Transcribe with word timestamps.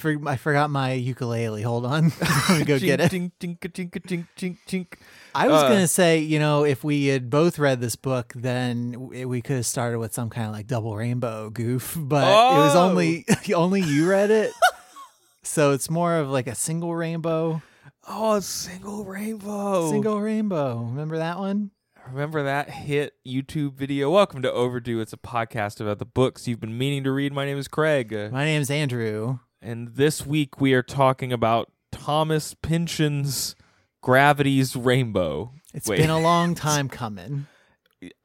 For, 0.00 0.16
I 0.26 0.36
forgot 0.36 0.70
my 0.70 0.92
ukulele. 0.94 1.62
Hold 1.62 1.86
on, 1.86 2.12
let 2.48 2.58
me 2.58 2.64
go 2.64 2.78
get 2.78 3.00
it. 3.00 3.12
Tink, 3.12 3.32
tink, 3.38 3.58
tink, 3.60 3.90
tink, 3.90 4.26
tink, 4.36 4.56
tink. 4.66 4.86
I 5.34 5.46
was 5.46 5.62
Uh, 5.62 5.68
gonna 5.68 5.86
say, 5.86 6.18
you 6.18 6.38
know, 6.40 6.64
if 6.64 6.82
we 6.82 7.06
had 7.06 7.30
both 7.30 7.58
read 7.58 7.80
this 7.80 7.94
book, 7.96 8.32
then 8.34 9.10
we 9.28 9.40
could 9.40 9.56
have 9.56 9.66
started 9.66 9.98
with 10.00 10.12
some 10.12 10.28
kind 10.30 10.46
of 10.48 10.52
like 10.52 10.66
double 10.66 10.96
rainbow 10.96 11.50
goof. 11.50 11.96
But 12.00 12.24
it 12.24 12.56
was 12.58 12.74
Oh. 12.74 12.88
only 12.90 13.24
only 13.54 13.80
you 13.82 14.08
read 14.10 14.30
it, 14.32 14.52
so 15.42 15.72
it's 15.72 15.88
more 15.88 16.16
of 16.16 16.28
like 16.28 16.46
a 16.48 16.54
single 16.54 16.94
rainbow. 16.94 17.62
Oh, 18.08 18.34
a 18.36 18.42
single 18.42 19.04
rainbow. 19.04 19.90
Single 19.90 20.20
rainbow. 20.20 20.78
Remember 20.78 21.18
that 21.18 21.38
one? 21.38 21.70
Remember 22.10 22.42
that 22.42 22.70
hit 22.70 23.12
YouTube 23.24 23.74
video? 23.74 24.10
Welcome 24.10 24.42
to 24.42 24.50
Overdue. 24.50 25.00
It's 25.00 25.12
a 25.12 25.16
podcast 25.18 25.80
about 25.80 25.98
the 26.00 26.06
books 26.06 26.48
you've 26.48 26.58
been 26.58 26.76
meaning 26.76 27.04
to 27.04 27.12
read. 27.12 27.32
My 27.32 27.44
name 27.44 27.58
is 27.58 27.68
Craig. 27.68 28.10
My 28.32 28.44
name 28.44 28.62
is 28.62 28.70
Andrew. 28.70 29.38
And 29.62 29.94
this 29.96 30.24
week 30.26 30.60
we 30.60 30.72
are 30.72 30.82
talking 30.82 31.32
about 31.32 31.70
Thomas 31.92 32.54
Pynchon's 32.54 33.54
Gravity's 34.02 34.74
Rainbow. 34.74 35.52
It's 35.74 35.86
Wait. 35.86 35.98
been 35.98 36.10
a 36.10 36.18
long 36.18 36.54
time 36.54 36.88
coming. 36.88 37.46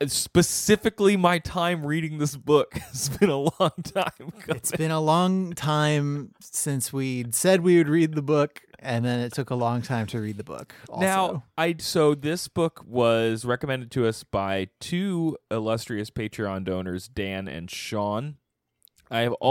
Specifically, 0.07 1.17
my 1.17 1.39
time 1.39 1.85
reading 1.85 2.19
this 2.19 2.37
book 2.37 2.75
has 2.77 3.09
been 3.09 3.29
a 3.29 3.37
long 3.37 3.71
time. 3.83 4.11
coming. 4.17 4.55
It's 4.55 4.71
been 4.71 4.91
a 4.91 5.01
long 5.01 5.51
time 5.51 6.31
since 6.39 6.93
we 6.93 7.25
said 7.31 7.59
we 7.59 7.77
would 7.77 7.89
read 7.89 8.13
the 8.15 8.21
book, 8.21 8.61
and 8.79 9.03
then 9.03 9.19
it 9.19 9.33
took 9.33 9.49
a 9.49 9.55
long 9.55 9.81
time 9.81 10.07
to 10.07 10.21
read 10.21 10.37
the 10.37 10.45
book. 10.45 10.73
Also. 10.87 11.01
Now, 11.05 11.43
I 11.57 11.75
so 11.79 12.15
this 12.15 12.47
book 12.47 12.81
was 12.87 13.43
recommended 13.43 13.91
to 13.91 14.07
us 14.07 14.23
by 14.23 14.69
two 14.79 15.35
illustrious 15.51 16.09
Patreon 16.09 16.63
donors, 16.63 17.09
Dan 17.09 17.49
and 17.49 17.69
Sean. 17.69 18.37
I 19.11 19.19
have 19.19 19.33
Mm-hmm. 19.33 19.45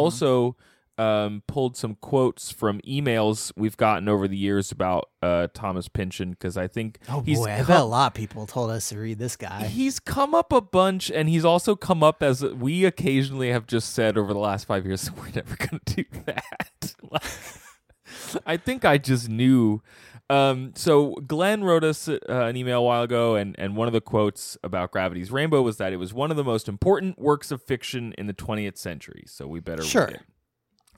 Um, 0.99 1.43
pulled 1.47 1.77
some 1.77 1.97
quotes 2.01 2.51
from 2.53 2.81
emails 2.83 3.51
we've 3.57 3.77
gotten 3.77 4.09
over 4.09 4.29
the 4.29 4.37
years 4.37 4.71
about 4.71 5.11
uh, 5.23 5.49
Thomas 5.53 5.89
Pynchon 5.89 6.31
because 6.31 6.57
I 6.57 6.69
think 6.69 6.99
oh 7.09 7.21
he's 7.21 7.39
boy, 7.39 7.51
I 7.51 7.63
bet 7.63 7.81
a 7.81 7.85
lot 7.85 8.13
of 8.13 8.15
people 8.15 8.47
told 8.47 8.71
us 8.71 8.89
to 8.91 8.99
read 8.99 9.19
this 9.19 9.37
guy. 9.37 9.65
He's 9.67 9.99
come 9.99 10.35
up 10.35 10.53
a 10.53 10.61
bunch, 10.61 11.11
and 11.11 11.29
he's 11.29 11.45
also 11.45 11.75
come 11.75 12.03
up 12.03 12.23
as 12.23 12.45
we 12.45 12.85
occasionally 12.85 13.51
have 13.51 13.67
just 13.67 13.93
said 13.93 14.17
over 14.17 14.33
the 14.33 14.39
last 14.39 14.67
five 14.67 14.87
years. 14.87 15.11
We're 15.17 15.31
never 15.35 15.57
going 15.57 15.81
to 15.85 15.95
do 15.95 16.05
that. 16.27 16.95
I 18.47 18.57
think 18.57 18.85
I 18.85 18.99
just 18.99 19.29
knew. 19.29 19.83
Um, 20.31 20.73
so 20.75 21.15
Glenn 21.27 21.65
wrote 21.65 21.85
us 21.85 22.09
uh, 22.09 22.19
an 22.29 22.57
email 22.57 22.79
a 22.79 22.83
while 22.83 23.03
ago, 23.03 23.35
and 23.35 23.55
and 23.59 23.77
one 23.77 23.87
of 23.89 23.93
the 23.93 24.01
quotes 24.01 24.57
about 24.65 24.91
Gravity's 24.91 25.31
Rainbow 25.31 25.61
was 25.63 25.77
that 25.77 25.93
it 25.93 25.97
was 25.97 26.15
one 26.15 26.31
of 26.31 26.37
the 26.37 26.45
most 26.45 26.69
important 26.69 27.19
works 27.19 27.51
of 27.51 27.63
fiction 27.63 28.15
in 28.17 28.27
the 28.27 28.33
20th 28.35 28.79
century. 28.79 29.25
So 29.27 29.47
we 29.47 29.61
better 29.61 29.83
Sure. 29.83 30.07
read 30.07 30.15
it. 30.15 30.23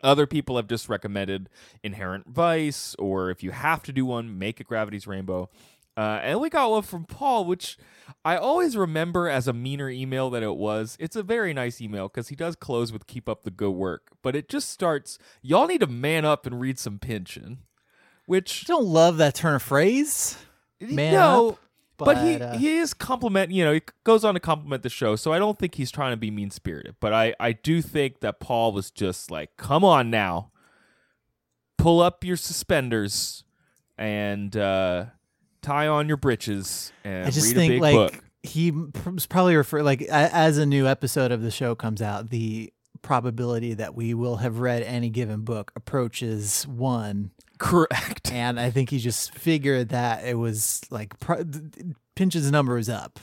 Other 0.07 0.27
people 0.29 0.57
have 0.57 0.69
just 0.69 0.89
recommended 0.89 1.49
Inherent 1.83 2.29
Vice, 2.29 2.95
or 2.97 3.29
if 3.29 3.43
you 3.43 3.51
have 3.51 3.83
to 3.83 3.93
do 3.93 4.07
one, 4.07 4.39
make 4.39 4.61
it 4.61 4.69
Gravity's 4.69 5.07
Rainbow. 5.07 5.51
Uh, 5.97 6.21
and 6.23 6.41
we 6.41 6.49
got 6.49 6.71
one 6.71 6.83
from 6.83 7.05
Paul, 7.05 7.45
which 7.45 7.77
I 8.25 8.37
always 8.37 8.77
remember 8.77 9.29
as 9.29 9.49
a 9.49 9.53
meaner 9.53 9.91
email 9.91 10.31
that 10.31 10.45
it 10.45 10.55
was. 10.55 10.97
It's 11.01 11.17
a 11.17 11.25
very 11.25 11.53
nice 11.53 11.81
email 11.81 12.07
because 12.07 12.29
he 12.29 12.37
does 12.37 12.55
close 12.55 12.93
with 12.93 13.09
"Keep 13.09 13.29
up 13.29 13.43
the 13.43 13.51
good 13.51 13.73
work," 13.73 14.11
but 14.23 14.37
it 14.37 14.49
just 14.49 14.71
starts. 14.71 15.19
Y'all 15.43 15.67
need 15.67 15.81
to 15.81 15.89
man 15.89 16.25
up 16.25 16.47
and 16.47 16.61
read 16.61 16.79
some 16.79 17.01
Pynchon, 17.01 17.59
which 18.27 18.65
don't 18.67 18.85
love 18.85 19.17
that 19.17 19.35
turn 19.35 19.57
of 19.57 19.63
phrase. 19.63 20.39
Man 20.81 21.15
no, 21.15 21.49
up, 21.49 21.59
but, 22.05 22.19
he 22.19 22.35
uh, 22.37 22.59
he 22.59 22.77
is 22.77 22.93
compliment. 22.93 23.51
You 23.51 23.65
know, 23.65 23.73
he 23.73 23.83
goes 24.05 24.25
on 24.25 24.35
to 24.35 24.41
compliment 24.41 24.83
the 24.83 24.91
show, 24.91 25.17
so 25.17 25.33
I 25.33 25.39
don't 25.39 25.59
think 25.59 25.77
he's 25.77 25.91
trying 25.91 26.13
to 26.13 26.17
be 26.17 26.31
mean 26.31 26.51
spirited. 26.51 26.97
But 27.01 27.13
I 27.13 27.35
I 27.41 27.53
do 27.53 27.81
think 27.81 28.21
that 28.21 28.41
Paul 28.41 28.73
was 28.73 28.91
just 28.91 29.31
like, 29.31 29.57
"Come 29.57 29.85
on 29.85 30.11
now, 30.11 30.51
pull 31.79 32.01
up 32.01 32.25
your 32.25 32.37
suspenders 32.37 33.45
and 33.97 34.57
uh, 34.57 35.07
tie 35.63 35.87
on 35.87 36.09
your 36.09 36.19
breeches 36.19 36.93
and 37.03 37.27
I 37.27 37.31
just 37.31 37.49
read 37.49 37.57
think 37.57 37.71
a 37.71 37.75
big 37.75 37.83
like 37.83 37.95
book." 37.95 38.23
he 38.43 38.71
was 38.71 39.27
probably 39.27 39.57
refer 39.57 39.83
like 39.83 40.03
as 40.03 40.59
a 40.59 40.67
new 40.67 40.87
episode 40.87 41.33
of 41.33 41.43
the 41.43 41.51
show 41.51 41.75
comes 41.75 42.01
out, 42.01 42.31
the 42.31 42.73
probability 43.03 43.75
that 43.75 43.95
we 43.95 44.15
will 44.15 44.37
have 44.37 44.59
read 44.59 44.83
any 44.83 45.11
given 45.11 45.43
book 45.43 45.73
approaches 45.77 46.67
one. 46.67 47.31
Correct. 47.59 48.31
And 48.33 48.61
I 48.61 48.71
think 48.71 48.91
he 48.91 48.99
just 48.99 49.35
figured 49.35 49.89
that 49.91 50.25
it 50.25 50.35
was 50.35 50.83
like 50.91 51.19
pro- 51.21 51.43
Pinch's 52.15 52.51
number 52.51 52.75
was 52.75 52.89
up. 52.89 53.19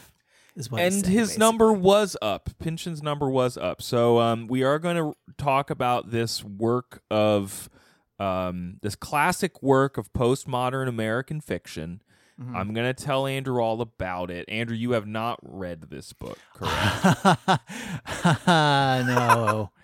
Is 0.55 0.71
what 0.71 0.81
and 0.81 0.94
saying, 0.94 1.05
his 1.05 1.29
basically. 1.29 1.45
number 1.45 1.73
was 1.73 2.17
up. 2.21 2.49
Pynchon's 2.59 3.03
number 3.03 3.29
was 3.29 3.57
up. 3.57 3.81
So 3.81 4.19
um, 4.19 4.47
we 4.47 4.63
are 4.63 4.79
going 4.79 4.95
to 4.95 5.13
talk 5.38 5.69
about 5.69 6.09
this 6.11 6.43
work 6.43 7.03
of 7.11 7.69
um, 8.19 8.77
this 8.81 8.95
classic 8.95 9.61
work 9.61 9.97
of 9.97 10.11
postmodern 10.13 10.88
American 10.88 11.41
fiction. 11.41 12.01
Mm-hmm. 12.41 12.55
I'm 12.55 12.73
going 12.73 12.91
to 12.91 13.03
tell 13.03 13.27
Andrew 13.27 13.61
all 13.61 13.81
about 13.81 14.31
it. 14.31 14.45
Andrew, 14.49 14.75
you 14.75 14.91
have 14.91 15.05
not 15.05 15.39
read 15.43 15.89
this 15.89 16.13
book, 16.13 16.39
correct? 16.55 17.39
no. 18.47 19.69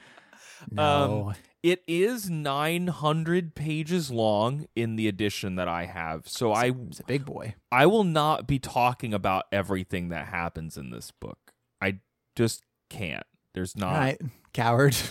No. 0.71 1.29
Um, 1.29 1.35
it 1.63 1.83
is 1.87 2.29
900 2.29 3.55
pages 3.55 4.11
long 4.11 4.65
in 4.75 4.95
the 4.95 5.07
edition 5.07 5.55
that 5.55 5.67
I 5.67 5.85
have. 5.85 6.27
So 6.27 6.53
I 6.53 6.71
He's 6.71 6.99
a 6.99 7.03
big 7.03 7.25
boy. 7.25 7.55
I 7.71 7.85
will 7.85 8.03
not 8.03 8.47
be 8.47 8.59
talking 8.59 9.13
about 9.13 9.45
everything 9.51 10.09
that 10.09 10.27
happens 10.27 10.77
in 10.77 10.89
this 10.89 11.11
book. 11.11 11.53
I 11.81 11.99
just 12.35 12.63
can't. 12.89 13.25
There's 13.53 13.75
not 13.75 13.93
All 13.93 13.99
right, 13.99 14.21
coward. 14.53 14.95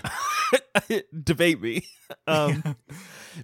debate 1.24 1.60
me. 1.60 1.86
Um, 2.26 2.76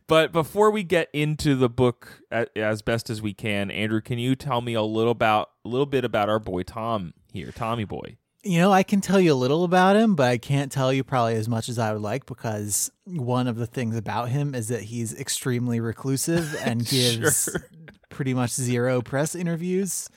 but 0.07 0.33
before 0.33 0.71
we 0.71 0.83
get 0.83 1.09
into 1.13 1.55
the 1.55 1.69
book 1.69 2.23
as 2.31 2.83
best 2.83 3.11
as 3.11 3.21
we 3.21 3.35
can, 3.35 3.71
Andrew, 3.71 4.01
can 4.01 4.19
you 4.19 4.37
tell 4.37 4.61
me 4.61 4.75
a 4.75 4.83
little 4.83 5.13
about 5.13 5.51
a 5.65 5.69
little 5.69 5.87
bit 5.87 6.05
about 6.05 6.29
our 6.29 6.39
boy 6.39 6.63
Tom 6.63 7.15
here, 7.33 7.53
Tommy 7.53 7.85
boy? 7.85 8.17
You 8.45 8.59
know, 8.59 8.71
I 8.73 8.83
can 8.83 9.01
tell 9.01 9.19
you 9.19 9.33
a 9.33 9.35
little 9.35 9.65
about 9.65 9.97
him, 9.97 10.15
but 10.15 10.29
I 10.29 10.37
can't 10.39 10.71
tell 10.71 10.93
you 10.93 11.03
probably 11.03 11.35
as 11.37 11.49
much 11.49 11.69
as 11.71 11.79
I 11.79 11.93
would 11.95 12.03
like 12.03 12.27
because 12.27 12.91
one 13.07 13.47
of 13.49 13.57
the 13.57 13.67
things 13.67 13.97
about 13.97 14.29
him 14.29 14.55
is 14.55 14.69
that 14.69 14.83
he's 14.83 15.19
extremely 15.19 15.81
reclusive 15.81 16.55
and 16.65 16.87
gives 16.87 17.45
Sure. 17.45 17.65
pretty 18.11 18.35
much 18.35 18.51
zero 18.53 19.01
press 19.01 19.35
interviews. 19.35 20.11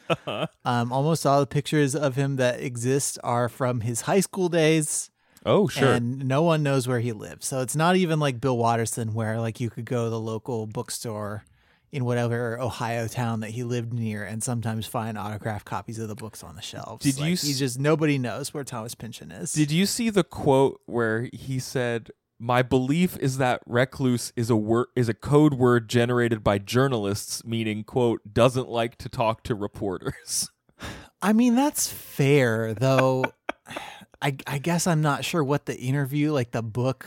Um, 0.65 0.91
almost 0.91 1.25
all 1.25 1.39
the 1.39 1.47
pictures 1.47 1.95
of 1.95 2.15
him 2.17 2.35
that 2.35 2.59
exist 2.61 3.17
are 3.23 3.47
from 3.47 3.79
his 3.81 4.01
high 4.01 4.19
school 4.19 4.49
days. 4.49 5.09
Oh, 5.45 5.69
sure. 5.69 5.93
And 5.93 6.27
no 6.27 6.41
one 6.41 6.61
knows 6.63 6.85
where 6.85 6.99
he 6.99 7.13
lives. 7.13 7.47
So 7.47 7.61
it's 7.61 7.77
not 7.77 7.95
even 7.95 8.19
like 8.19 8.41
Bill 8.41 8.57
Watterson, 8.57 9.13
where 9.13 9.39
like 9.39 9.61
you 9.61 9.69
could 9.69 9.85
go 9.85 10.03
to 10.03 10.09
the 10.09 10.19
local 10.19 10.67
bookstore 10.67 11.45
in 11.91 12.03
whatever 12.05 12.59
Ohio 12.59 13.07
town 13.07 13.39
that 13.39 13.51
he 13.51 13.63
lived 13.63 13.93
near 13.93 14.23
and 14.23 14.43
sometimes 14.43 14.85
find 14.85 15.17
autographed 15.17 15.65
copies 15.65 15.99
of 15.99 16.07
the 16.09 16.15
books 16.15 16.43
on 16.43 16.55
the 16.55 16.61
shelves. 16.61 17.03
Did 17.03 17.17
you 17.17 17.23
Like, 17.23 17.33
s- 17.33 17.43
he 17.43 17.53
just 17.53 17.79
nobody 17.79 18.17
knows 18.17 18.53
where 18.53 18.63
Thomas 18.63 18.93
Pynchon 18.95 19.31
is. 19.31 19.53
Did 19.53 19.71
you 19.71 19.85
see 19.85 20.09
the 20.09 20.23
quote 20.23 20.81
where 20.85 21.29
he 21.33 21.59
said, 21.59 22.11
"My 22.39 22.61
belief 22.61 23.17
is 23.19 23.37
that 23.37 23.61
recluse 23.65 24.33
is 24.35 24.49
a 24.49 24.55
word 24.55 24.87
is 24.95 25.07
a 25.09 25.13
code 25.13 25.53
word 25.53 25.87
generated 25.89 26.43
by 26.43 26.57
journalists, 26.57 27.43
meaning 27.45 27.83
quote 27.83 28.33
doesn't 28.33 28.67
like 28.69 28.97
to 28.97 29.07
talk 29.09 29.43
to 29.43 29.55
reporters." 29.55 30.49
I 31.21 31.33
mean, 31.33 31.55
that's 31.55 31.87
fair, 31.91 32.73
though. 32.73 33.23
I 34.21 34.35
I 34.45 34.57
guess 34.57 34.87
I'm 34.87 35.01
not 35.01 35.23
sure 35.25 35.43
what 35.43 35.67
the 35.67 35.77
interview, 35.77 36.31
like 36.31 36.51
the 36.51 36.61
book 36.63 37.05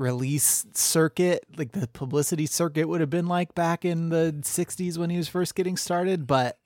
release 0.00 0.66
circuit, 0.72 1.44
like 1.56 1.72
the 1.72 1.86
publicity 1.86 2.46
circuit 2.46 2.88
would 2.88 3.00
have 3.00 3.10
been 3.10 3.26
like 3.26 3.54
back 3.54 3.84
in 3.84 4.08
the 4.08 4.34
60s 4.40 4.98
when 4.98 5.10
he 5.10 5.16
was 5.16 5.28
first 5.28 5.54
getting 5.54 5.76
started, 5.76 6.26
but 6.26 6.58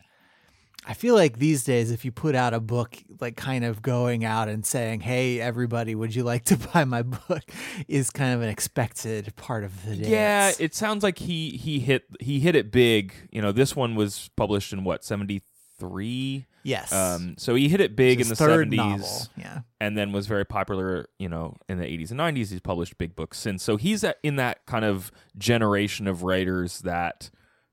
I 0.87 0.93
feel 0.93 1.15
like 1.15 1.39
these 1.39 1.65
days, 1.65 1.91
if 1.91 2.05
you 2.05 2.13
put 2.13 2.35
out 2.35 2.53
a 2.53 2.61
book, 2.61 2.97
like 3.19 3.37
kind 3.37 3.65
of 3.65 3.81
going 3.81 4.23
out 4.25 4.49
and 4.49 4.67
saying, 4.67 5.01
"Hey, 5.01 5.41
everybody, 5.41 5.95
would 5.95 6.15
you 6.15 6.25
like 6.25 6.45
to 6.47 6.57
buy 6.75 6.85
my 6.85 7.01
book?" 7.03 7.43
is 7.89 8.11
kind 8.11 8.35
of 8.35 8.43
an 8.43 8.51
expected 8.51 9.35
part 9.37 9.65
of 9.65 9.85
the 9.87 9.97
dance. 9.97 10.09
Yeah, 10.09 10.53
it 10.59 10.75
sounds 10.75 11.03
like 11.03 11.19
he 11.19 11.51
he 11.51 11.81
hit 11.81 12.05
he 12.21 12.39
hit 12.39 12.55
it 12.55 12.71
big. 12.71 13.15
You 13.33 13.41
know, 13.41 13.51
this 13.51 13.75
one 13.75 13.95
was 13.95 14.29
published 14.37 14.75
in 14.75 14.85
what 14.85 15.05
seventy 15.05 15.43
three. 15.79 16.47
Yes. 16.65 16.93
Um, 16.93 17.35
so 17.39 17.55
he 17.55 17.69
hit 17.69 17.81
it 17.81 17.95
big 17.95 18.21
in 18.21 18.29
the 18.29 18.35
third 18.37 18.73
seventies, 18.73 18.77
novel. 18.79 19.09
Yeah. 19.37 19.61
and 19.81 19.97
then 19.97 20.11
was 20.13 20.27
very 20.27 20.45
popular. 20.45 21.07
You 21.19 21.29
know, 21.29 21.57
in 21.69 21.79
the 21.79 21.85
eighties 21.87 22.11
and 22.11 22.19
nineties, 22.19 22.51
he's 22.51 22.61
published 22.61 22.99
big 22.99 23.15
books 23.15 23.39
since. 23.39 23.63
So 23.63 23.77
he's 23.77 24.03
at, 24.05 24.17
in 24.23 24.37
that 24.37 24.67
kind 24.67 24.85
of 24.85 25.13
generation 25.39 26.07
of 26.09 26.23
writers 26.25 26.81
that 26.81 27.31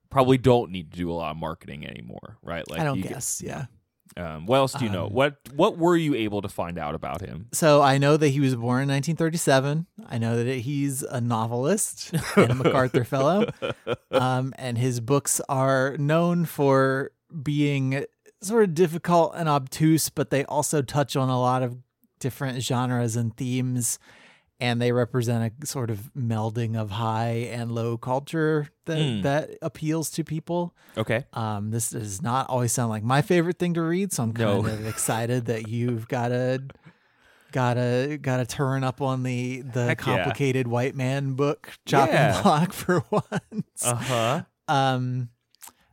probably 0.10 0.38
don't 0.38 0.72
need 0.72 0.92
to 0.92 0.98
do 0.98 1.10
a 1.10 1.14
lot 1.14 1.32
of 1.32 1.38
marketing 1.38 1.88
anymore, 1.88 2.38
right? 2.44 2.70
Like 2.70 2.80
I 2.80 2.84
don't 2.84 2.98
you 2.98 3.04
get- 3.04 3.14
guess. 3.14 3.42
yeah. 3.44 3.66
um, 4.18 4.46
what 4.46 4.58
else 4.58 4.74
do 4.74 4.84
you 4.84 4.92
know? 4.92 5.06
Um, 5.08 5.14
What 5.14 5.38
what 5.56 5.78
were 5.78 5.96
you 5.96 6.16
able 6.16 6.42
to 6.42 6.50
find 6.50 6.78
out 6.78 6.96
about 6.96 7.22
him? 7.22 7.48
So 7.54 7.82
I 7.82 7.98
know 7.98 8.18
that 8.18 8.28
he 8.28 8.42
was 8.42 8.56
born 8.56 8.84
in 8.84 8.90
1937. 8.90 9.86
I 10.10 10.18
know 10.18 10.44
that 10.44 10.54
he's 10.58 11.02
a 11.04 11.22
novelist 11.22 12.12
and 12.36 12.52
a 12.52 12.56
MacArthur 12.56 13.06
Fellow, 13.06 13.46
um, 14.12 14.54
and 14.58 14.78
his 14.78 15.00
books 15.00 15.40
are 15.48 15.96
known 15.98 16.44
for 16.44 17.12
being 17.42 18.04
sort 18.42 18.64
of 18.64 18.74
difficult 18.74 19.34
and 19.36 19.48
obtuse, 19.48 20.10
but 20.10 20.30
they 20.30 20.44
also 20.46 20.82
touch 20.82 21.16
on 21.16 21.30
a 21.30 21.40
lot 21.40 21.64
of 21.64 21.78
different 22.20 22.62
genres 22.64 23.16
and 23.16 23.36
themes, 23.38 24.00
and 24.60 24.80
they 24.82 24.92
represent 24.92 25.54
a 25.62 25.66
sort 25.66 25.90
of 25.90 26.12
melding 26.16 26.76
of 26.76 26.92
high 26.92 27.50
and 27.52 27.72
low 27.72 27.98
culture 27.98 28.68
that 28.86 28.98
Hmm. 29.02 29.22
that 29.22 29.50
appeals 29.62 30.10
to 30.12 30.24
people. 30.24 30.76
Okay, 30.98 31.26
Um, 31.34 31.72
this 31.72 31.90
does 31.92 32.22
not 32.22 32.48
always 32.50 32.72
sound 32.72 32.90
like 32.90 33.04
my 33.04 33.22
favorite 33.22 33.58
thing 33.60 33.74
to 33.76 33.82
read, 33.82 34.12
so 34.14 34.24
I'm 34.24 34.34
kind 34.34 34.64
No. 34.64 34.70
of 34.72 34.86
excited 34.86 35.46
that 35.46 35.68
you've 35.68 36.08
got 36.08 36.32
a 36.32 36.62
got 37.52 37.78
a 37.78 38.18
got 38.18 38.40
a 38.40 38.46
turn 38.46 38.84
up 38.84 39.02
on 39.02 39.24
the 39.24 39.62
the 39.62 39.86
Heck 39.88 40.00
yeah. 40.00 40.04
complicated 40.06 40.68
white 40.68 40.96
man 40.96 41.34
book 41.34 41.70
chopping 41.86 42.14
Yeah. 42.16 42.42
block 42.42 42.72
for 42.82 43.04
once. 43.12 43.84
uh 43.86 43.96
huh. 43.96 44.42
Um, 44.68 45.30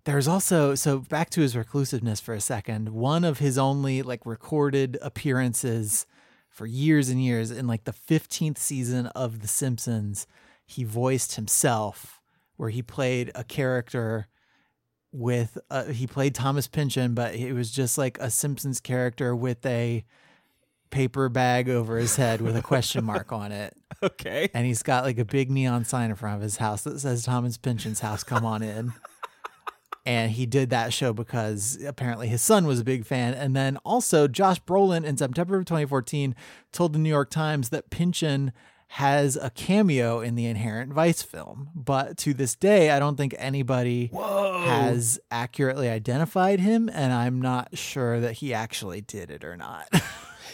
there's 0.08 0.26
also 0.26 0.74
so 0.74 1.00
back 1.00 1.28
to 1.28 1.42
his 1.42 1.54
reclusiveness 1.54 2.18
for 2.18 2.32
a 2.32 2.40
second. 2.40 2.88
One 2.88 3.24
of 3.24 3.40
his 3.40 3.58
only 3.58 4.00
like 4.00 4.24
recorded 4.24 4.96
appearances 5.02 6.06
for 6.48 6.64
years 6.64 7.10
and 7.10 7.22
years 7.22 7.50
in 7.50 7.66
like 7.66 7.84
the 7.84 7.92
15th 7.92 8.56
season 8.56 9.08
of 9.08 9.40
The 9.40 9.48
Simpsons, 9.48 10.26
he 10.64 10.82
voiced 10.82 11.34
himself, 11.36 12.22
where 12.56 12.70
he 12.70 12.80
played 12.80 13.30
a 13.34 13.44
character 13.44 14.28
with 15.12 15.58
uh, 15.70 15.84
he 15.84 16.06
played 16.06 16.34
Thomas 16.34 16.68
Pynchon, 16.68 17.12
but 17.12 17.34
it 17.34 17.52
was 17.52 17.70
just 17.70 17.98
like 17.98 18.16
a 18.18 18.30
Simpsons 18.30 18.80
character 18.80 19.36
with 19.36 19.64
a 19.66 20.06
paper 20.88 21.28
bag 21.28 21.68
over 21.68 21.98
his 21.98 22.16
head 22.16 22.40
with 22.40 22.56
a 22.56 22.62
question 22.62 23.04
mark 23.04 23.30
on 23.32 23.52
it 23.52 23.76
Okay. 24.02 24.48
and 24.54 24.64
he's 24.64 24.82
got 24.82 25.04
like 25.04 25.18
a 25.18 25.24
big 25.26 25.50
neon 25.50 25.84
sign 25.84 26.08
in 26.08 26.16
front 26.16 26.36
of 26.36 26.40
his 26.42 26.56
house 26.56 26.80
that 26.84 26.98
says 26.98 27.24
Thomas 27.24 27.58
Pynchon's 27.58 28.00
house, 28.00 28.24
come 28.24 28.46
on 28.46 28.62
in. 28.62 28.94
and 30.08 30.32
he 30.32 30.46
did 30.46 30.70
that 30.70 30.94
show 30.94 31.12
because 31.12 31.78
apparently 31.86 32.28
his 32.28 32.40
son 32.40 32.66
was 32.66 32.80
a 32.80 32.84
big 32.84 33.04
fan. 33.04 33.34
And 33.34 33.54
then 33.54 33.76
also 33.84 34.26
Josh 34.26 34.58
Brolin 34.62 35.04
in 35.04 35.18
September 35.18 35.58
of 35.58 35.66
2014 35.66 36.34
told 36.72 36.94
the 36.94 36.98
New 36.98 37.10
York 37.10 37.28
Times 37.28 37.68
that 37.68 37.90
Pynchon 37.90 38.54
has 38.92 39.36
a 39.36 39.50
cameo 39.50 40.20
in 40.20 40.34
the 40.34 40.46
Inherent 40.46 40.94
Vice 40.94 41.20
film. 41.20 41.68
But 41.74 42.16
to 42.18 42.32
this 42.32 42.54
day, 42.54 42.88
I 42.88 42.98
don't 42.98 43.16
think 43.16 43.34
anybody 43.36 44.06
Whoa. 44.06 44.62
has 44.64 45.20
accurately 45.30 45.90
identified 45.90 46.60
him, 46.60 46.88
and 46.88 47.12
I'm 47.12 47.42
not 47.42 47.76
sure 47.76 48.18
that 48.18 48.32
he 48.32 48.54
actually 48.54 49.02
did 49.02 49.30
it 49.30 49.44
or 49.44 49.56
not. 49.56 49.88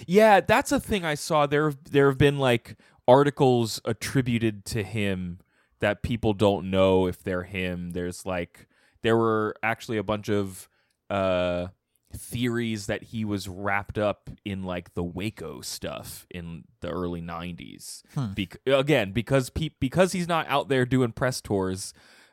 Yeah, 0.09 0.41
that's 0.41 0.73
a 0.73 0.81
thing 0.81 1.05
I 1.05 1.15
saw. 1.15 1.47
There, 1.47 1.73
there 1.89 2.09
have 2.09 2.19
been 2.19 2.37
like 2.37 2.75
articles 3.07 3.81
attributed 3.85 4.65
to 4.65 4.83
him 4.83 5.39
that 5.79 6.03
people 6.03 6.33
don't 6.33 6.69
know 6.69 7.07
if 7.07 7.23
they're 7.23 7.45
him. 7.45 7.93
There's 7.93 8.27
like 8.27 8.67
there 9.05 9.17
were 9.17 9.55
actually 9.63 9.97
a 9.99 10.03
bunch 10.03 10.29
of 10.29 10.69
uh 11.11 11.69
theories 12.17 12.87
that 12.87 13.03
he 13.03 13.25
was 13.25 13.49
wrapped 13.49 13.99
up 13.99 14.31
in 14.45 14.63
like 14.65 14.95
the 14.95 15.03
Waco 15.03 15.61
stuff 15.61 16.27
in 16.31 16.63
the 16.81 16.89
early 16.89 17.21
90s. 17.21 18.03
Bec- 18.37 18.59
again, 18.67 19.11
because 19.13 19.51
pe- 19.51 19.71
because 19.81 20.13
he's 20.13 20.29
not 20.29 20.47
out 20.49 20.69
there 20.69 20.85
doing 20.87 21.13
press 21.13 21.41
tours 21.41 21.93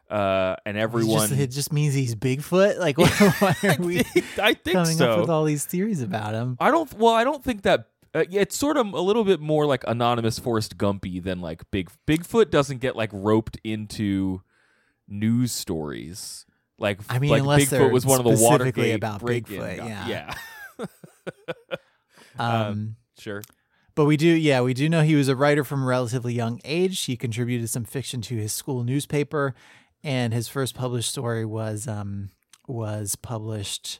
uh 0.09 0.55
and 0.65 0.77
everyone 0.77 1.29
just- 1.29 1.39
it 1.41 1.47
just 1.47 1.73
means 1.73 1.93
he's 1.93 2.15
Bigfoot. 2.15 2.77
Like, 2.79 2.97
why, 2.99 3.07
why 3.39 3.55
I 3.63 3.75
are 3.75 3.81
we 3.81 4.03
think, 4.03 4.39
I 4.39 4.53
think 4.53 4.75
coming 4.75 4.97
so. 4.97 5.11
up 5.13 5.19
with 5.21 5.29
all 5.29 5.45
these 5.45 5.65
theories 5.65 6.01
about 6.01 6.33
him? 6.33 6.57
I 6.59 6.69
don't. 6.71 6.91
Well, 6.97 7.13
I 7.13 7.23
don't 7.23 7.43
think 7.43 7.63
that. 7.63 7.87
Uh, 8.13 8.25
it's 8.29 8.57
sort 8.57 8.75
of 8.75 8.87
a 8.93 8.99
little 8.99 9.23
bit 9.23 9.39
more 9.39 9.65
like 9.65 9.85
anonymous 9.87 10.37
Forrest 10.37 10.77
Gumpy 10.77 11.23
than 11.23 11.39
like 11.39 11.63
Big 11.71 11.89
Bigfoot 12.05 12.49
doesn't 12.51 12.79
get 12.81 12.95
like 12.97 13.09
roped 13.13 13.57
into 13.63 14.41
news 15.07 15.53
stories. 15.53 16.45
Like 16.81 16.99
I 17.09 17.19
mean, 17.19 17.29
like 17.31 17.41
unless 17.41 17.61
Bigfoot 17.65 17.69
they're 17.69 17.87
was 17.89 18.05
one 18.05 18.19
of 18.19 18.25
the 18.25 18.35
specifically 18.35 18.91
Watergate 18.91 18.95
about 18.95 19.21
Bigfoot, 19.21 19.77
guy- 19.77 19.85
yeah. 20.07 20.33
yeah, 20.79 20.85
Um, 22.39 22.95
sure. 23.19 23.43
but 23.93 24.05
we 24.05 24.17
do, 24.17 24.27
yeah, 24.27 24.61
we 24.61 24.73
do 24.73 24.89
know 24.89 25.01
he 25.03 25.15
was 25.15 25.27
a 25.27 25.35
writer 25.35 25.63
from 25.63 25.83
a 25.83 25.85
relatively 25.85 26.33
young 26.33 26.59
age. 26.65 27.03
He 27.03 27.15
contributed 27.15 27.69
some 27.69 27.83
fiction 27.83 28.21
to 28.21 28.35
his 28.37 28.51
school 28.53 28.83
newspaper, 28.83 29.53
and 30.03 30.33
his 30.33 30.47
first 30.47 30.73
published 30.75 31.09
story 31.11 31.45
was 31.45 31.87
um, 31.87 32.29
was 32.67 33.15
published 33.15 33.99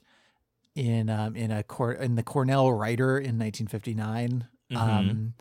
in 0.74 1.08
um, 1.10 1.36
in 1.36 1.50
a 1.50 1.62
Cor- 1.62 1.92
in 1.92 2.16
the 2.16 2.22
Cornell 2.22 2.72
Writer 2.72 3.16
in 3.18 3.38
1959. 3.38 4.48
Mm-hmm. 4.72 4.76
Um, 4.76 5.34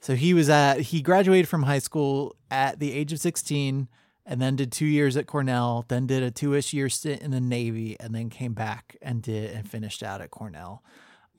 so 0.00 0.14
he 0.14 0.34
was 0.34 0.48
at 0.50 0.80
he 0.80 1.00
graduated 1.02 1.48
from 1.48 1.62
high 1.64 1.78
school 1.78 2.36
at 2.50 2.78
the 2.78 2.92
age 2.92 3.12
of 3.12 3.18
16 3.20 3.88
and 4.26 4.40
then 4.40 4.56
did 4.56 4.72
two 4.72 4.86
years 4.86 5.16
at 5.16 5.26
Cornell, 5.26 5.84
then 5.88 6.06
did 6.06 6.22
a 6.22 6.30
two-ish 6.30 6.72
year 6.72 6.88
stint 6.88 7.22
in 7.22 7.30
the 7.30 7.40
Navy, 7.40 7.96
and 8.00 8.14
then 8.14 8.30
came 8.30 8.54
back 8.54 8.96
and 9.02 9.22
did 9.22 9.50
and 9.50 9.68
finished 9.68 10.02
out 10.02 10.20
at 10.20 10.30
Cornell. 10.30 10.82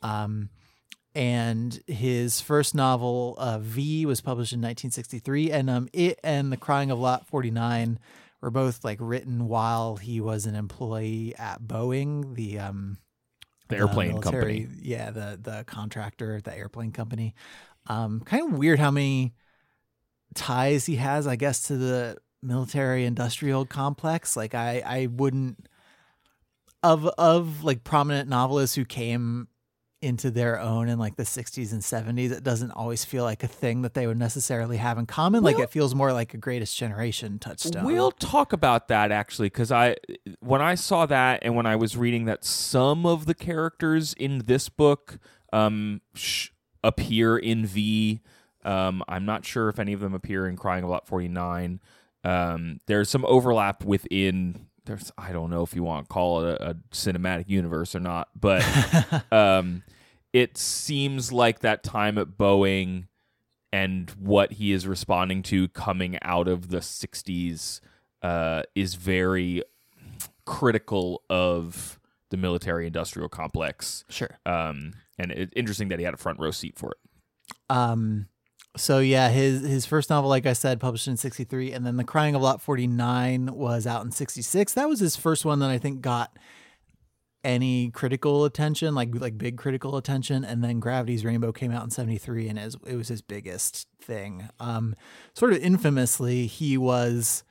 Um, 0.01 0.49
and 1.15 1.81
his 1.87 2.41
first 2.41 2.75
novel, 2.75 3.35
uh, 3.37 3.57
V, 3.59 4.05
was 4.05 4.21
published 4.21 4.51
in 4.53 4.59
1963, 4.59 5.51
and 5.51 5.69
um, 5.69 5.87
it 5.93 6.19
and 6.23 6.51
The 6.51 6.57
Crying 6.57 6.91
of 6.91 6.99
Lot 6.99 7.25
49 7.27 7.97
were 8.41 8.51
both 8.51 8.83
like 8.83 8.97
written 9.01 9.47
while 9.47 9.95
he 9.95 10.19
was 10.19 10.45
an 10.45 10.55
employee 10.55 11.33
at 11.37 11.61
Boeing, 11.61 12.35
the 12.35 12.59
um, 12.59 12.97
The 13.69 13.77
airplane 13.77 14.09
military- 14.09 14.59
company. 14.65 14.79
Yeah, 14.81 15.09
the 15.11 15.39
the 15.41 15.63
contractor, 15.65 16.41
the 16.41 16.53
airplane 16.55 16.91
company. 16.91 17.33
Um, 17.87 18.19
kind 18.25 18.51
of 18.51 18.59
weird 18.59 18.79
how 18.79 18.91
many 18.91 19.33
ties 20.33 20.85
he 20.85 20.97
has, 20.97 21.27
I 21.27 21.35
guess, 21.37 21.63
to 21.67 21.77
the 21.77 22.17
military 22.45 23.05
industrial 23.05 23.65
complex. 23.65 24.35
Like 24.35 24.55
I 24.55 24.81
I 24.85 25.07
wouldn't 25.07 25.67
of 26.83 27.05
of 27.17 27.63
like 27.63 27.83
prominent 27.83 28.29
novelists 28.29 28.75
who 28.75 28.85
came 28.85 29.47
into 30.01 30.29
their 30.29 30.59
own 30.59 30.87
in 30.87 30.99
like 30.99 31.15
the 31.15 31.23
60s 31.23 31.71
and 31.71 31.81
70s 31.81 32.29
it 32.31 32.43
doesn't 32.43 32.69
always 32.71 33.03
feel 33.03 33.23
like 33.23 33.41
a 33.41 33.47
thing 33.47 33.81
that 33.81 33.95
they 33.95 34.05
would 34.05 34.19
necessarily 34.19 34.77
have 34.77 34.99
in 34.99 35.07
common 35.07 35.41
like 35.41 35.57
it 35.57 35.71
feels 35.71 35.95
more 35.95 36.13
like 36.13 36.33
a 36.35 36.37
greatest 36.37 36.77
generation 36.77 37.39
touchstone 37.39 37.83
We'll 37.83 38.11
talk 38.11 38.53
about 38.53 38.89
that 38.89 39.11
actually, 39.11 39.47
because 39.47 39.71
I, 39.71 39.95
when 40.41 40.61
I 40.61 40.75
saw 40.75 41.07
that 41.07 41.39
and 41.41 41.55
when 41.55 41.65
I 41.65 41.75
was 41.75 41.97
reading 41.97 42.25
that 42.25 42.45
some 42.45 43.07
of 43.07 43.25
the 43.25 43.33
characters 43.33 44.13
in 44.13 44.43
this 44.45 44.69
book 44.69 45.17
um, 45.51 46.01
sh- 46.13 46.49
appear 46.83 47.37
in 47.37 47.65
V. 47.65 48.21
Um, 48.63 49.03
I'm 49.07 49.25
not 49.25 49.45
sure 49.45 49.69
if 49.69 49.79
any 49.79 49.93
of 49.93 50.01
them 50.01 50.13
appear 50.13 50.47
in 50.47 50.55
Crying 50.55 50.83
of 50.83 50.89
Lot 50.89 51.07
49. 51.07 51.79
Um, 52.25 52.79
there's 52.87 53.09
some 53.09 53.25
overlap 53.25 53.83
within. 53.83 54.67
There's 54.85 55.11
I 55.17 55.31
don't 55.31 55.49
know 55.49 55.63
if 55.63 55.75
you 55.75 55.83
want 55.83 56.07
to 56.07 56.13
call 56.13 56.45
it 56.45 56.61
a, 56.61 56.71
a 56.71 56.73
cinematic 56.91 57.45
universe 57.47 57.95
or 57.95 57.99
not, 57.99 58.29
but 58.39 58.63
um, 59.31 59.83
it 60.33 60.57
seems 60.57 61.31
like 61.31 61.59
that 61.59 61.83
time 61.83 62.17
at 62.17 62.29
Boeing 62.29 63.07
and 63.71 64.09
what 64.11 64.53
he 64.53 64.71
is 64.71 64.87
responding 64.87 65.43
to 65.43 65.67
coming 65.69 66.17
out 66.21 66.47
of 66.47 66.69
the 66.69 66.77
60s 66.77 67.81
uh, 68.21 68.63
is 68.73 68.95
very 68.95 69.63
critical 70.45 71.23
of 71.29 71.99
the 72.29 72.37
military 72.37 72.87
industrial 72.87 73.27
complex. 73.27 74.05
sure 74.09 74.39
Um, 74.45 74.93
and 75.17 75.31
it's 75.31 75.53
interesting 75.55 75.89
that 75.89 75.99
he 75.99 76.05
had 76.05 76.13
a 76.13 76.17
front 76.17 76.39
row 76.39 76.51
seat 76.51 76.77
for 76.77 76.91
it. 76.91 76.97
Um, 77.69 78.27
so 78.77 78.99
yeah, 78.99 79.29
his 79.29 79.61
his 79.61 79.85
first 79.85 80.09
novel, 80.09 80.29
like 80.29 80.45
I 80.45 80.53
said, 80.53 80.79
published 80.79 81.07
in 81.07 81.17
'63, 81.17 81.71
and 81.71 81.85
then 81.85 81.97
The 81.97 82.03
Crying 82.03 82.35
of 82.35 82.41
Lot 82.41 82.61
49 82.61 83.53
was 83.53 83.87
out 83.87 84.03
in 84.05 84.11
'66. 84.11 84.73
That 84.73 84.89
was 84.89 84.99
his 84.99 85.15
first 85.15 85.45
one 85.45 85.59
that 85.59 85.69
I 85.69 85.77
think 85.77 86.01
got 86.01 86.37
any 87.43 87.91
critical 87.91 88.43
attention, 88.45 88.95
like 88.95 89.09
like 89.13 89.37
big 89.37 89.57
critical 89.57 89.97
attention. 89.97 90.43
And 90.43 90.63
then 90.63 90.79
Gravity's 90.79 91.23
Rainbow 91.23 91.51
came 91.51 91.71
out 91.71 91.83
in 91.83 91.89
'73, 91.89 92.49
and 92.49 92.59
is 92.59 92.77
it 92.85 92.95
was 92.95 93.07
his 93.07 93.21
biggest 93.21 93.87
thing. 94.01 94.49
Um, 94.59 94.95
sort 95.33 95.53
of 95.53 95.59
infamously, 95.59 96.47
he 96.47 96.77
was 96.77 97.43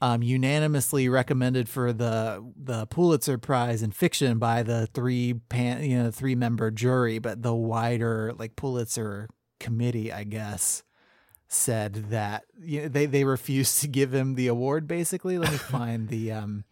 um, 0.00 0.22
unanimously 0.22 1.08
recommended 1.08 1.68
for 1.68 1.92
the 1.92 2.44
the 2.56 2.86
Pulitzer 2.86 3.38
Prize 3.38 3.82
in 3.82 3.90
fiction 3.90 4.38
by 4.38 4.62
the 4.62 4.86
three 4.88 5.34
pan, 5.48 5.82
you 5.84 6.02
know 6.02 6.10
three 6.10 6.34
member 6.34 6.70
jury, 6.70 7.18
but 7.18 7.42
the 7.42 7.54
wider 7.54 8.32
like 8.38 8.56
Pulitzer 8.56 9.28
committee, 9.64 10.12
I 10.12 10.24
guess, 10.24 10.82
said 11.48 12.10
that 12.10 12.44
you 12.60 12.82
know, 12.82 12.88
they 12.88 13.06
they 13.06 13.24
refused 13.24 13.80
to 13.80 13.88
give 13.88 14.14
him 14.14 14.34
the 14.34 14.48
award. 14.48 14.86
Basically, 14.86 15.38
let 15.38 15.52
me 15.52 15.58
find 15.78 16.08
the. 16.08 16.32
Um, 16.32 16.64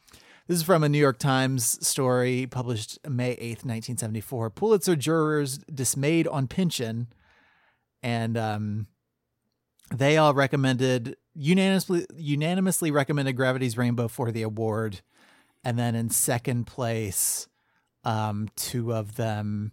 this 0.48 0.58
is 0.58 0.64
from 0.64 0.82
a 0.82 0.88
New 0.88 0.98
York 0.98 1.18
Times 1.18 1.86
story 1.86 2.46
published 2.50 2.98
May 3.08 3.36
8th, 3.36 3.64
1974. 3.64 4.50
Pulitzer 4.50 4.96
jurors 4.96 5.58
dismayed 5.58 6.26
on 6.26 6.48
Pynchon 6.48 7.06
and 8.02 8.36
um, 8.36 8.86
they 9.94 10.16
all 10.16 10.34
recommended 10.34 11.16
unanimously 11.34 12.06
unanimously 12.16 12.90
recommended 12.90 13.34
Gravity's 13.34 13.78
Rainbow 13.78 14.08
for 14.08 14.32
the 14.32 14.42
award, 14.42 15.00
and 15.64 15.78
then 15.78 15.94
in 15.94 16.10
second 16.10 16.66
place, 16.66 17.48
um, 18.04 18.48
two 18.56 18.92
of 18.92 19.16
them, 19.16 19.72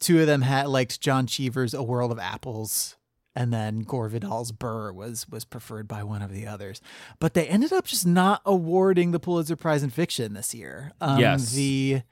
two 0.00 0.20
of 0.20 0.26
them 0.26 0.42
had 0.42 0.68
liked 0.68 1.00
John 1.00 1.26
Cheever's 1.26 1.74
A 1.74 1.82
World 1.82 2.12
of 2.12 2.18
Apples, 2.18 2.96
and 3.34 3.52
then 3.52 3.80
Gore 3.80 4.08
Vidal's 4.08 4.52
Burr 4.52 4.92
was 4.92 5.28
was 5.28 5.44
preferred 5.44 5.86
by 5.88 6.02
one 6.02 6.22
of 6.22 6.32
the 6.32 6.46
others, 6.46 6.80
but 7.18 7.34
they 7.34 7.46
ended 7.46 7.72
up 7.72 7.86
just 7.86 8.06
not 8.06 8.40
awarding 8.44 9.10
the 9.12 9.20
Pulitzer 9.20 9.56
Prize 9.56 9.82
in 9.82 9.90
fiction 9.90 10.34
this 10.34 10.54
year. 10.54 10.92
Um, 11.00 11.20
Yes. 11.20 11.52
the 11.52 12.02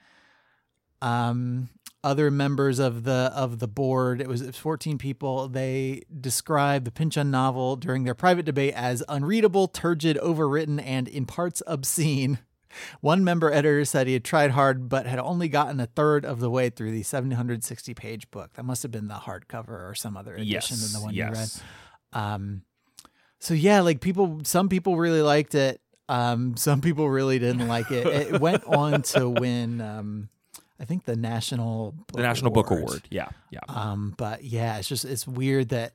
um 1.03 1.69
other 2.03 2.31
members 2.31 2.79
of 2.79 3.03
the 3.05 3.31
of 3.35 3.59
the 3.59 3.67
board 3.67 4.21
it 4.21 4.29
was, 4.29 4.41
it 4.41 4.47
was 4.47 4.57
14 4.57 4.97
people 4.97 5.49
they 5.49 6.03
described 6.21 6.87
the 6.87 6.91
Pynchon 6.93 7.31
novel 7.31 7.75
during 7.77 8.05
their 8.05 8.15
private 8.15 8.45
debate 8.45 8.73
as 8.75 9.03
unreadable 9.09 9.67
turgid 9.67 10.17
overwritten 10.19 10.81
and 10.85 11.09
in 11.09 11.27
parts 11.27 11.63
obscene 11.67 12.39
one 13.01 13.25
member 13.25 13.53
editor 13.53 13.85
said 13.85 14.07
he 14.07 14.13
had 14.13 14.25
tried 14.25 14.53
hard 14.53 14.89
but 14.89 15.07
had 15.07 15.19
only 15.19 15.49
gotten 15.49 15.81
a 15.81 15.87
third 15.87 16.25
of 16.25 16.41
the 16.41 16.51
way 16.51 16.71
through 16.71 16.91
the 16.91 17.03
760 17.03 17.95
page 17.95 18.31
book 18.31 18.53
that 18.55 18.65
must 18.65 18.83
have 18.83 18.93
been 18.93 19.09
the 19.09 19.15
hardcover 19.15 19.89
or 19.89 19.95
some 19.95 20.17
other 20.17 20.35
edition 20.35 20.77
yes. 20.79 20.93
than 20.93 21.01
the 21.01 21.05
one 21.05 21.15
you 21.15 21.25
read 21.25 21.35
yes. 21.35 21.63
um 22.13 22.63
so 23.39 23.55
yeah 23.55 23.81
like 23.81 24.01
people 24.01 24.41
some 24.45 24.69
people 24.69 24.97
really 24.97 25.23
liked 25.23 25.55
it 25.55 25.81
um 26.09 26.57
some 26.57 26.81
people 26.81 27.09
really 27.09 27.39
didn't 27.39 27.67
like 27.67 27.91
it 27.91 28.07
it 28.07 28.41
went 28.41 28.65
on 28.65 29.03
to 29.03 29.29
win 29.29 29.81
um 29.81 30.29
i 30.79 30.85
think 30.85 31.05
the 31.05 31.17
national 31.17 31.93
book 31.93 32.17
The 32.17 32.23
National 32.23 32.51
Book 32.51 32.71
Award. 32.71 33.03
Yeah. 33.11 33.29
Yeah. 33.51 33.61
um 33.69 34.15
but 34.17 34.45
yeah 34.45 34.79
it's 34.79 34.89
just 34.89 35.05
it's 35.05 35.27
weird 35.27 35.71
that 35.71 35.95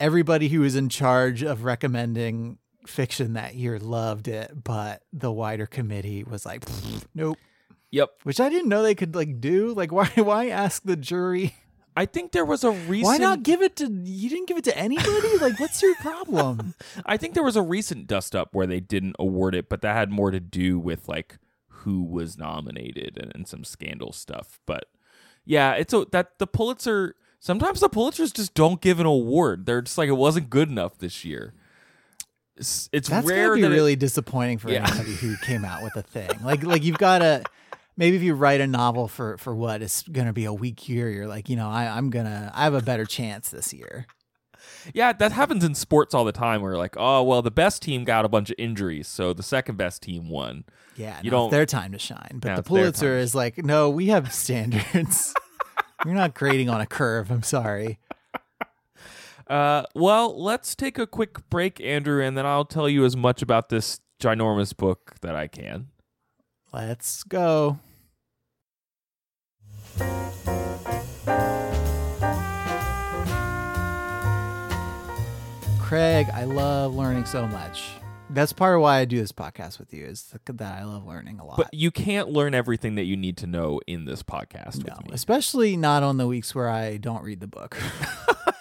everybody 0.00 0.48
who 0.48 0.60
was 0.60 0.76
in 0.76 0.88
charge 0.88 1.42
of 1.42 1.64
recommending 1.64 2.58
fiction 2.88 3.34
that 3.34 3.54
year 3.54 3.78
loved 3.78 4.28
it 4.28 4.64
but 4.64 5.02
the 5.12 5.30
wider 5.30 5.66
committee 5.66 6.24
was 6.24 6.44
like 6.46 6.64
nope 7.14 7.36
Yep. 7.90 8.10
which 8.24 8.40
i 8.40 8.48
didn't 8.48 8.68
know 8.68 8.82
they 8.82 8.94
could 8.94 9.14
like 9.14 9.40
do 9.40 9.72
like 9.74 9.92
why 9.98 10.06
why 10.16 10.48
ask 10.48 10.82
the 10.82 10.96
jury 10.96 11.54
I 11.96 12.06
think 12.06 12.30
there 12.30 12.44
was 12.44 12.62
a 12.62 12.70
recent. 12.70 13.06
why 13.06 13.16
not 13.16 13.42
give 13.42 13.60
it 13.60 13.74
to 13.76 13.90
you 13.90 14.30
didn't 14.30 14.46
give 14.46 14.56
it 14.56 14.62
to 14.64 14.78
anybody 14.78 15.36
like 15.38 15.58
what's 15.58 15.82
your 15.82 15.96
problem 15.96 16.74
I 17.06 17.16
think 17.16 17.34
there 17.34 17.42
was 17.42 17.56
a 17.56 17.62
recent 17.62 18.06
dust 18.06 18.36
up 18.36 18.54
where 18.54 18.68
they 18.68 18.78
didn't 18.78 19.16
award 19.18 19.56
it, 19.56 19.68
but 19.68 19.82
that 19.82 19.96
had 19.96 20.10
more 20.12 20.30
to 20.30 20.38
do 20.38 20.78
with 20.78 21.08
like 21.08 21.38
who 21.68 22.04
was 22.04 22.38
nominated 22.38 23.18
and, 23.20 23.32
and 23.34 23.48
some 23.48 23.64
scandal 23.64 24.12
stuff. 24.12 24.60
But 24.64 24.84
yeah, 25.44 25.72
it's 25.72 25.92
a, 25.92 26.06
that 26.12 26.38
the 26.38 26.46
Pulitzer. 26.46 27.16
Sometimes 27.40 27.80
the 27.80 27.88
Pulitzers 27.88 28.32
just 28.34 28.54
don't 28.54 28.80
give 28.80 29.00
an 29.00 29.06
award. 29.06 29.66
They're 29.66 29.82
just 29.82 29.98
like 29.98 30.08
it 30.08 30.12
wasn't 30.12 30.50
good 30.50 30.68
enough 30.68 30.98
this 30.98 31.24
year. 31.24 31.52
It's, 32.58 32.88
it's 32.92 33.08
That's 33.08 33.26
rare 33.26 33.48
gotta 33.48 33.54
be 33.56 33.62
that 33.62 33.70
it- 33.72 33.74
really 33.74 33.96
disappointing 33.96 34.58
for 34.58 34.70
Yeah. 34.70 34.86
anybody 34.88 35.14
who 35.14 35.36
came 35.38 35.64
out 35.64 35.82
with 35.82 35.96
a 35.96 36.02
thing. 36.02 36.28
Like 36.44 36.62
like 36.64 36.82
you've 36.82 36.98
got 36.98 37.18
to 37.20 37.42
maybe 37.96 38.16
if 38.16 38.22
you 38.22 38.34
write 38.34 38.60
a 38.60 38.66
novel 38.66 39.08
for 39.08 39.36
for 39.38 39.54
what 39.54 39.80
is 39.82 40.04
going 40.10 40.26
to 40.26 40.32
be 40.32 40.44
a 40.44 40.52
weak 40.52 40.88
year, 40.88 41.08
you're 41.10 41.26
like 41.28 41.48
you 41.48 41.56
know 41.56 41.68
I 41.68 41.86
I'm 41.86 42.10
gonna 42.10 42.50
I 42.54 42.64
have 42.64 42.74
a 42.74 42.82
better 42.82 43.04
chance 43.06 43.48
this 43.50 43.72
year. 43.72 44.06
Yeah, 44.92 45.12
that 45.12 45.32
happens 45.32 45.64
in 45.64 45.74
sports 45.74 46.14
all 46.14 46.24
the 46.24 46.32
time. 46.32 46.60
Where 46.62 46.76
like, 46.76 46.96
oh 46.98 47.22
well, 47.22 47.42
the 47.42 47.50
best 47.50 47.80
team 47.82 48.04
got 48.04 48.24
a 48.24 48.28
bunch 48.28 48.50
of 48.50 48.56
injuries, 48.58 49.06
so 49.08 49.32
the 49.32 49.42
second 49.42 49.76
best 49.76 50.02
team 50.02 50.28
won. 50.28 50.64
Yeah, 50.96 51.18
You 51.22 51.30
no, 51.30 51.36
don't- 51.36 51.46
it's 51.46 51.52
their 51.52 51.66
time 51.66 51.92
to 51.92 51.98
shine. 51.98 52.38
But 52.40 52.48
Yeah, 52.48 52.56
the 52.56 52.62
Pulitzer 52.64 53.16
is 53.18 53.34
like, 53.34 53.58
no, 53.64 53.88
we 53.88 54.08
have 54.08 54.32
standards. 54.44 55.32
You're 56.04 56.14
not 56.14 56.34
grading 56.34 56.68
on 56.68 56.80
a 56.80 56.86
curve. 56.86 57.30
I'm 57.30 57.42
sorry. 57.44 57.98
Uh, 59.48 59.82
well, 59.94 60.40
let's 60.40 60.74
take 60.74 60.98
a 60.98 61.06
quick 61.06 61.48
break, 61.48 61.80
Andrew, 61.80 62.22
and 62.22 62.36
then 62.36 62.44
I'll 62.44 62.66
tell 62.66 62.88
you 62.88 63.04
as 63.04 63.16
much 63.16 63.40
about 63.40 63.70
this 63.70 64.00
ginormous 64.20 64.76
book 64.76 65.14
that 65.22 65.34
I 65.34 65.48
can. 65.48 65.88
Let's 66.72 67.22
go. 67.22 67.78
Craig, 75.80 76.26
I 76.34 76.44
love 76.44 76.94
learning 76.94 77.24
so 77.24 77.46
much. 77.46 77.88
That's 78.28 78.52
part 78.52 78.76
of 78.76 78.82
why 78.82 78.98
I 78.98 79.06
do 79.06 79.16
this 79.16 79.32
podcast 79.32 79.78
with 79.78 79.94
you 79.94 80.04
is 80.04 80.34
that 80.44 80.78
I 80.78 80.84
love 80.84 81.06
learning 81.06 81.38
a 81.38 81.46
lot. 81.46 81.56
But 81.56 81.72
you 81.72 81.90
can't 81.90 82.28
learn 82.28 82.52
everything 82.52 82.96
that 82.96 83.04
you 83.04 83.16
need 83.16 83.38
to 83.38 83.46
know 83.46 83.80
in 83.86 84.04
this 84.04 84.22
podcast 84.22 84.84
no, 84.86 84.94
with 84.98 85.06
me. 85.06 85.14
especially 85.14 85.78
not 85.78 86.02
on 86.02 86.18
the 86.18 86.26
weeks 86.26 86.54
where 86.54 86.68
I 86.68 86.98
don't 86.98 87.22
read 87.22 87.40
the 87.40 87.46
book. 87.46 87.78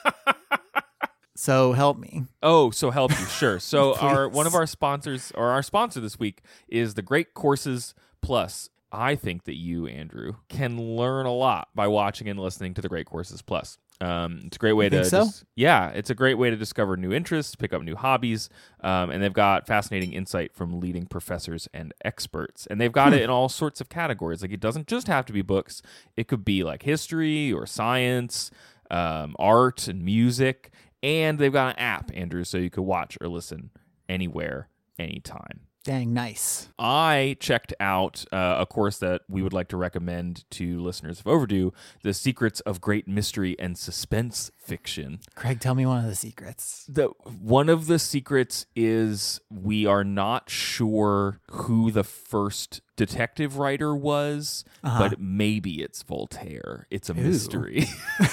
so 1.38 1.74
help 1.74 1.98
me. 1.98 2.24
Oh, 2.42 2.72
so 2.72 2.90
help 2.92 3.12
you, 3.12 3.26
sure. 3.28 3.60
So 3.68 3.96
our 3.96 4.28
one 4.28 4.48
of 4.48 4.56
our 4.56 4.66
sponsors, 4.66 5.32
or 5.36 5.50
our 5.50 5.62
sponsor 5.64 6.00
this 6.00 6.18
week, 6.20 6.42
is 6.68 6.96
the 6.96 7.02
Great 7.02 7.34
Courses 7.34 7.94
Plus. 8.22 8.70
I 8.92 9.16
think 9.16 9.44
that 9.44 9.56
you, 9.58 9.86
Andrew, 9.86 10.36
can 10.50 10.96
learn 10.96 11.26
a 11.26 11.34
lot 11.34 11.68
by 11.76 11.88
watching 11.88 12.28
and 12.30 12.40
listening 12.40 12.74
to 12.76 12.82
the 12.82 12.90
Great 12.90 13.06
Courses 13.06 13.42
Plus. 13.42 13.78
Um, 14.00 14.42
it's 14.46 14.58
a 14.58 14.60
great 14.60 14.74
way 14.74 14.86
You 14.86 14.92
to, 14.92 15.06
so? 15.06 15.26
dis- 15.26 15.44
yeah, 15.56 15.90
it's 15.90 16.10
a 16.10 16.16
great 16.16 16.36
way 16.38 16.50
to 16.52 16.56
discover 16.56 16.96
new 16.98 17.12
interests, 17.12 17.56
pick 17.56 17.74
up 17.74 17.82
new 17.82 17.96
hobbies, 17.96 18.48
um, 18.82 19.10
and 19.10 19.22
they've 19.22 19.34
got 19.34 19.66
fascinating 19.68 20.14
insight 20.14 20.54
from 20.54 20.80
leading 20.80 21.06
professors 21.08 21.68
and 21.74 21.94
experts. 22.06 22.68
And 22.68 22.80
they've 22.80 22.92
got 22.92 23.14
it 23.14 23.22
in 23.24 23.30
all 23.30 23.50
sorts 23.50 23.82
of 23.82 23.90
categories. 23.90 24.42
Like 24.42 24.52
it 24.52 24.60
doesn't 24.60 24.88
just 24.88 25.08
have 25.08 25.26
to 25.26 25.34
be 25.34 25.42
books; 25.42 25.82
it 26.16 26.28
could 26.28 26.46
be 26.46 26.64
like 26.64 26.84
history 26.84 27.52
or 27.52 27.66
science, 27.66 28.52
um, 28.92 29.36
art 29.40 29.88
and 29.88 30.04
music. 30.06 30.72
And 31.04 31.40
they've 31.40 31.54
got 31.54 31.76
an 31.76 31.80
app, 31.80 32.12
Andrew, 32.14 32.44
so 32.44 32.58
you 32.58 32.70
could 32.70 32.84
watch 32.84 33.18
or 33.22 33.28
listen 33.28 33.72
anywhere, 34.10 34.70
anytime. 34.98 35.68
Dang, 35.88 36.14
nice. 36.14 36.68
I 36.78 37.38
checked 37.40 37.74
out 37.80 38.26
uh, 38.34 38.58
a 38.60 38.66
course 38.66 38.98
that 38.98 39.22
we 39.30 39.42
would 39.42 39.54
like 39.54 39.70
to 39.70 39.78
recommend 39.78 40.44
to 40.52 40.82
listeners 40.82 41.22
of 41.22 41.28
Overdue 41.28 41.72
The 42.04 42.14
Secrets 42.14 42.60
of 42.62 42.82
Great 42.82 43.08
Mystery 43.08 43.56
and 43.58 43.78
Suspense 43.78 44.52
Fiction. 44.58 45.20
Craig, 45.36 45.62
tell 45.62 45.76
me 45.76 45.86
one 45.86 46.04
of 46.04 46.10
the 46.10 46.16
secrets. 46.16 46.86
The, 46.90 47.06
one 47.42 47.70
of 47.70 47.88
the 47.88 48.00
secrets 48.00 48.66
is 48.76 49.40
we 49.50 49.86
are 49.86 50.04
not 50.04 50.50
sure 50.50 51.40
who 51.52 51.90
the 51.90 52.04
first 52.04 52.82
detective 52.98 53.58
writer 53.58 53.96
was, 53.96 54.66
Uh-huh. 54.84 55.08
but 55.10 55.20
maybe 55.22 55.82
it's 55.82 56.04
Voltaire. 56.04 56.86
It's 56.92 57.10
a 57.10 57.14
Ooh. 57.14 57.16
mystery. 57.16 57.86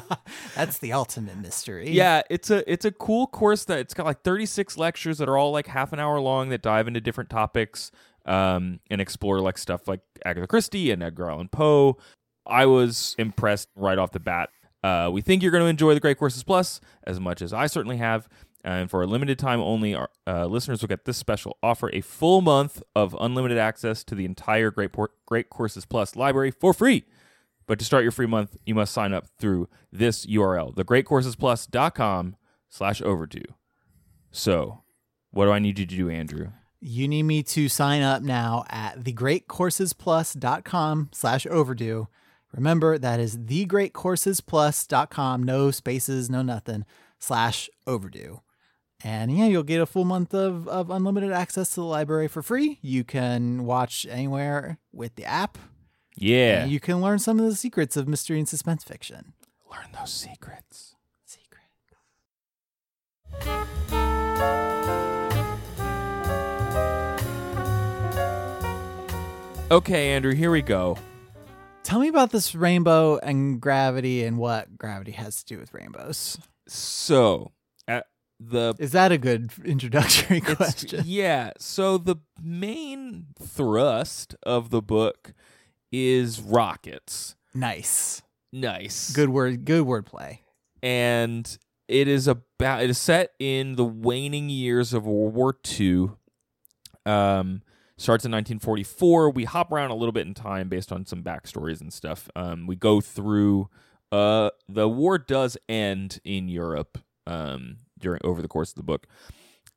That's 0.54 0.78
the 0.78 0.92
ultimate 0.92 1.36
mystery. 1.38 1.90
Yeah, 1.90 2.22
it's 2.30 2.50
a 2.50 2.70
it's 2.70 2.84
a 2.84 2.90
cool 2.92 3.26
course 3.26 3.64
that 3.66 3.78
it's 3.78 3.94
got 3.94 4.06
like 4.06 4.22
36 4.22 4.76
lectures 4.78 5.18
that 5.18 5.28
are 5.28 5.36
all 5.36 5.52
like 5.52 5.66
half 5.66 5.92
an 5.92 6.00
hour 6.00 6.18
long 6.20 6.48
that 6.48 6.62
dive 6.62 6.88
into 6.88 7.00
different 7.00 7.30
topics 7.30 7.90
um, 8.26 8.80
and 8.90 9.00
explore 9.00 9.40
like 9.40 9.58
stuff 9.58 9.86
like 9.86 10.00
Agatha 10.24 10.46
Christie 10.46 10.90
and 10.90 11.02
Edgar 11.02 11.30
Allan 11.30 11.48
Poe. 11.48 11.98
I 12.46 12.66
was 12.66 13.14
impressed 13.18 13.68
right 13.76 13.98
off 13.98 14.12
the 14.12 14.20
bat. 14.20 14.50
Uh, 14.82 15.10
we 15.12 15.22
think 15.22 15.42
you're 15.42 15.52
going 15.52 15.64
to 15.64 15.68
enjoy 15.68 15.94
the 15.94 16.00
Great 16.00 16.18
Courses 16.18 16.42
Plus 16.42 16.80
as 17.04 17.18
much 17.18 17.40
as 17.40 17.52
I 17.54 17.66
certainly 17.66 17.96
have. 17.96 18.28
And 18.64 18.90
for 18.90 19.02
a 19.02 19.06
limited 19.06 19.38
time 19.38 19.60
only, 19.60 19.94
our 19.94 20.08
uh, 20.26 20.46
listeners 20.46 20.80
will 20.80 20.88
get 20.88 21.04
this 21.04 21.18
special 21.18 21.58
offer 21.62 21.90
a 21.92 22.00
full 22.00 22.40
month 22.40 22.82
of 22.96 23.14
unlimited 23.20 23.58
access 23.58 24.02
to 24.04 24.14
the 24.14 24.24
entire 24.24 24.70
Great, 24.70 24.92
Por- 24.92 25.10
Great 25.26 25.50
Courses 25.50 25.84
Plus 25.84 26.16
library 26.16 26.50
for 26.50 26.72
free. 26.72 27.04
But 27.66 27.78
to 27.78 27.84
start 27.84 28.04
your 28.04 28.12
free 28.12 28.26
month, 28.26 28.56
you 28.64 28.74
must 28.74 28.94
sign 28.94 29.12
up 29.12 29.26
through 29.38 29.68
this 29.92 30.24
URL, 30.24 30.74
thegreatcoursesplus.com 30.74 32.36
slash 32.70 33.02
overdue. 33.02 33.44
So, 34.30 34.80
what 35.30 35.44
do 35.44 35.52
I 35.52 35.58
need 35.58 35.78
you 35.78 35.84
to 35.86 35.96
do, 35.96 36.08
Andrew? 36.08 36.52
You 36.80 37.06
need 37.08 37.24
me 37.24 37.42
to 37.42 37.68
sign 37.68 38.00
up 38.02 38.22
now 38.22 38.64
at 38.68 39.04
thegreatcoursesplus.com 39.04 41.10
slash 41.12 41.46
overdue. 41.46 42.08
Remember, 42.52 42.96
that 42.98 43.20
is 43.20 43.36
thegreatcoursesplus.com, 43.36 45.42
no 45.42 45.70
spaces, 45.70 46.30
no 46.30 46.40
nothing, 46.42 46.86
slash 47.18 47.68
overdue. 47.86 48.40
And 49.04 49.36
yeah, 49.36 49.44
you'll 49.44 49.62
get 49.62 49.82
a 49.82 49.86
full 49.86 50.06
month 50.06 50.32
of, 50.32 50.66
of 50.66 50.88
unlimited 50.88 51.30
access 51.30 51.68
to 51.74 51.76
the 51.76 51.84
library 51.84 52.26
for 52.26 52.42
free. 52.42 52.78
You 52.80 53.04
can 53.04 53.66
watch 53.66 54.06
anywhere 54.08 54.78
with 54.92 55.16
the 55.16 55.26
app. 55.26 55.58
Yeah. 56.16 56.62
And 56.62 56.72
you 56.72 56.80
can 56.80 57.02
learn 57.02 57.18
some 57.18 57.38
of 57.38 57.44
the 57.44 57.54
secrets 57.54 57.98
of 57.98 58.08
mystery 58.08 58.38
and 58.38 58.48
suspense 58.48 58.82
fiction. 58.82 59.34
Learn 59.70 59.88
those 59.92 60.10
secrets. 60.10 60.94
Secret. 61.26 61.60
Okay, 69.70 70.12
Andrew, 70.12 70.34
here 70.34 70.50
we 70.50 70.62
go. 70.62 70.96
Tell 71.82 72.00
me 72.00 72.08
about 72.08 72.30
this 72.30 72.54
rainbow 72.54 73.18
and 73.18 73.60
gravity 73.60 74.24
and 74.24 74.38
what 74.38 74.78
gravity 74.78 75.12
has 75.12 75.42
to 75.42 75.54
do 75.54 75.60
with 75.60 75.74
rainbows. 75.74 76.38
So, 76.66 77.52
the 78.40 78.74
Is 78.78 78.92
that 78.92 79.12
a 79.12 79.18
good 79.18 79.50
introductory 79.64 80.40
question? 80.40 81.02
Yeah. 81.04 81.52
So 81.58 81.98
the 81.98 82.16
main 82.42 83.26
thrust 83.40 84.34
of 84.42 84.70
the 84.70 84.82
book 84.82 85.32
is 85.92 86.40
rockets. 86.40 87.36
Nice. 87.54 88.22
Nice. 88.52 89.12
Good 89.12 89.28
word. 89.28 89.64
Good 89.64 89.84
wordplay. 89.84 90.38
And 90.82 91.56
it 91.88 92.08
is 92.08 92.28
about 92.28 92.82
it 92.82 92.90
is 92.90 92.98
set 92.98 93.32
in 93.38 93.76
the 93.76 93.84
waning 93.84 94.48
years 94.48 94.92
of 94.92 95.06
World 95.06 95.34
War 95.34 95.56
II. 95.78 96.10
Um 97.06 97.62
starts 97.96 98.24
in 98.24 98.32
1944. 98.32 99.30
We 99.30 99.44
hop 99.44 99.70
around 99.70 99.90
a 99.90 99.94
little 99.94 100.12
bit 100.12 100.26
in 100.26 100.34
time 100.34 100.68
based 100.68 100.90
on 100.90 101.06
some 101.06 101.22
backstories 101.22 101.80
and 101.80 101.92
stuff. 101.92 102.28
Um 102.34 102.66
we 102.66 102.76
go 102.76 103.00
through 103.00 103.68
uh 104.12 104.50
the 104.68 104.88
war 104.88 105.18
does 105.18 105.56
end 105.68 106.20
in 106.24 106.48
Europe 106.48 106.98
um 107.26 107.78
during 108.04 108.20
over 108.22 108.40
the 108.40 108.48
course 108.48 108.70
of 108.70 108.76
the 108.76 108.82
book. 108.84 109.06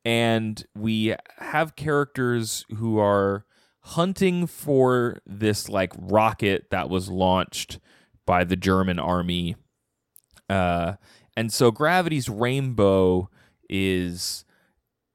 and 0.04 0.64
we 0.76 1.14
have 1.38 1.74
characters 1.74 2.64
who 2.76 2.98
are 2.98 3.44
hunting 3.80 4.46
for 4.46 5.18
this 5.26 5.68
like 5.68 5.92
rocket 5.98 6.66
that 6.70 6.88
was 6.88 7.08
launched 7.08 7.80
by 8.26 8.44
the 8.44 8.56
German 8.56 8.98
army. 8.98 9.56
Uh, 10.48 10.94
and 11.36 11.52
so 11.52 11.70
Gravity's 11.70 12.28
rainbow 12.28 13.28
is 13.68 14.44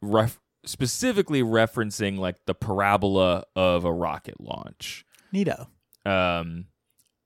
ref- 0.01 0.41
specifically 0.65 1.41
referencing 1.41 2.17
like 2.17 2.45
the 2.45 2.53
parabola 2.55 3.43
of 3.55 3.85
a 3.85 3.93
rocket 3.93 4.39
launch. 4.41 5.05
Neato. 5.33 5.67
Um, 6.05 6.65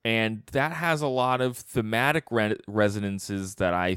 and 0.04 0.42
that 0.52 0.72
has 0.72 1.02
a 1.02 1.08
lot 1.08 1.40
of 1.40 1.56
thematic 1.56 2.24
re- 2.30 2.56
resonances 2.66 3.56
that 3.56 3.74
I 3.74 3.96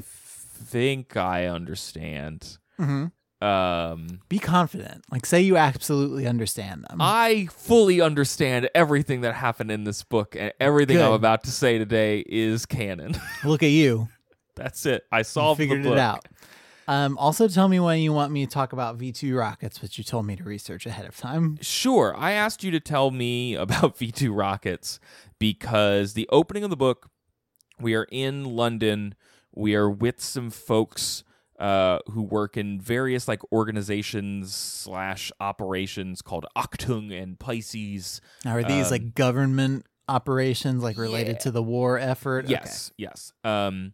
think 0.62 1.16
I 1.16 1.46
understand. 1.46 2.58
Mm-hmm. 2.80 3.06
Um, 3.44 4.20
Be 4.28 4.38
confident. 4.38 5.04
Like, 5.10 5.26
say 5.26 5.40
you 5.40 5.56
absolutely 5.56 6.26
understand 6.28 6.84
them. 6.88 6.98
I 7.00 7.48
fully 7.50 8.00
understand 8.00 8.70
everything 8.74 9.22
that 9.22 9.34
happened 9.34 9.70
in 9.72 9.82
this 9.84 10.04
book, 10.04 10.36
and 10.38 10.52
everything 10.60 11.00
I'm 11.00 11.12
about 11.12 11.42
to 11.44 11.50
say 11.50 11.76
today 11.76 12.20
is 12.20 12.66
canon. 12.66 13.14
Look 13.44 13.62
at 13.64 13.70
you. 13.70 14.08
That's 14.54 14.86
it. 14.86 15.04
I 15.10 15.18
You 15.18 15.24
solved 15.24 15.58
the 15.58 15.64
figured 15.64 15.82
book. 15.82 15.94
it 15.94 15.98
out. 15.98 16.24
Um, 16.86 17.16
also, 17.18 17.48
tell 17.48 17.68
me 17.68 17.80
when 17.80 18.00
you 18.00 18.12
want 18.12 18.32
me 18.32 18.44
to 18.46 18.52
talk 18.52 18.72
about 18.72 18.98
V2 18.98 19.36
rockets, 19.36 19.80
which 19.82 19.98
you 19.98 20.04
told 20.04 20.26
me 20.26 20.36
to 20.36 20.44
research 20.44 20.84
ahead 20.86 21.06
of 21.06 21.16
time. 21.16 21.58
Sure. 21.60 22.14
I 22.16 22.32
asked 22.32 22.62
you 22.62 22.70
to 22.72 22.80
tell 22.80 23.10
me 23.10 23.54
about 23.56 23.96
V2 23.98 24.36
rockets 24.36 25.00
because 25.38 26.14
the 26.14 26.28
opening 26.30 26.62
of 26.64 26.70
the 26.70 26.76
book, 26.76 27.08
we 27.80 27.94
are 27.94 28.06
in 28.12 28.44
London. 28.44 29.14
We 29.54 29.74
are 29.74 29.90
with 29.90 30.20
some 30.20 30.50
folks 30.50 31.24
uh, 31.58 31.98
who 32.10 32.22
work 32.22 32.56
in 32.56 32.80
various 32.80 33.28
like 33.28 33.40
organizations 33.52 34.54
slash 34.54 35.30
operations 35.40 36.20
called 36.22 36.46
ACHTUNG 36.56 37.12
and 37.12 37.38
Pisces. 37.38 38.20
Now, 38.44 38.56
are 38.56 38.64
these 38.64 38.86
Um, 38.86 38.90
like 38.90 39.14
government 39.14 39.86
operations, 40.08 40.82
like 40.82 40.96
related 40.98 41.36
yeah. 41.36 41.40
to 41.40 41.50
the 41.50 41.62
war 41.62 41.98
effort? 41.98 42.46
Okay. 42.46 42.52
Yes, 42.52 42.92
yes. 42.96 43.32
Um, 43.44 43.92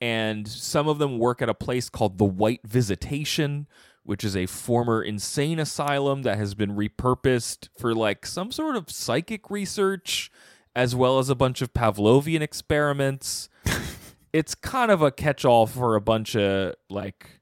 and 0.00 0.46
some 0.46 0.86
of 0.86 0.98
them 0.98 1.18
work 1.18 1.42
at 1.42 1.48
a 1.48 1.54
place 1.54 1.88
called 1.88 2.18
the 2.18 2.24
White 2.24 2.60
Visitation, 2.64 3.66
which 4.04 4.22
is 4.22 4.36
a 4.36 4.46
former 4.46 5.02
insane 5.02 5.58
asylum 5.58 6.22
that 6.22 6.38
has 6.38 6.54
been 6.54 6.76
repurposed 6.76 7.68
for 7.76 7.94
like 7.94 8.24
some 8.26 8.52
sort 8.52 8.76
of 8.76 8.90
psychic 8.90 9.50
research, 9.50 10.30
as 10.76 10.94
well 10.94 11.18
as 11.18 11.28
a 11.28 11.34
bunch 11.34 11.62
of 11.62 11.74
Pavlovian 11.74 12.42
experiments. 12.42 13.48
it's 14.38 14.54
kind 14.54 14.90
of 14.90 15.02
a 15.02 15.10
catch-all 15.10 15.66
for 15.66 15.96
a 15.96 16.00
bunch 16.00 16.36
of 16.36 16.74
like 16.88 17.40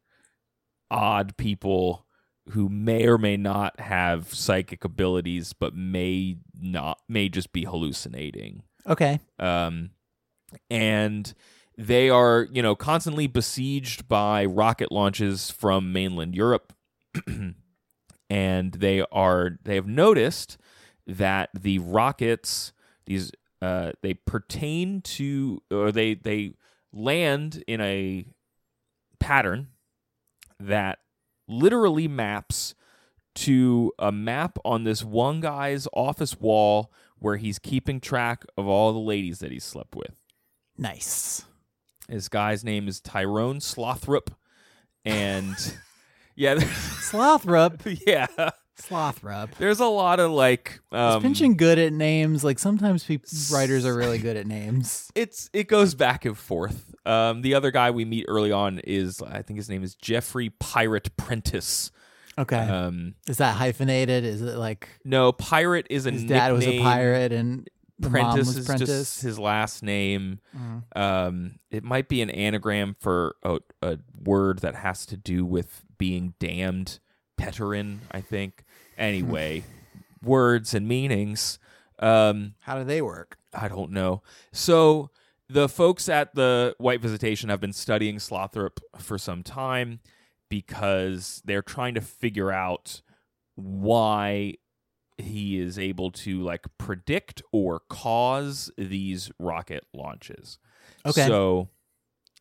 odd 0.91 1.37
people 1.37 2.07
who 2.51 2.69
may 2.69 3.07
or 3.07 3.19
may 3.19 3.37
not 3.37 3.79
have 3.81 4.33
psychic 4.33 4.85
abilities, 4.85 5.53
but 5.53 5.75
may 5.75 6.37
not 6.61 6.99
may 7.09 7.29
just 7.29 7.53
be 7.53 7.65
hallucinating 7.65 8.63
Okay. 8.87 9.19
um, 9.39 9.91
and 10.71 11.35
they 11.77 12.09
are 12.09 12.47
you 12.53 12.63
know 12.63 12.75
constantly 12.75 13.27
besieged 13.27 14.09
by 14.09 14.45
rocket 14.45 14.91
launches 14.93 15.51
from 15.51 15.93
mainland 15.93 16.35
Europe, 16.35 16.73
and 18.31 18.73
they 18.75 19.03
are 19.13 19.59
they 19.65 19.75
have 19.75 19.89
noticed 19.89 20.57
that 21.07 21.51
the 21.53 21.79
rockets 21.81 22.73
these 23.07 23.33
uh, 23.61 23.93
they 24.03 24.15
pertain 24.15 25.01
to 25.01 25.61
or 25.71 25.91
they 25.91 26.15
they 26.15 26.55
land 26.97 27.63
in 27.67 27.81
a 27.81 28.27
pattern 29.21 29.69
that 30.59 30.99
literally 31.49 32.09
maps 32.09 32.75
to 33.35 33.93
a 33.99 34.11
map 34.11 34.59
on 34.65 34.85
this 34.85 35.05
one 35.05 35.41
guy's 35.41 35.87
office 35.93 36.41
wall 36.41 36.91
where 37.19 37.37
he's 37.37 37.59
keeping 37.59 38.01
track 38.01 38.45
of 38.57 38.67
all 38.67 38.93
the 38.93 38.99
ladies 38.99 39.39
that 39.41 39.51
he's 39.53 39.65
slept 39.65 39.95
with. 39.95 40.23
Nice. 40.79 41.45
This 42.09 42.29
guy's 42.29 42.65
name 42.65 42.89
is 42.89 43.01
Tyrone 43.01 43.59
Slothrop, 43.61 44.29
and 45.05 45.55
yeah, 46.37 46.55
Slothrop. 47.01 47.83
yeah, 48.07 48.27
Slothrop. 48.79 49.55
there's 49.59 49.81
a 49.81 49.87
lot 49.87 50.21
of 50.21 50.31
like 50.31 50.81
Is 50.93 50.99
um, 50.99 51.23
Pynchon 51.23 51.55
good 51.55 51.79
at 51.79 51.93
names? 51.93 52.45
Like 52.45 52.59
sometimes 52.59 53.05
people, 53.05 53.29
writers 53.53 53.85
are 53.87 53.95
really 53.95 54.19
good 54.19 54.37
at 54.37 54.47
names. 54.47 55.11
it's 55.15 55.51
it 55.53 55.69
goes 55.69 55.95
back 55.95 56.25
and 56.25 56.37
forth. 56.37 56.95
Um, 57.07 57.43
the 57.43 57.55
other 57.55 57.71
guy 57.71 57.91
we 57.91 58.05
meet 58.05 58.27
early 58.29 58.53
on 58.53 58.81
is 58.81 59.23
I 59.23 59.43
think 59.43 59.59
his 59.59 59.69
name 59.69 59.83
is 59.83 59.95
Jeffrey 59.95 60.51
Pirate 60.51 61.17
Prentice. 61.17 61.91
Okay. 62.39 62.57
Um, 62.57 63.15
is 63.29 63.39
that 63.39 63.57
hyphenated? 63.57 64.25
Is 64.25 64.43
it 64.43 64.57
like 64.57 64.89
no, 65.05 65.33
Pirate 65.33 65.87
is 65.89 66.07
a 66.07 66.11
his 66.11 66.25
dad 66.25 66.53
was 66.53 66.67
a 66.67 66.81
pirate 66.81 67.33
and 67.33 67.69
Prentice 68.03 68.57
is 68.57 68.67
Prentice? 68.67 68.89
just 68.89 69.23
his 69.23 69.39
last 69.39 69.83
name. 69.83 70.41
Mm. 70.55 70.83
Um, 70.95 71.59
it 71.71 71.83
might 71.83 72.09
be 72.09 72.21
an 72.21 72.31
anagram 72.31 72.95
for 73.01 73.37
a, 73.43 73.59
a 73.81 73.99
word 74.23 74.59
that 74.59 74.75
has 74.75 75.07
to 75.07 75.17
do 75.17 75.47
with 75.47 75.83
being 75.97 76.35
damned. 76.39 76.99
Peterin, 77.39 77.99
I 78.11 78.21
think. 78.21 78.65
Anyway, 78.97 79.65
words 80.23 80.75
and 80.75 80.87
meanings. 80.89 81.59
Um, 81.99 82.55
How 82.61 82.79
do 82.79 82.85
they 82.85 83.03
work? 83.03 83.39
I 83.55 83.69
don't 83.69 83.91
know. 83.93 84.23
So 84.53 85.11
the 85.49 85.69
folks 85.69 86.09
at 86.09 86.35
the 86.35 86.75
White 86.79 87.01
Visitation 87.01 87.49
have 87.49 87.61
been 87.61 87.73
studying 87.73 88.17
Slothrop 88.17 88.81
for 88.99 89.19
some 89.19 89.43
time 89.43 90.01
because 90.49 91.43
they're 91.45 91.63
trying 91.63 91.95
to 91.95 92.01
figure 92.01 92.53
out 92.53 93.03
why 93.55 94.55
he 95.19 95.59
is 95.59 95.79
able 95.79 96.11
to 96.11 96.43
like 96.43 96.67
predict 96.79 97.43
or 97.53 97.81
cause 97.89 98.71
these 98.77 99.31
rocket 99.39 99.85
launches. 99.95 100.59
Okay. 101.07 101.27
So 101.27 101.69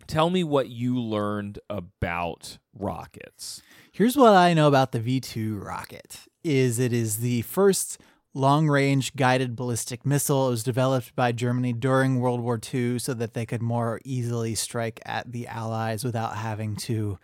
tell 0.08 0.30
me 0.30 0.44
what 0.44 0.70
you 0.70 1.00
learned 1.00 1.60
about 1.70 2.58
rockets. 2.78 3.62
Here's 3.91 4.15
what 4.18 4.34
I 4.34 4.54
know 4.54 4.68
about 4.68 4.91
the 4.91 5.00
V2 5.00 5.63
rocket 5.63 6.22
is 6.44 6.80
it 6.80 6.94
is 6.94 7.18
the 7.18 7.41
first 7.44 8.00
long-range 8.34 9.15
guided 9.15 9.56
ballistic 9.56 10.06
missile. 10.06 10.48
It 10.48 10.52
was 10.52 10.63
developed 10.63 11.15
by 11.15 11.32
Germany 11.32 11.74
during 11.74 12.20
World 12.20 12.41
War 12.41 12.60
II 12.74 13.00
so 13.00 13.13
that 13.13 13.34
they 13.34 13.46
could 13.46 13.62
more 13.62 14.02
easily 14.04 14.56
strike 14.56 15.00
at 15.06 15.32
the 15.32 15.48
Allies 15.48 16.04
without 16.04 16.36
having 16.36 16.76
to, 16.76 17.18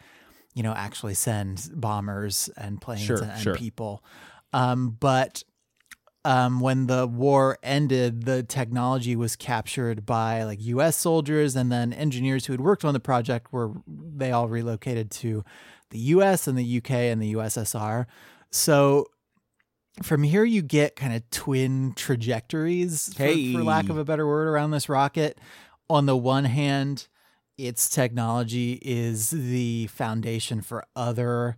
you 0.54 0.64
know, 0.64 0.74
actually 0.74 1.14
send 1.14 1.70
bombers 1.74 2.50
and 2.56 2.80
planes 2.80 3.02
Sure, 3.04 3.22
and, 3.22 3.32
and 3.32 3.42
sure. 3.42 3.56
people. 3.56 4.04
Um, 4.54 4.96
but 5.00 5.44
um, 6.24 6.60
when 6.60 6.88
the 6.88 7.08
war 7.08 7.58
ended, 7.64 8.26
the 8.26 8.44
technology 8.44 9.16
was 9.16 9.36
captured 9.36 10.06
by 10.06 10.44
like 10.44 10.62
U.S. 10.62 10.96
soldiers, 10.96 11.56
and 11.56 11.72
then 11.72 11.94
engineers 11.94 12.46
who 12.46 12.54
had 12.54 12.62
worked 12.62 12.86
on 12.86 12.94
the 12.94 13.00
project 13.00 13.52
were 13.52 13.74
they 13.88 14.32
all 14.32 14.48
relocated 14.48 15.10
to 15.12 15.44
the 15.90 16.00
U.S. 16.00 16.48
and 16.48 16.58
the 16.58 16.64
U.K. 16.64 17.10
and 17.10 17.22
the 17.22 17.34
USSR. 17.34 18.06
So 18.52 19.08
from 20.04 20.24
here, 20.24 20.44
you 20.44 20.62
get 20.62 20.96
kind 20.96 21.14
of 21.14 21.30
twin 21.32 21.94
trajectories, 21.96 23.14
for, 23.54 23.60
for 23.60 23.64
lack 23.64 23.90
of 23.90 23.98
a 23.98 24.06
better 24.06 24.28
word, 24.28 24.48
around 24.48 24.72
this 24.72 24.90
rocket. 24.90 25.40
On 25.90 26.06
the 26.06 26.16
one 26.16 26.46
hand, 26.46 27.08
its 27.58 27.90
technology 27.90 28.80
is 28.82 29.32
the 29.32 29.88
foundation 29.88 30.62
for 30.62 30.86
other 30.96 31.58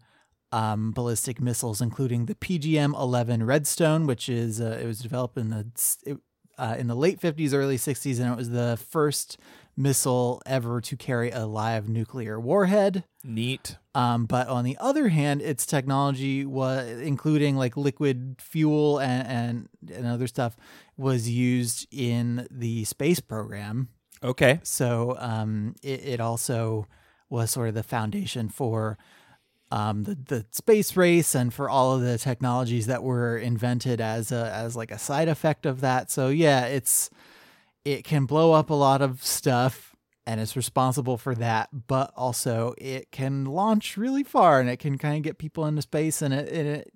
um, 0.54 0.92
ballistic 0.92 1.42
missiles, 1.42 1.82
including 1.82 2.28
the 2.28 2.36
PGM-11 2.36 3.46
Redstone, 3.46 4.06
which 4.06 4.30
is 4.30 4.62
uh, 4.62 4.80
it 4.82 4.86
was 4.86 5.00
developed 5.00 5.36
in 5.38 5.50
the 5.50 5.66
it, 6.06 6.18
uh, 6.60 6.76
in 6.78 6.86
the 6.86 6.96
late 6.96 7.20
50s, 7.20 7.54
early 7.54 7.78
60s, 7.78 8.20
and 8.20 8.32
it 8.32 8.38
was 8.38 8.52
the 8.52 8.78
first 8.90 9.38
missile 9.76 10.40
ever 10.46 10.80
to 10.80 10.96
carry 10.96 11.32
a 11.32 11.48
live 11.48 11.90
nuclear 11.90 12.40
warhead. 12.40 13.04
Neat. 13.24 13.78
Um, 13.96 14.28
but 14.28 14.48
on 14.48 14.64
the 14.64 14.78
other 14.80 15.08
hand, 15.08 15.42
its 15.42 15.66
technology 15.66 16.46
was 16.46 16.88
including 17.02 17.56
like 17.56 17.76
liquid 17.76 18.36
fuel 18.40 19.00
and, 19.00 19.28
and 19.28 19.96
and 19.96 20.06
other 20.06 20.28
stuff 20.28 20.56
was 20.96 21.28
used 21.28 21.88
in 21.92 22.48
the 22.52 22.84
space 22.84 23.20
program. 23.20 23.90
Okay. 24.24 24.60
So 24.62 25.18
um, 25.18 25.74
it, 25.82 26.06
it 26.06 26.22
also 26.22 26.88
was 27.30 27.50
sort 27.50 27.70
of 27.70 27.74
the 27.74 27.82
foundation 27.82 28.48
for 28.50 29.00
um, 29.74 30.04
the 30.04 30.16
the 30.16 30.46
space 30.52 30.96
race 30.96 31.34
and 31.34 31.52
for 31.52 31.68
all 31.68 31.96
of 31.96 32.02
the 32.02 32.20
technologies 32.20 32.86
that 32.86 33.02
were 33.02 33.40
invented 33.40 34.00
as 34.00 34.32
a 34.32 34.52
as 34.54 34.76
like 34.76 34.92
a 34.92 35.00
side 35.00 35.28
effect 35.28 35.66
of 35.66 35.82
that. 35.82 36.12
So 36.12 36.28
yeah, 36.30 36.66
it's 36.68 37.10
it 37.84 38.04
can 38.04 38.26
blow 38.26 38.54
up 38.54 38.70
a 38.70 38.76
lot 38.76 39.02
of 39.02 39.24
stuff 39.24 39.96
and 40.28 40.40
it's 40.40 40.56
responsible 40.56 41.18
for 41.18 41.34
that, 41.36 41.70
but 41.88 42.14
also 42.16 42.76
it 42.78 43.12
can 43.12 43.46
launch 43.46 43.98
really 43.98 44.24
far 44.24 44.60
and 44.60 44.70
it 44.70 44.78
can 44.78 45.00
kind 45.00 45.18
of 45.18 45.24
get 45.24 45.40
people 45.40 45.66
into 45.66 45.82
space 45.82 46.22
and 46.22 46.36
it, 46.36 46.48
and 46.50 46.68
it 46.68 46.94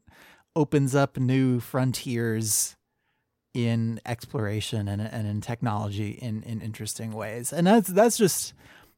opens 0.56 0.94
up 0.94 1.18
new 1.18 1.60
frontiers 1.60 2.76
in 3.56 4.00
exploration 4.06 4.88
and, 4.88 5.02
and 5.02 5.28
in 5.28 5.42
technology 5.42 6.12
in, 6.12 6.44
in 6.44 6.62
interesting 6.62 7.12
ways. 7.12 7.52
And 7.52 7.66
that's 7.66 7.90
that's 7.90 8.18
just 8.18 8.54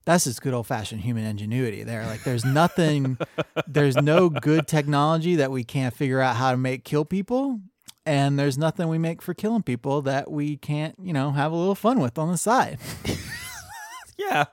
that's 0.10 0.24
just 0.24 0.41
good 0.41 0.56
old 0.56 0.65
fashioned 0.65 1.02
human 1.02 1.24
ingenuity 1.24 1.84
there. 1.84 2.04
Like 2.08 2.24
there's 2.24 2.43
nothing 2.43 3.19
there's 3.67 3.95
no 3.95 4.28
good 4.30 4.67
technology 4.67 5.36
that 5.36 5.52
we 5.52 5.63
can't 5.63 5.93
figure 5.95 6.19
out 6.19 6.36
how 6.36 6.50
to 6.50 6.58
make 6.58 6.84
kill 6.84 7.06
people. 7.06 7.60
And 8.08 8.39
there's 8.39 8.58
nothing 8.58 8.88
we 8.88 8.98
make 8.98 9.22
for 9.22 9.36
killing 9.36 9.62
people 9.62 10.02
that 10.04 10.32
we 10.32 10.58
can't, 10.58 10.95
you 11.00 11.13
know, 11.13 11.30
have 11.32 11.52
a 11.52 11.56
little 11.56 11.76
fun 11.76 12.00
with 12.00 12.17
on 12.17 12.32
the 12.32 12.38
side. 12.38 12.80
Yeah. 14.17 14.45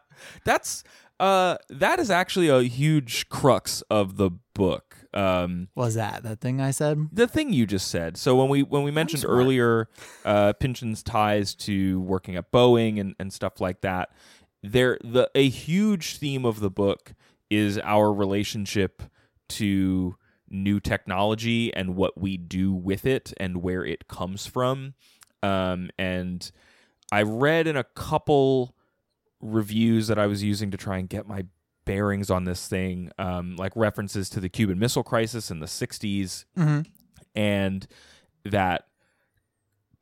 That's 0.44 0.84
uh 1.18 1.56
that 1.70 1.98
is 1.98 2.10
actually 2.10 2.48
a 2.48 2.62
huge 2.62 3.28
crux 3.28 3.82
of 3.90 4.16
the 4.16 4.30
book. 4.54 4.96
Um 5.12 5.68
Was 5.74 5.94
that 5.94 6.22
that 6.22 6.40
thing 6.40 6.60
I 6.60 6.70
said? 6.70 7.08
the 7.10 7.26
thing 7.26 7.52
you 7.52 7.66
just 7.66 7.88
said. 7.88 8.16
So 8.16 8.36
when 8.36 8.48
we 8.48 8.62
when 8.62 8.84
we 8.84 8.90
mentioned 8.90 9.24
earlier 9.26 9.88
uh 10.24 10.52
Pynchon's 10.52 11.02
ties 11.02 11.54
to 11.56 12.00
working 12.02 12.36
at 12.36 12.52
Boeing 12.52 13.00
and, 13.00 13.16
and 13.18 13.32
stuff 13.32 13.60
like 13.60 13.80
that, 13.80 14.10
there 14.62 14.98
the 15.02 15.30
a 15.34 15.48
huge 15.48 16.16
theme 16.18 16.44
of 16.44 16.60
the 16.60 16.70
book 16.70 17.14
is 17.50 17.78
our 17.78 18.12
relationship 18.12 19.02
to 19.50 20.16
new 20.48 20.80
technology 20.80 21.72
and 21.74 21.96
what 21.96 22.18
we 22.20 22.36
do 22.36 22.72
with 22.72 23.04
it 23.06 23.32
and 23.38 23.62
where 23.62 23.84
it 23.84 24.08
comes 24.08 24.46
from. 24.46 24.94
Um 25.42 25.90
and 25.98 26.50
I 27.12 27.22
read 27.22 27.66
in 27.66 27.76
a 27.76 27.84
couple 27.84 28.74
reviews 29.40 30.08
that 30.08 30.18
I 30.18 30.26
was 30.26 30.42
using 30.42 30.70
to 30.72 30.76
try 30.76 30.98
and 30.98 31.08
get 31.08 31.28
my 31.28 31.44
bearings 31.84 32.30
on 32.30 32.44
this 32.44 32.66
thing, 32.66 33.12
um, 33.16 33.54
like 33.54 33.70
references 33.76 34.28
to 34.30 34.40
the 34.40 34.48
Cuban 34.48 34.76
Missile 34.78 35.04
Crisis 35.04 35.52
in 35.52 35.60
the 35.60 35.66
60s, 35.66 36.44
Mm-hmm. 36.58 36.80
and 37.36 37.86
that 38.44 38.86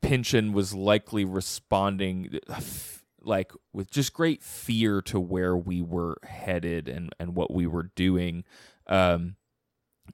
Pynchon 0.01 0.51
was 0.53 0.73
likely 0.73 1.25
responding 1.25 2.39
like 3.25 3.51
with 3.73 3.89
just 3.89 4.13
great 4.13 4.43
fear 4.43 5.01
to 5.03 5.19
where 5.19 5.57
we 5.57 5.81
were 5.81 6.17
headed 6.23 6.87
and, 6.87 7.13
and 7.19 7.35
what 7.35 7.51
we 7.53 7.67
were 7.67 7.91
doing. 7.95 8.43
Um, 8.87 9.35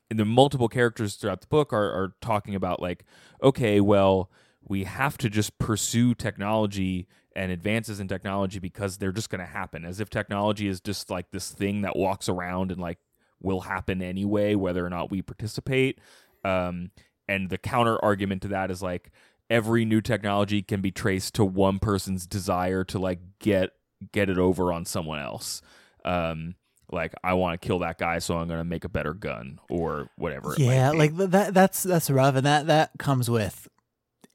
and 0.09 0.19
the 0.19 0.25
multiple 0.25 0.69
characters 0.69 1.15
throughout 1.15 1.41
the 1.41 1.47
book 1.47 1.73
are, 1.73 1.91
are 1.91 2.15
talking 2.21 2.55
about 2.55 2.81
like, 2.81 3.03
okay, 3.43 3.81
well, 3.81 4.31
we 4.63 4.85
have 4.85 5.17
to 5.19 5.29
just 5.29 5.57
pursue 5.59 6.13
technology 6.13 7.07
and 7.35 7.51
advances 7.51 7.99
in 7.99 8.07
technology 8.07 8.59
because 8.59 8.97
they're 8.97 9.11
just 9.11 9.29
going 9.29 9.39
to 9.39 9.45
happen 9.45 9.85
as 9.85 9.99
if 9.99 10.09
technology 10.09 10.67
is 10.67 10.81
just 10.81 11.09
like 11.09 11.31
this 11.31 11.49
thing 11.49 11.81
that 11.81 11.95
walks 11.95 12.27
around 12.27 12.71
and 12.71 12.81
like 12.81 12.99
will 13.41 13.61
happen 13.61 14.01
anyway 14.01 14.53
whether 14.53 14.85
or 14.85 14.89
not 14.89 15.09
we 15.09 15.21
participate 15.21 15.99
um, 16.43 16.91
and 17.27 17.49
the 17.49 17.57
counter 17.57 18.03
argument 18.03 18.41
to 18.41 18.49
that 18.49 18.69
is 18.69 18.81
like 18.81 19.11
every 19.51 19.85
new 19.85 20.01
technology 20.01 20.63
can 20.63 20.81
be 20.81 20.91
traced 20.91 21.35
to 21.35 21.43
one 21.45 21.77
person's 21.77 22.25
desire 22.25 22.83
to 22.85 22.97
like 22.97 23.19
get 23.39 23.71
get 24.13 24.29
it 24.29 24.37
over 24.39 24.71
on 24.73 24.85
someone 24.85 25.19
else 25.19 25.61
um, 26.05 26.55
like 26.91 27.13
i 27.23 27.33
want 27.33 27.59
to 27.59 27.67
kill 27.67 27.79
that 27.79 27.97
guy 27.99 28.17
so 28.17 28.37
i'm 28.37 28.47
going 28.47 28.59
to 28.59 28.63
make 28.63 28.85
a 28.85 28.89
better 28.89 29.13
gun 29.13 29.59
or 29.69 30.09
whatever 30.17 30.55
Yeah, 30.57 30.91
like 30.91 31.15
that 31.17 31.53
that's 31.53 31.83
that's 31.83 32.09
rough 32.09 32.35
and 32.35 32.45
that 32.45 32.67
that 32.67 32.91
comes 32.97 33.29
with 33.29 33.67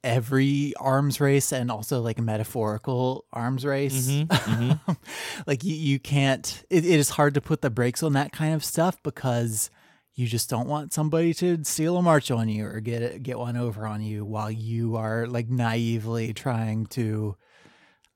every 0.03 0.73
arms 0.79 1.19
race 1.19 1.51
and 1.51 1.69
also 1.69 2.01
like 2.01 2.19
a 2.19 2.21
metaphorical 2.21 3.25
arms 3.33 3.65
race. 3.65 4.09
Mhm, 4.09 4.27
mhm. 4.27 4.97
like 5.47 5.63
you, 5.63 5.73
you 5.75 5.99
can't 5.99 6.63
it, 6.69 6.85
it 6.85 6.99
is 6.99 7.09
hard 7.09 7.33
to 7.33 7.41
put 7.41 7.61
the 7.61 7.69
brakes 7.69 8.03
on 8.03 8.13
that 8.13 8.31
kind 8.31 8.53
of 8.53 8.63
stuff 8.63 9.01
because 9.03 9.69
you 10.17 10.27
just 10.27 10.49
don't 10.49 10.67
want 10.67 10.91
somebody 10.91 11.31
to 11.35 11.63
steal 11.63 11.95
a 11.95 12.01
march 12.01 12.31
on 12.31 12.49
you 12.49 12.65
or 12.65 12.79
get 12.81 13.03
it, 13.03 13.23
get 13.23 13.37
one 13.37 13.55
over 13.55 13.85
on 13.85 14.01
you 14.01 14.25
while 14.25 14.49
you 14.51 14.95
are 14.97 15.27
like 15.27 15.47
naively 15.47 16.33
trying 16.33 16.87
to 16.87 17.37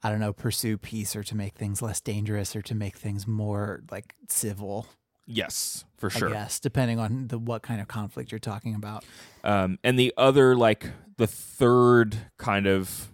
I 0.03 0.09
don't 0.09 0.19
know, 0.19 0.33
pursue 0.33 0.79
peace 0.79 1.15
or 1.15 1.21
to 1.21 1.35
make 1.37 1.53
things 1.53 1.79
less 1.79 2.01
dangerous 2.01 2.55
or 2.55 2.63
to 2.63 2.73
make 2.73 2.97
things 2.97 3.27
more 3.27 3.83
like 3.91 4.15
civil. 4.27 4.87
yes 5.27 5.85
for 5.97 6.09
sure 6.09 6.31
yes 6.31 6.59
depending 6.59 6.97
on 6.99 7.27
the 7.27 7.37
what 7.37 7.61
kind 7.61 7.79
of 7.79 7.87
conflict 7.87 8.31
you're 8.31 8.39
talking 8.39 8.73
about. 8.73 9.05
Um, 9.43 9.77
and 9.83 9.97
the 9.99 10.11
other, 10.17 10.55
like 10.55 10.89
the 11.17 11.27
third 11.27 12.17
kind 12.39 12.65
of, 12.65 13.09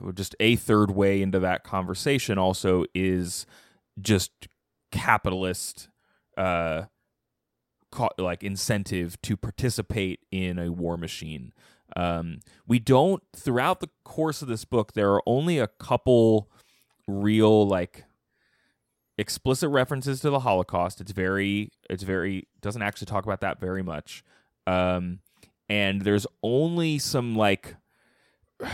or 0.00 0.10
just 0.12 0.34
a 0.40 0.56
third 0.56 0.90
way 0.90 1.22
into 1.22 1.38
that 1.38 1.62
conversation, 1.62 2.38
also 2.38 2.84
is 2.92 3.46
just 4.00 4.32
capitalist, 4.90 5.88
uh, 6.36 6.82
co- 7.92 8.10
like 8.18 8.42
incentive 8.42 9.20
to 9.22 9.36
participate 9.36 10.18
in 10.32 10.58
a 10.58 10.72
war 10.72 10.96
machine. 10.96 11.52
Um, 11.94 12.40
we 12.66 12.78
don't 12.80 13.22
throughout 13.36 13.78
the 13.80 13.90
course 14.02 14.42
of 14.42 14.48
this 14.48 14.64
book. 14.64 14.94
There 14.94 15.12
are 15.12 15.22
only 15.26 15.58
a 15.58 15.68
couple 15.68 16.50
real 17.06 17.66
like 17.68 18.04
explicit 19.18 19.68
references 19.70 20.20
to 20.20 20.30
the 20.30 20.40
Holocaust. 20.40 21.00
It's 21.00 21.12
very, 21.12 21.70
it's 21.90 22.02
very 22.02 22.48
doesn't 22.60 22.82
actually 22.82 23.06
talk 23.06 23.24
about 23.24 23.40
that 23.42 23.60
very 23.60 23.82
much. 23.82 24.24
Um, 24.66 25.20
and 25.68 26.00
there's 26.02 26.26
only 26.42 26.98
some 26.98 27.36
like 27.36 27.76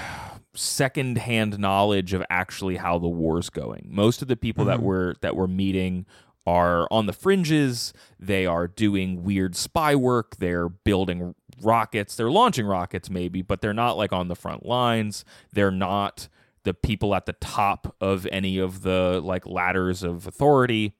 second-hand 0.54 1.58
knowledge 1.58 2.12
of 2.12 2.22
actually 2.30 2.76
how 2.76 2.98
the 2.98 3.08
war's 3.08 3.50
going. 3.50 3.88
Most 3.90 4.22
of 4.22 4.28
the 4.28 4.36
people 4.36 4.64
that 4.66 4.78
Mhm. 4.80 4.82
we're 4.82 5.14
that 5.20 5.36
we're 5.36 5.46
meeting 5.46 6.06
are 6.48 6.88
on 6.90 7.04
the 7.04 7.12
fringes. 7.12 7.92
They 8.18 8.46
are 8.46 8.66
doing 8.66 9.22
weird 9.22 9.54
spy 9.54 9.94
work. 9.94 10.36
They're 10.36 10.70
building 10.70 11.34
rockets. 11.62 12.16
They're 12.16 12.30
launching 12.30 12.64
rockets, 12.64 13.10
maybe, 13.10 13.42
but 13.42 13.60
they're 13.60 13.74
not 13.74 13.98
like 13.98 14.14
on 14.14 14.28
the 14.28 14.34
front 14.34 14.64
lines. 14.64 15.26
They're 15.52 15.70
not 15.70 16.28
the 16.64 16.72
people 16.72 17.14
at 17.14 17.26
the 17.26 17.34
top 17.34 17.94
of 18.00 18.26
any 18.32 18.56
of 18.58 18.80
the 18.80 19.20
like 19.22 19.46
ladders 19.46 20.02
of 20.02 20.26
authority. 20.26 20.94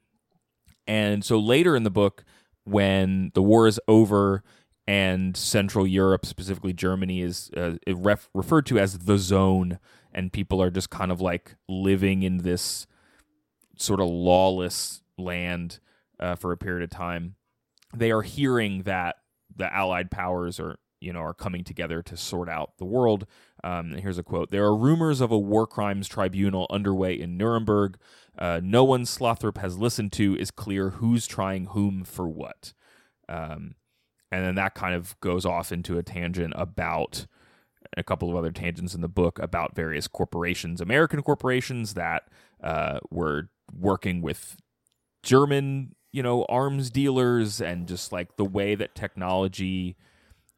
And 0.87 1.25
so 1.25 1.39
later 1.39 1.75
in 1.75 1.83
the 1.83 1.91
book, 1.91 2.25
when 2.65 3.31
the 3.33 3.43
war 3.43 3.67
is 3.67 3.81
over 3.89 4.45
and 4.87 5.35
Central 5.35 5.87
Europe, 5.87 6.27
specifically 6.27 6.75
Germany, 6.75 7.23
is 7.23 7.51
uh, 7.57 7.77
ref- 7.87 8.29
referred 8.35 8.67
to 8.67 8.79
as 8.79 8.99
the 8.99 9.17
zone, 9.17 9.79
and 10.13 10.33
people 10.33 10.61
are 10.61 10.71
just 10.71 10.91
kind 10.91 11.11
of 11.11 11.23
like 11.23 11.57
living 11.69 12.23
in 12.23 12.39
this 12.39 12.87
sort 13.77 14.01
of 14.01 14.09
lawless 14.09 15.03
land 15.19 15.81
uh, 16.21 16.35
for 16.35 16.53
a 16.53 16.57
period 16.57 16.85
of 16.85 16.91
time. 16.91 17.37
They 17.95 18.11
are 18.11 18.23
hearing 18.23 18.83
that 18.83 19.17
the 19.55 19.73
Allied 19.73 20.11
powers 20.11 20.61
are, 20.61 20.77
you 21.01 21.13
know, 21.13 21.21
are 21.21 21.35
coming 21.35 21.65
together 21.65 22.03
to 22.03 22.17
sort 22.17 22.49
out 22.49 22.77
the 22.79 22.85
world. 22.85 23.27
Um, 23.65 23.93
here's 23.93 24.19
a 24.19 24.23
quote: 24.23 24.51
"There 24.51 24.65
are 24.65 24.77
rumors 24.77 25.21
of 25.21 25.31
a 25.31 25.39
war 25.39 25.67
crimes 25.67 26.09
tribunal 26.09 26.67
underway 26.71 27.19
in 27.19 27.37
Nuremberg. 27.37 27.99
Uh, 28.39 28.61
no 28.63 28.85
one 28.85 29.05
Slothrop 29.05 29.59
has 29.59 29.79
listened 29.79 30.13
to 30.13 30.37
is 30.37 30.51
clear 30.51 30.91
who's 30.91 31.27
trying 31.27 31.67
whom 31.67 32.05
for 32.05 32.29
what." 32.29 32.73
Um, 33.29 33.75
and 34.31 34.45
then 34.45 34.55
that 34.57 34.75
kind 34.75 34.95
of 34.95 35.19
goes 35.21 35.47
off 35.47 35.73
into 35.73 35.99
a 35.99 36.03
tangent 36.03 36.53
about 36.57 37.27
a 37.97 38.03
couple 38.03 38.31
of 38.31 38.37
other 38.37 38.53
tangents 38.53 38.95
in 38.95 39.01
the 39.01 39.09
book 39.09 39.39
about 39.39 39.75
various 39.75 40.07
corporations, 40.07 40.81
American 40.81 41.23
corporations 41.23 41.95
that 41.95 42.25
uh, 42.63 42.99
were 43.11 43.49
working 43.73 44.21
with 44.21 44.57
German, 45.29 45.95
you 46.11 46.23
know, 46.23 46.47
arms 46.49 46.91
dealers, 46.91 47.61
and 47.61 47.87
just 47.87 48.13
like 48.13 48.37
the 48.37 48.47
way 48.47 48.75
that 48.75 48.95
technology 48.95 49.95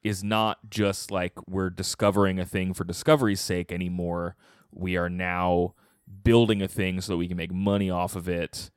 is 0.04 0.22
not 0.22 0.58
just 0.70 1.10
like 1.10 1.32
we're 1.48 1.70
discovering 1.70 2.38
a 2.38 2.46
thing 2.46 2.72
for 2.72 2.84
discovery's 2.84 3.40
sake 3.40 3.72
anymore. 3.72 4.36
We 4.70 4.96
are 4.96 5.10
now 5.10 5.74
building 6.22 6.62
a 6.62 6.68
thing 6.68 7.00
so 7.00 7.12
that 7.12 7.16
we 7.16 7.26
can 7.26 7.36
make 7.36 7.52
money 7.52 7.90
off 7.90 8.14
of 8.14 8.28
it. 8.28 8.70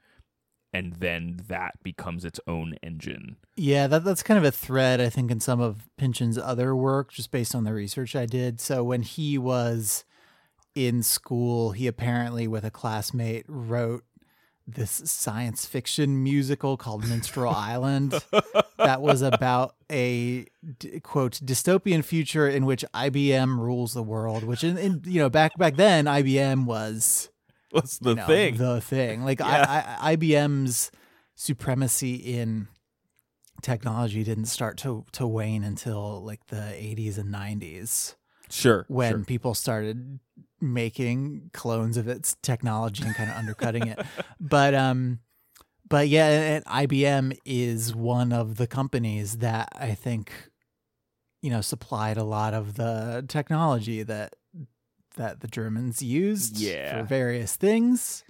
And 0.74 0.94
then 0.94 1.40
that 1.48 1.76
becomes 1.84 2.26
its 2.26 2.40
own 2.48 2.74
engine. 2.82 3.36
Yeah, 3.56 3.86
that 3.86 4.04
that's 4.04 4.24
kind 4.24 4.40
of 4.40 4.44
a 4.44 4.52
thread 4.52 5.00
I 5.00 5.10
think 5.10 5.30
in 5.30 5.40
some 5.40 5.62
of 5.62 5.88
Pynchon's 5.98 6.40
other 6.40 6.76
work, 6.76 7.14
just 7.14 7.30
based 7.30 7.54
on 7.54 7.66
the 7.66 7.74
research 7.74 8.16
I 8.16 8.26
did. 8.26 8.60
So 8.60 8.84
when 8.84 9.04
he 9.04 9.38
was 9.38 10.06
in 10.74 11.04
school, 11.04 11.74
he 11.74 11.86
apparently, 11.86 12.48
with 12.48 12.66
a 12.66 12.72
classmate, 12.72 13.46
wrote 13.48 14.04
this 14.66 15.02
science 15.06 15.66
fiction 15.66 16.24
musical 16.24 16.78
called 16.78 17.08
Minstrel 17.08 17.54
Island 17.54 18.14
that 18.78 19.02
was 19.02 19.22
about 19.22 19.76
a 19.92 20.46
quote 21.04 21.34
dystopian 21.44 22.04
future 22.04 22.48
in 22.48 22.66
which 22.66 22.86
IBM 22.94 23.60
rules 23.60 23.94
the 23.94 24.04
world. 24.04 24.44
Which 24.44 24.64
in, 24.64 24.78
in 24.78 25.02
you 25.06 25.20
know 25.20 25.30
back 25.30 25.58
back 25.58 25.76
then 25.76 26.06
IBM 26.06 26.66
was 26.66 27.30
What's 27.72 27.98
the 27.98 28.12
you 28.12 28.16
know, 28.16 28.28
thing? 28.28 28.58
the 28.58 28.82
thing. 28.82 29.24
Like 29.24 29.40
Yeah. 29.40 29.98
I, 30.00 30.12
I, 30.12 30.16
IBM's 30.16 30.92
supremacy 31.36 32.16
in 32.16 32.68
technology 33.62 34.24
didn't 34.24 34.46
start 34.46 34.78
to 34.78 35.06
to 35.14 35.26
wane 35.26 35.64
until 35.64 36.24
like 36.24 36.46
the 36.48 36.56
80s 36.56 37.18
and 37.18 37.34
90s 37.34 38.16
sure. 38.50 38.86
when 38.90 39.12
sure. 39.12 39.24
people 39.24 39.54
started 39.54 40.20
making 40.64 41.50
clones 41.54 41.98
of 41.98 42.08
its 42.08 42.36
technology 42.42 43.04
and 43.04 43.14
kind 43.16 43.30
of 43.30 43.36
undercutting 43.36 43.88
it. 43.88 44.00
But 44.40 44.74
um 44.74 45.20
but 45.90 46.08
yeah, 46.08 46.62
IBM 46.62 47.38
is 47.46 47.94
one 47.94 48.32
of 48.34 48.56
the 48.56 48.66
companies 48.68 49.38
that 49.40 49.70
I 49.76 49.94
think 49.94 50.32
you 51.42 51.50
know 51.50 51.62
supplied 51.62 52.18
a 52.18 52.24
lot 52.24 52.54
of 52.54 52.76
the 52.76 53.26
technology 53.28 54.02
that 54.04 54.34
that 55.18 55.42
the 55.42 55.48
Germans 55.48 56.02
used 56.02 56.58
Yeah. 56.58 57.02
for 57.02 57.04
various 57.06 57.56
things. 57.56 58.24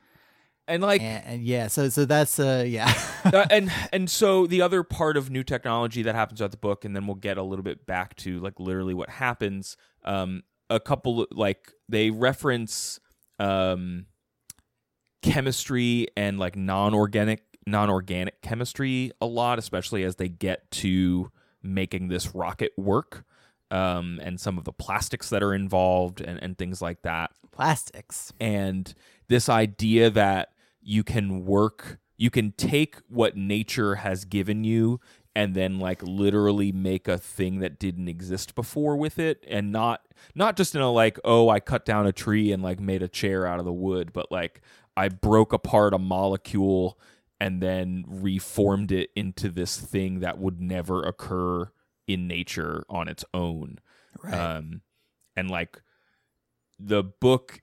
and 0.67 0.82
like 0.82 1.02
and, 1.02 1.24
and 1.26 1.43
yeah, 1.43 1.67
so 1.67 1.89
so 1.89 2.06
that's 2.06 2.39
uh 2.39 2.65
yeah. 2.67 2.91
uh, 3.26 3.46
and 3.52 3.72
and 3.93 4.10
so 4.10 4.48
the 4.48 4.62
other 4.62 4.82
part 4.84 5.15
of 5.15 5.30
new 5.30 5.43
technology 5.43 6.02
that 6.04 6.15
happens 6.15 6.39
throughout 6.39 6.52
the 6.52 6.58
book, 6.58 6.84
and 6.86 6.96
then 6.96 7.06
we'll 7.06 7.15
get 7.15 7.38
a 7.38 7.43
little 7.43 7.63
bit 7.63 7.86
back 7.86 8.15
to 8.17 8.39
like 8.39 8.60
literally 8.60 8.93
what 8.93 9.10
happens. 9.10 9.78
Um, 10.04 10.43
a 10.73 10.79
couple 10.79 11.27
like 11.31 11.71
they 11.88 12.09
reference 12.09 12.99
um 13.39 14.05
chemistry 15.21 16.07
and 16.17 16.39
like 16.39 16.55
non-organic 16.55 17.43
non-organic 17.65 18.41
chemistry 18.41 19.12
a 19.21 19.25
lot, 19.25 19.57
especially 19.57 20.03
as 20.03 20.17
they 20.17 20.27
get 20.27 20.69
to 20.69 21.31
making 21.62 22.09
this 22.09 22.36
rocket 22.36 22.73
work. 22.77 23.23
Um, 23.71 24.19
and 24.21 24.39
some 24.39 24.59
of 24.59 24.65
the 24.65 24.73
plastics 24.73 25.29
that 25.29 25.41
are 25.41 25.51
involved 25.51 26.21
and, 26.21 26.38
and 26.43 26.55
things 26.55 26.79
like 26.79 27.01
that 27.01 27.31
Plastics. 27.51 28.31
and 28.39 28.93
this 29.29 29.49
idea 29.49 30.12
that 30.12 30.49
you 30.79 31.03
can 31.03 31.43
work 31.43 31.97
you 32.15 32.29
can 32.29 32.51
take 32.51 32.97
what 33.07 33.36
nature 33.36 33.95
has 33.95 34.25
given 34.25 34.63
you 34.63 34.99
and 35.36 35.56
then 35.56 35.80
like 35.80 36.02
literally 36.04 36.72
make 36.72 37.08
a 37.08 37.17
thing 37.17 37.60
that 37.60 37.80
didn't 37.80 38.08
exist 38.08 38.56
before 38.56 38.96
with 38.96 39.17
it 39.17 39.43
and 39.48 39.72
not 39.72 40.02
not 40.36 40.56
just 40.56 40.76
in 40.76 40.82
a 40.82 40.91
like 40.91 41.19
oh 41.24 41.50
i 41.50 41.60
cut 41.60 41.86
down 41.86 42.06
a 42.06 42.12
tree 42.12 42.52
and 42.52 42.62
like 42.62 42.80
made 42.80 43.02
a 43.02 43.08
chair 43.08 43.46
out 43.46 43.60
of 43.60 43.65
the 43.65 43.74
wood 43.74 44.12
but 44.13 44.32
like 44.32 44.62
i 44.96 45.08
broke 45.10 45.52
apart 45.54 45.93
a 45.93 45.98
molecule 46.00 47.00
and 47.39 47.62
then 47.62 48.06
reformed 48.08 48.91
it 48.91 49.10
into 49.15 49.50
this 49.50 49.78
thing 49.78 50.19
that 50.19 50.38
would 50.38 50.62
never 50.62 51.02
occur 51.04 51.69
in 52.08 52.28
nature 52.28 52.86
on 52.89 53.08
its 53.08 53.26
own 53.34 53.80
Right. 54.24 54.34
um, 54.34 54.82
and 55.36 55.50
like 55.50 55.82
the 56.80 57.04
book 57.04 57.62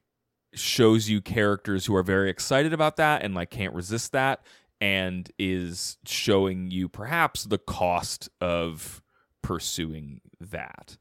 shows 0.55 1.09
you 1.09 1.21
characters 1.21 1.87
who 1.87 1.95
are 1.95 2.03
very 2.03 2.29
excited 2.29 2.73
about 2.73 2.97
that 2.97 3.23
and 3.23 3.35
like 3.35 3.51
can't 3.51 3.73
resist 3.75 4.11
that 4.13 4.43
and 4.81 5.31
is 5.39 5.99
showing 6.07 6.71
you 6.71 6.89
perhaps 6.89 7.45
the 7.45 7.59
cost 7.59 8.29
of 8.41 9.03
pursuing 9.43 10.21
that. 10.41 10.97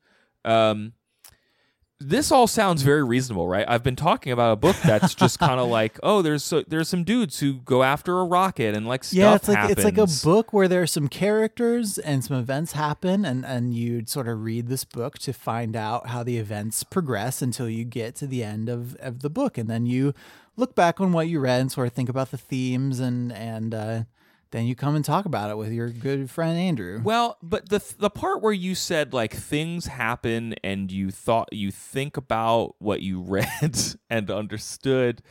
Um 0.45 0.93
this 2.01 2.31
all 2.31 2.47
sounds 2.47 2.81
very 2.81 3.03
reasonable 3.03 3.47
right? 3.47 3.65
I've 3.67 3.83
been 3.83 3.97
talking 3.97 4.31
about 4.31 4.53
a 4.53 4.55
book 4.55 4.77
that's 4.85 5.13
just 5.13 5.39
kind 5.39 5.59
of 5.59 5.67
like 5.67 5.99
oh 6.01 6.21
there's 6.21 6.43
so, 6.43 6.63
there's 6.67 6.87
some 6.87 7.03
dudes 7.03 7.39
who 7.39 7.55
go 7.55 7.83
after 7.83 8.19
a 8.19 8.23
rocket 8.23 8.73
and 8.75 8.87
like 8.87 9.03
stuff 9.03 9.17
yeah, 9.17 9.35
it's 9.35 9.47
like 9.49 9.69
it's 9.69 9.83
like 9.83 9.97
a 9.97 10.07
book 10.23 10.53
where 10.53 10.67
there 10.67 10.81
are 10.81 10.87
some 10.87 11.09
characters 11.09 11.97
and 11.97 12.23
some 12.23 12.37
events 12.37 12.71
happen, 12.71 13.25
and 13.25 13.45
and 13.45 13.73
you 13.73 14.03
sort 14.05 14.29
of 14.29 14.43
read 14.43 14.67
this 14.67 14.85
book 14.85 15.19
to 15.19 15.33
find 15.33 15.75
out 15.75 16.07
how 16.07 16.23
the 16.23 16.37
events 16.37 16.83
progress 16.83 17.41
until 17.41 17.69
you 17.69 17.83
get 17.83 18.15
to 18.15 18.27
the 18.27 18.43
end 18.43 18.69
of 18.69 18.95
of 18.97 19.19
the 19.19 19.29
book, 19.29 19.57
and 19.57 19.69
then 19.69 19.85
you 19.85 20.13
look 20.59 20.75
back 20.75 20.99
on 21.01 21.11
what 21.11 21.27
you 21.27 21.39
read 21.39 21.61
and 21.61 21.71
sort 21.71 21.87
of 21.87 21.93
think 21.93 22.09
about 22.09 22.31
the 22.31 22.37
themes, 22.37 22.99
and 22.99 23.31
and 23.31 23.73
uh, 23.73 24.03
then 24.51 24.65
you 24.65 24.75
come 24.75 24.95
and 24.95 25.03
talk 25.05 25.25
about 25.25 25.49
it 25.49 25.57
with 25.57 25.71
your 25.71 25.89
good 25.89 26.29
friend 26.29 26.57
Andrew. 26.57 27.01
Well, 27.03 27.37
but 27.41 27.69
the 27.69 27.81
the 27.97 28.09
part 28.09 28.41
where 28.41 28.53
you 28.53 28.75
said 28.75 29.13
like 29.13 29.33
things 29.33 29.87
happen 29.87 30.55
and 30.63 30.91
you 30.91 31.11
thought 31.11 31.49
you 31.51 31.71
think 31.71 32.17
about 32.17 32.75
what 32.79 33.01
you 33.01 33.21
read 33.27 33.77
and 34.09 34.29
understood, 34.29 35.21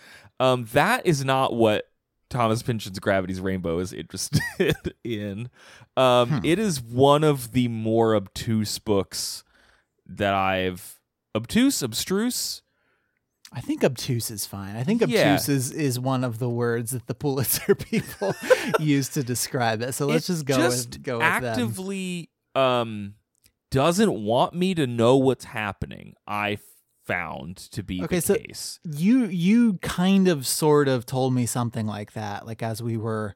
um, 0.40 0.66
that 0.72 1.06
is 1.06 1.24
not 1.24 1.54
what 1.54 1.84
Thomas 2.30 2.62
Pynchon's 2.62 2.98
Gravity's 2.98 3.40
Rainbow 3.40 3.78
is 3.78 3.92
interested 3.92 4.42
in. 5.04 5.48
Um, 5.96 6.42
It 6.44 6.58
is 6.58 6.80
one 6.80 7.24
of 7.24 7.52
the 7.52 7.68
more 7.68 8.14
obtuse 8.14 8.78
books 8.78 9.44
that 10.06 10.34
I've 10.34 11.00
obtuse, 11.34 11.82
abstruse. 11.82 12.62
I 13.52 13.60
think 13.62 13.82
obtuse 13.82 14.30
is 14.30 14.44
fine. 14.44 14.76
I 14.76 14.82
think 14.84 15.00
Yeah. 15.06 15.32
obtuse 15.34 15.48
is, 15.48 15.70
is 15.72 15.98
one 15.98 16.22
of 16.22 16.38
the 16.38 16.48
words 16.50 16.90
that 16.90 17.06
the 17.06 17.14
Pulitzer 17.14 17.74
people 17.90 18.34
use 18.80 19.08
to 19.10 19.22
describe 19.22 19.80
it. 19.82 19.92
So 19.94 20.06
let's 20.06 20.28
It 20.28 20.32
just 20.34 20.44
go 20.46 20.56
just 20.56 20.90
with 20.90 21.02
go 21.02 21.20
actively 21.22 22.30
um 22.54 23.14
doesn't 23.70 24.12
want 24.22 24.54
me 24.54 24.74
to 24.74 24.86
know 24.86 25.16
what's 25.16 25.44
happening. 25.46 26.14
I 26.26 26.58
found 27.06 27.56
to 27.56 27.82
be 27.82 28.02
Okay, 28.02 28.16
the 28.16 28.22
so- 28.22 28.34
case. 28.36 28.80
you 28.84 29.24
you 29.26 29.74
kind 29.78 30.28
of 30.28 30.46
sort 30.46 30.88
of 30.88 31.06
told 31.06 31.32
me 31.34 31.46
something 31.46 31.86
like 31.86 32.12
that 32.12 32.46
like 32.46 32.62
as 32.62 32.82
we 32.82 32.96
were 32.98 33.34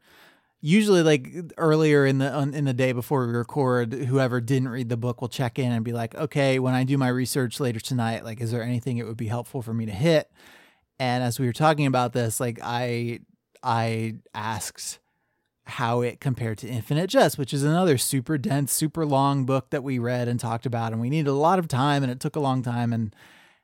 usually 0.64 1.02
like 1.02 1.28
earlier 1.58 2.06
in 2.06 2.18
the 2.18 2.38
in 2.38 2.64
the 2.64 2.72
day 2.72 2.92
before 2.92 3.26
we 3.26 3.32
record 3.32 3.92
whoever 3.92 4.40
didn't 4.40 4.68
read 4.68 4.88
the 4.88 4.96
book 4.96 5.20
will 5.20 5.28
check 5.28 5.58
in 5.58 5.72
and 5.72 5.84
be 5.84 5.92
like 5.92 6.14
okay 6.14 6.60
when 6.60 6.72
i 6.72 6.84
do 6.84 6.96
my 6.96 7.08
research 7.08 7.58
later 7.58 7.80
tonight 7.80 8.24
like 8.24 8.40
is 8.40 8.52
there 8.52 8.62
anything 8.62 8.96
it 8.96 9.06
would 9.06 9.16
be 9.16 9.26
helpful 9.26 9.60
for 9.60 9.74
me 9.74 9.84
to 9.84 9.92
hit? 9.92 10.30
And 10.98 11.24
as 11.24 11.40
we 11.40 11.46
were 11.46 11.52
talking 11.52 11.86
about 11.86 12.12
this 12.12 12.38
like 12.38 12.60
i 12.62 13.18
i 13.62 14.14
asked 14.34 15.00
how 15.64 16.00
it 16.00 16.20
compared 16.20 16.58
to 16.58 16.68
infinite 16.68 17.08
jest 17.10 17.38
which 17.38 17.52
is 17.52 17.64
another 17.64 17.98
super 17.98 18.38
dense 18.38 18.72
super 18.72 19.04
long 19.04 19.44
book 19.44 19.70
that 19.70 19.82
we 19.82 19.98
read 19.98 20.28
and 20.28 20.38
talked 20.38 20.64
about 20.64 20.92
and 20.92 21.00
we 21.00 21.10
needed 21.10 21.28
a 21.28 21.34
lot 21.34 21.58
of 21.58 21.66
time 21.66 22.04
and 22.04 22.12
it 22.12 22.20
took 22.20 22.36
a 22.36 22.40
long 22.40 22.62
time 22.62 22.92
and 22.92 23.16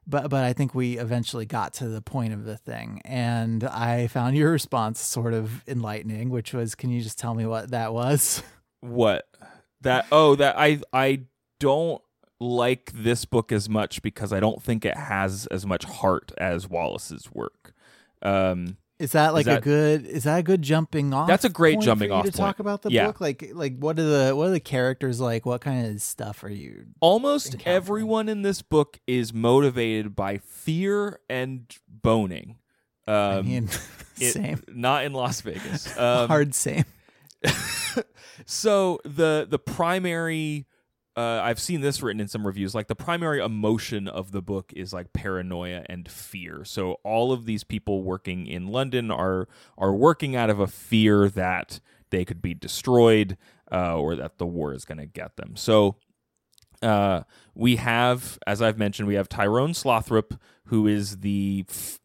but 0.08 0.30
but 0.30 0.42
I 0.42 0.52
think 0.52 0.74
we 0.74 0.98
eventually 0.98 1.44
got 1.44 1.74
to 1.74 1.88
the 1.88 2.00
point 2.00 2.32
of 2.32 2.44
the 2.44 2.56
thing, 2.56 3.02
and 3.04 3.62
I 3.64 4.06
found 4.06 4.36
your 4.36 4.50
response 4.50 5.00
sort 5.00 5.34
of 5.34 5.62
enlightening, 5.68 6.30
which 6.30 6.54
was, 6.54 6.74
"Can 6.74 6.90
you 6.90 7.02
just 7.02 7.18
tell 7.18 7.34
me 7.34 7.46
what 7.46 7.70
that 7.70 7.92
was?" 7.92 8.42
What 8.80 9.28
that? 9.80 10.06
Oh, 10.12 10.36
that 10.36 10.56
I 10.56 10.80
I 10.92 11.22
don't 11.58 12.00
like 12.40 12.92
this 12.94 13.24
book 13.24 13.50
as 13.50 13.68
much 13.68 14.02
because 14.02 14.32
I 14.32 14.38
don't 14.38 14.62
think 14.62 14.84
it 14.84 14.96
has 14.96 15.46
as 15.46 15.66
much 15.66 15.84
heart 15.84 16.30
as 16.38 16.68
Wallace's 16.68 17.28
work. 17.32 17.74
Um, 18.22 18.76
Is 18.98 19.12
that 19.12 19.32
like 19.32 19.46
a 19.46 19.50
that- 19.50 19.62
good? 19.62 20.06
Is 20.06 20.24
that 20.24 20.38
a 20.38 20.42
good 20.42 20.60
jumping 20.60 21.14
off? 21.14 21.28
That's 21.28 21.44
a 21.44 21.48
great 21.48 21.74
point 21.76 21.84
jumping 21.84 22.10
off 22.10 22.24
to 22.24 22.32
talk 22.32 22.58
about 22.58 22.82
the 22.82 22.90
Yeah. 22.90 23.06
book. 23.06 23.20
Like 23.20 23.50
like 23.54 23.78
what 23.78 23.98
are 23.98 24.02
the 24.28 24.34
what 24.36 24.48
are 24.48 24.50
the 24.50 24.58
characters 24.60 25.20
like? 25.20 25.46
What 25.46 25.60
kind 25.60 25.86
of 25.86 26.02
stuff 26.02 26.42
are 26.42 26.48
you? 26.50 26.86
almost 27.00 27.56
everyone 27.64 28.28
in 28.28 28.42
this 28.42 28.60
book 28.60 28.98
is 29.06 29.32
motivated 29.32 30.16
by 30.16 30.38
fear 30.38 31.20
and 31.30 31.72
boning. 31.88 32.56
Um, 33.06 33.14
I 33.14 33.42
mean, 33.42 33.68
it- 34.20 34.32
same 34.32 34.62
not 34.68 35.04
in 35.04 35.12
Las 35.12 35.40
Vegas. 35.42 35.96
Um, 35.98 36.26
hard 36.28 36.54
same. 36.54 36.84
so 38.46 39.00
the 39.04 39.46
the 39.48 39.58
primary 39.58 40.66
uh, 41.18 41.40
I've 41.42 41.58
seen 41.58 41.80
this 41.80 42.00
written 42.00 42.20
in 42.20 42.28
some 42.28 42.46
reviews. 42.46 42.76
Like 42.76 42.86
the 42.86 42.94
primary 42.94 43.40
emotion 43.40 44.06
of 44.06 44.30
the 44.30 44.40
book 44.40 44.72
is 44.76 44.92
like 44.92 45.12
paranoia 45.12 45.82
and 45.88 46.08
fear. 46.08 46.64
So 46.64 46.98
all 47.02 47.32
of 47.32 47.44
these 47.44 47.64
people 47.64 48.04
working 48.04 48.46
in 48.46 48.68
London 48.68 49.10
are 49.10 49.48
are 49.76 49.92
working 49.92 50.36
out 50.36 50.48
of 50.48 50.60
a 50.60 50.68
fear 50.68 51.28
that 51.30 51.80
they 52.10 52.24
could 52.24 52.40
be 52.40 52.54
destroyed 52.54 53.36
uh, 53.72 53.96
or 53.96 54.14
that 54.14 54.38
the 54.38 54.46
war 54.46 54.72
is 54.72 54.84
going 54.84 54.98
to 54.98 55.06
get 55.06 55.34
them. 55.34 55.56
So 55.56 55.96
uh, 56.82 57.22
we 57.52 57.76
have, 57.76 58.38
as 58.46 58.62
I've 58.62 58.78
mentioned, 58.78 59.08
we 59.08 59.16
have 59.16 59.28
Tyrone 59.28 59.72
Slothrop, 59.72 60.38
who 60.66 60.86
is 60.86 61.18
the 61.18 61.64
f- 61.68 61.97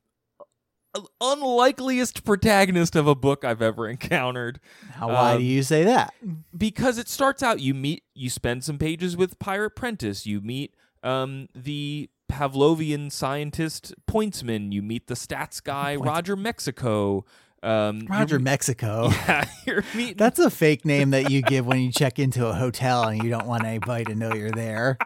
unlikeliest 1.22 2.24
protagonist 2.24 2.96
of 2.96 3.08
a 3.08 3.16
book 3.16 3.44
I've 3.44 3.62
ever 3.62 3.88
encountered 3.90 4.60
How 4.92 5.08
why 5.08 5.34
um, 5.34 5.38
do 5.40 5.44
you 5.44 5.64
say 5.64 5.84
that? 5.86 6.14
because 6.56 6.98
it 6.98 7.08
starts 7.10 7.42
out 7.42 7.60
you 7.60 7.74
meet 7.74 8.04
you 8.14 8.30
spend 8.30 8.64
some 8.64 8.78
pages 8.78 9.18
with 9.18 9.40
pirate 9.40 9.72
prentice 9.72 10.26
you 10.26 10.40
meet 10.42 10.76
um 11.04 11.48
the 11.56 12.10
pavlovian 12.32 13.12
scientist 13.12 13.94
pointsman 14.10 14.72
you 14.72 14.82
meet 14.82 15.08
the 15.08 15.16
stats 15.16 15.64
guy 15.64 15.96
Points- 15.96 16.08
roger 16.08 16.36
mexico 16.36 17.26
um 17.64 18.06
Roger 18.10 18.40
Mexico. 18.40 19.08
yeah 19.28 19.46
you're 19.66 19.86
meeting 19.96 20.18
That's 20.18 20.38
a 20.38 20.50
fake 20.50 20.84
name 20.84 21.12
that 21.12 21.32
you 21.32 21.42
give 21.42 21.66
when 21.66 21.80
you 21.80 21.94
check 21.94 22.20
into 22.20 22.46
a 22.46 22.52
hotel 22.54 23.08
and 23.08 23.24
you 23.24 23.30
don't 23.30 23.48
want 23.48 23.64
anybody 23.64 24.04
to 24.04 24.16
know 24.16 24.34
you're 24.34 24.52
there. 24.52 24.98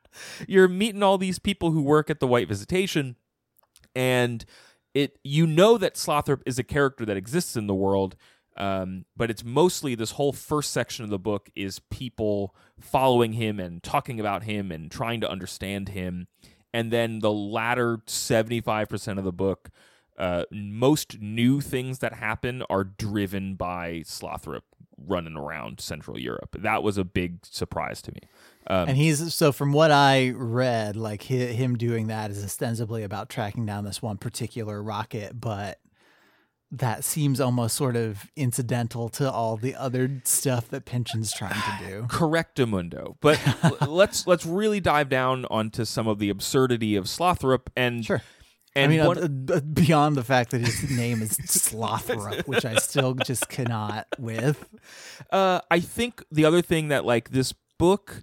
you're 0.48 0.66
meeting 0.66 1.02
all 1.02 1.18
these 1.18 1.38
people 1.38 1.72
who 1.72 1.82
work 1.82 2.08
at 2.08 2.18
the 2.20 2.26
white 2.26 2.48
visitation 2.48 3.16
and 3.94 4.46
it 4.96 5.18
you 5.22 5.46
know 5.46 5.76
that 5.76 5.94
Slothrop 5.94 6.40
is 6.46 6.58
a 6.58 6.64
character 6.64 7.04
that 7.04 7.18
exists 7.18 7.54
in 7.54 7.66
the 7.66 7.74
world. 7.74 8.16
Um, 8.56 9.04
but 9.14 9.30
it's 9.30 9.44
mostly 9.44 9.94
this 9.94 10.12
whole 10.12 10.32
first 10.32 10.72
section 10.72 11.04
of 11.04 11.10
the 11.10 11.18
book 11.18 11.50
is 11.54 11.78
people 11.90 12.56
following 12.80 13.34
him 13.34 13.60
and 13.60 13.82
talking 13.82 14.18
about 14.18 14.44
him 14.44 14.72
and 14.72 14.90
trying 14.90 15.20
to 15.20 15.30
understand 15.30 15.90
him. 15.90 16.28
And 16.72 16.90
then 16.90 17.18
the 17.18 17.30
latter 17.30 17.98
75% 18.06 19.18
of 19.18 19.24
the 19.24 19.32
book, 19.32 19.68
uh, 20.18 20.44
most 20.50 21.20
new 21.20 21.60
things 21.60 21.98
that 21.98 22.14
happen 22.14 22.62
are 22.70 22.84
driven 22.84 23.56
by 23.56 24.02
Slothrop 24.06 24.62
running 24.96 25.36
around 25.36 25.78
Central 25.78 26.18
Europe. 26.18 26.56
That 26.58 26.82
was 26.82 26.96
a 26.96 27.04
big 27.04 27.44
surprise 27.44 28.00
to 28.02 28.12
me. 28.12 28.20
Um, 28.68 28.88
and 28.88 28.96
he's 28.96 29.32
so 29.34 29.52
from 29.52 29.72
what 29.72 29.90
I 29.90 30.30
read, 30.30 30.96
like 30.96 31.24
hi, 31.26 31.34
him 31.34 31.76
doing 31.76 32.08
that 32.08 32.30
is 32.30 32.42
ostensibly 32.44 33.02
about 33.02 33.28
tracking 33.28 33.64
down 33.66 33.84
this 33.84 34.02
one 34.02 34.16
particular 34.16 34.82
rocket, 34.82 35.40
but 35.40 35.78
that 36.72 37.04
seems 37.04 37.40
almost 37.40 37.76
sort 37.76 37.94
of 37.94 38.28
incidental 38.34 39.08
to 39.08 39.30
all 39.30 39.56
the 39.56 39.74
other 39.76 40.20
stuff 40.24 40.68
that 40.70 40.84
Pynchon's 40.84 41.32
trying 41.32 41.52
to 41.54 41.86
do. 41.86 42.02
Correctamundo. 42.08 43.16
But 43.20 43.40
l- 43.62 43.76
let's 43.94 44.26
let's 44.26 44.44
really 44.44 44.80
dive 44.80 45.08
down 45.08 45.44
onto 45.48 45.84
some 45.84 46.08
of 46.08 46.18
the 46.18 46.28
absurdity 46.28 46.96
of 46.96 47.04
Slothrop 47.04 47.68
and 47.76 48.04
Sure. 48.04 48.20
and 48.74 48.92
I 48.92 48.96
mean, 48.96 49.06
one- 49.06 49.46
uh, 49.48 49.54
uh, 49.54 49.60
beyond 49.60 50.16
the 50.16 50.24
fact 50.24 50.50
that 50.50 50.60
his 50.62 50.90
name 50.90 51.22
is 51.22 51.38
Slothrop, 51.38 52.48
which 52.48 52.64
I 52.64 52.74
still 52.78 53.14
just 53.14 53.48
cannot 53.48 54.06
with. 54.18 54.64
Uh, 55.30 55.60
I 55.70 55.80
think 55.80 56.22
the 56.30 56.44
other 56.44 56.60
thing 56.62 56.88
that 56.88 57.04
like 57.04 57.30
this 57.30 57.54
book 57.78 58.22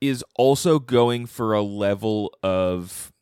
is 0.00 0.24
also 0.36 0.78
going 0.78 1.26
for 1.26 1.52
a 1.52 1.62
level 1.62 2.32
of 2.42 3.12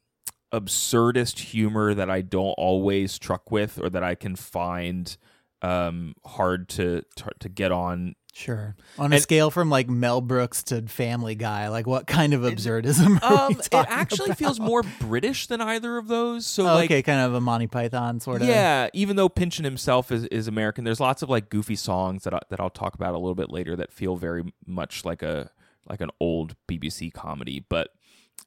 absurdist 0.52 1.38
humor 1.40 1.94
that 1.94 2.08
I 2.10 2.22
don't 2.22 2.52
always 2.56 3.18
truck 3.18 3.50
with 3.50 3.78
or 3.82 3.90
that 3.90 4.02
I 4.04 4.14
can 4.14 4.36
find 4.36 5.16
um 5.62 6.14
hard 6.24 6.68
to 6.68 7.02
to, 7.16 7.30
to 7.40 7.48
get 7.48 7.72
on 7.72 8.14
Sure. 8.34 8.76
On 8.98 9.10
a 9.12 9.14
And- 9.14 9.22
scale 9.22 9.50
from 9.50 9.70
like 9.70 9.88
Mel 9.88 10.20
Brooks 10.20 10.62
to 10.64 10.82
Family 10.82 11.34
Guy, 11.34 11.68
like 11.68 11.86
what 11.86 12.06
kind 12.06 12.34
of 12.34 12.42
absurdism 12.42 13.18
are 13.22 13.46
um 13.46 13.52
it 13.58 13.68
actually 13.72 14.26
about? 14.26 14.36
feels 14.36 14.60
more 14.60 14.82
british 15.00 15.46
than 15.46 15.62
either 15.62 15.96
of 15.96 16.06
those 16.06 16.44
so 16.44 16.64
Oh, 16.64 16.74
like 16.74 16.90
okay, 16.90 17.02
kind 17.02 17.20
of 17.22 17.32
a 17.32 17.40
Monty 17.40 17.66
Python 17.66 18.20
sort 18.20 18.42
of. 18.42 18.48
Yeah, 18.48 18.88
even 18.92 19.16
though 19.16 19.30
Pynchon 19.30 19.64
himself 19.64 20.12
is, 20.12 20.24
is 20.26 20.46
American, 20.48 20.84
there's 20.84 21.00
lots 21.00 21.22
of 21.22 21.30
like 21.30 21.48
goofy 21.48 21.76
songs 21.76 22.24
that 22.24 22.34
I, 22.34 22.40
that 22.50 22.60
I'll 22.60 22.68
talk 22.68 22.94
about 22.94 23.14
a 23.14 23.18
little 23.18 23.34
bit 23.34 23.50
later 23.50 23.74
that 23.76 23.90
feel 23.90 24.16
very 24.16 24.44
much 24.66 25.06
like 25.06 25.22
a 25.22 25.50
like 25.88 26.00
an 26.00 26.10
old 26.20 26.56
BBC 26.68 27.12
comedy. 27.12 27.64
But 27.68 27.90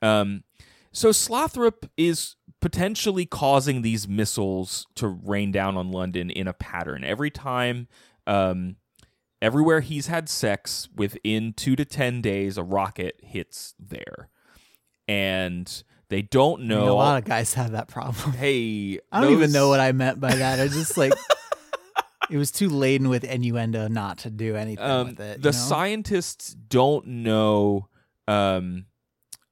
um, 0.02 0.44
so 0.92 1.10
Slothrop 1.10 1.90
is 1.98 2.36
potentially 2.62 3.26
causing 3.26 3.82
these 3.82 4.08
missiles 4.08 4.88
to 4.96 5.08
rain 5.08 5.52
down 5.52 5.78
on 5.78 5.92
London 5.92 6.30
in 6.30 6.48
a 6.48 6.54
pattern 6.54 7.04
every 7.04 7.30
time. 7.30 7.88
Um, 8.28 8.76
everywhere 9.42 9.82
he's 9.82 10.08
had 10.08 10.30
sex, 10.30 10.90
within 10.96 11.54
two 11.54 11.76
to 11.76 11.86
ten 11.86 12.22
days, 12.22 12.58
a 12.58 12.64
rocket 12.64 13.20
hits 13.24 13.74
there, 13.80 14.30
and 15.08 15.84
they 16.10 16.22
don't 16.22 16.60
I 16.60 16.60
mean, 16.60 16.68
know. 16.70 16.92
a 16.92 16.94
lot 16.94 17.18
of 17.18 17.26
guys 17.26 17.54
have 17.54 17.72
that 17.72 17.88
problem. 17.88 18.34
hey, 18.34 19.00
I 19.12 19.22
don't 19.22 19.34
even 19.34 19.52
know 19.52 19.70
what 19.70 19.80
I 19.80 19.92
meant 19.92 20.20
by 20.20 20.34
that. 20.36 20.60
I 20.60 20.68
just 20.68 20.98
like 20.98 21.14
it 22.30 22.38
was 22.38 22.52
too 22.52 22.70
laden 22.70 23.10
with 23.10 23.24
innuendo 23.24 23.88
not 23.88 24.20
to 24.20 24.30
do 24.30 24.56
anything 24.56 24.86
um, 24.86 25.08
with 25.08 25.20
it. 25.20 25.42
the 25.42 25.50
you 25.50 25.54
know? 25.54 25.58
scientists 25.58 26.54
don't 26.54 27.08
know 27.08 27.88
um, 28.28 28.86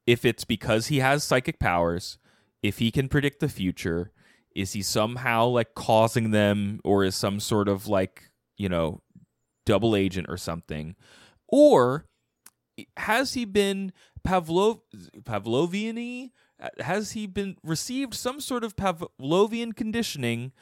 if 0.05 0.23
it's 0.23 0.45
because 0.45 0.87
he 0.87 0.99
has 0.99 1.23
psychic 1.23 1.59
powers, 1.59 2.17
if 2.61 2.77
he 2.79 2.91
can 2.91 3.09
predict 3.09 3.39
the 3.39 3.49
future, 3.49 4.11
is 4.55 4.73
he 4.73 4.81
somehow 4.81 5.45
like 5.45 5.75
causing 5.75 6.31
them, 6.31 6.79
or 6.83 7.03
is 7.03 7.15
some 7.15 7.39
sort 7.39 7.67
of 7.67 7.87
like 7.87 8.31
you 8.57 8.69
know 8.69 9.01
double 9.65 9.95
agent 9.95 10.27
or 10.29 10.37
something, 10.37 10.95
or 11.47 12.05
has 12.97 13.33
he 13.33 13.45
been 13.45 13.91
Pavlov 14.25 14.81
Pavlovian? 15.23 16.31
Has 16.79 17.11
he 17.11 17.27
been 17.27 17.55
received 17.63 18.13
some 18.13 18.39
sort 18.39 18.63
of 18.63 18.75
Pavlovian 18.75 19.75
conditioning 19.75 20.53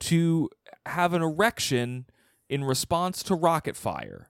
to 0.00 0.50
have 0.86 1.12
an 1.14 1.22
erection 1.22 2.06
in 2.48 2.64
response 2.64 3.22
to 3.24 3.34
rocket 3.34 3.76
fire? 3.76 4.28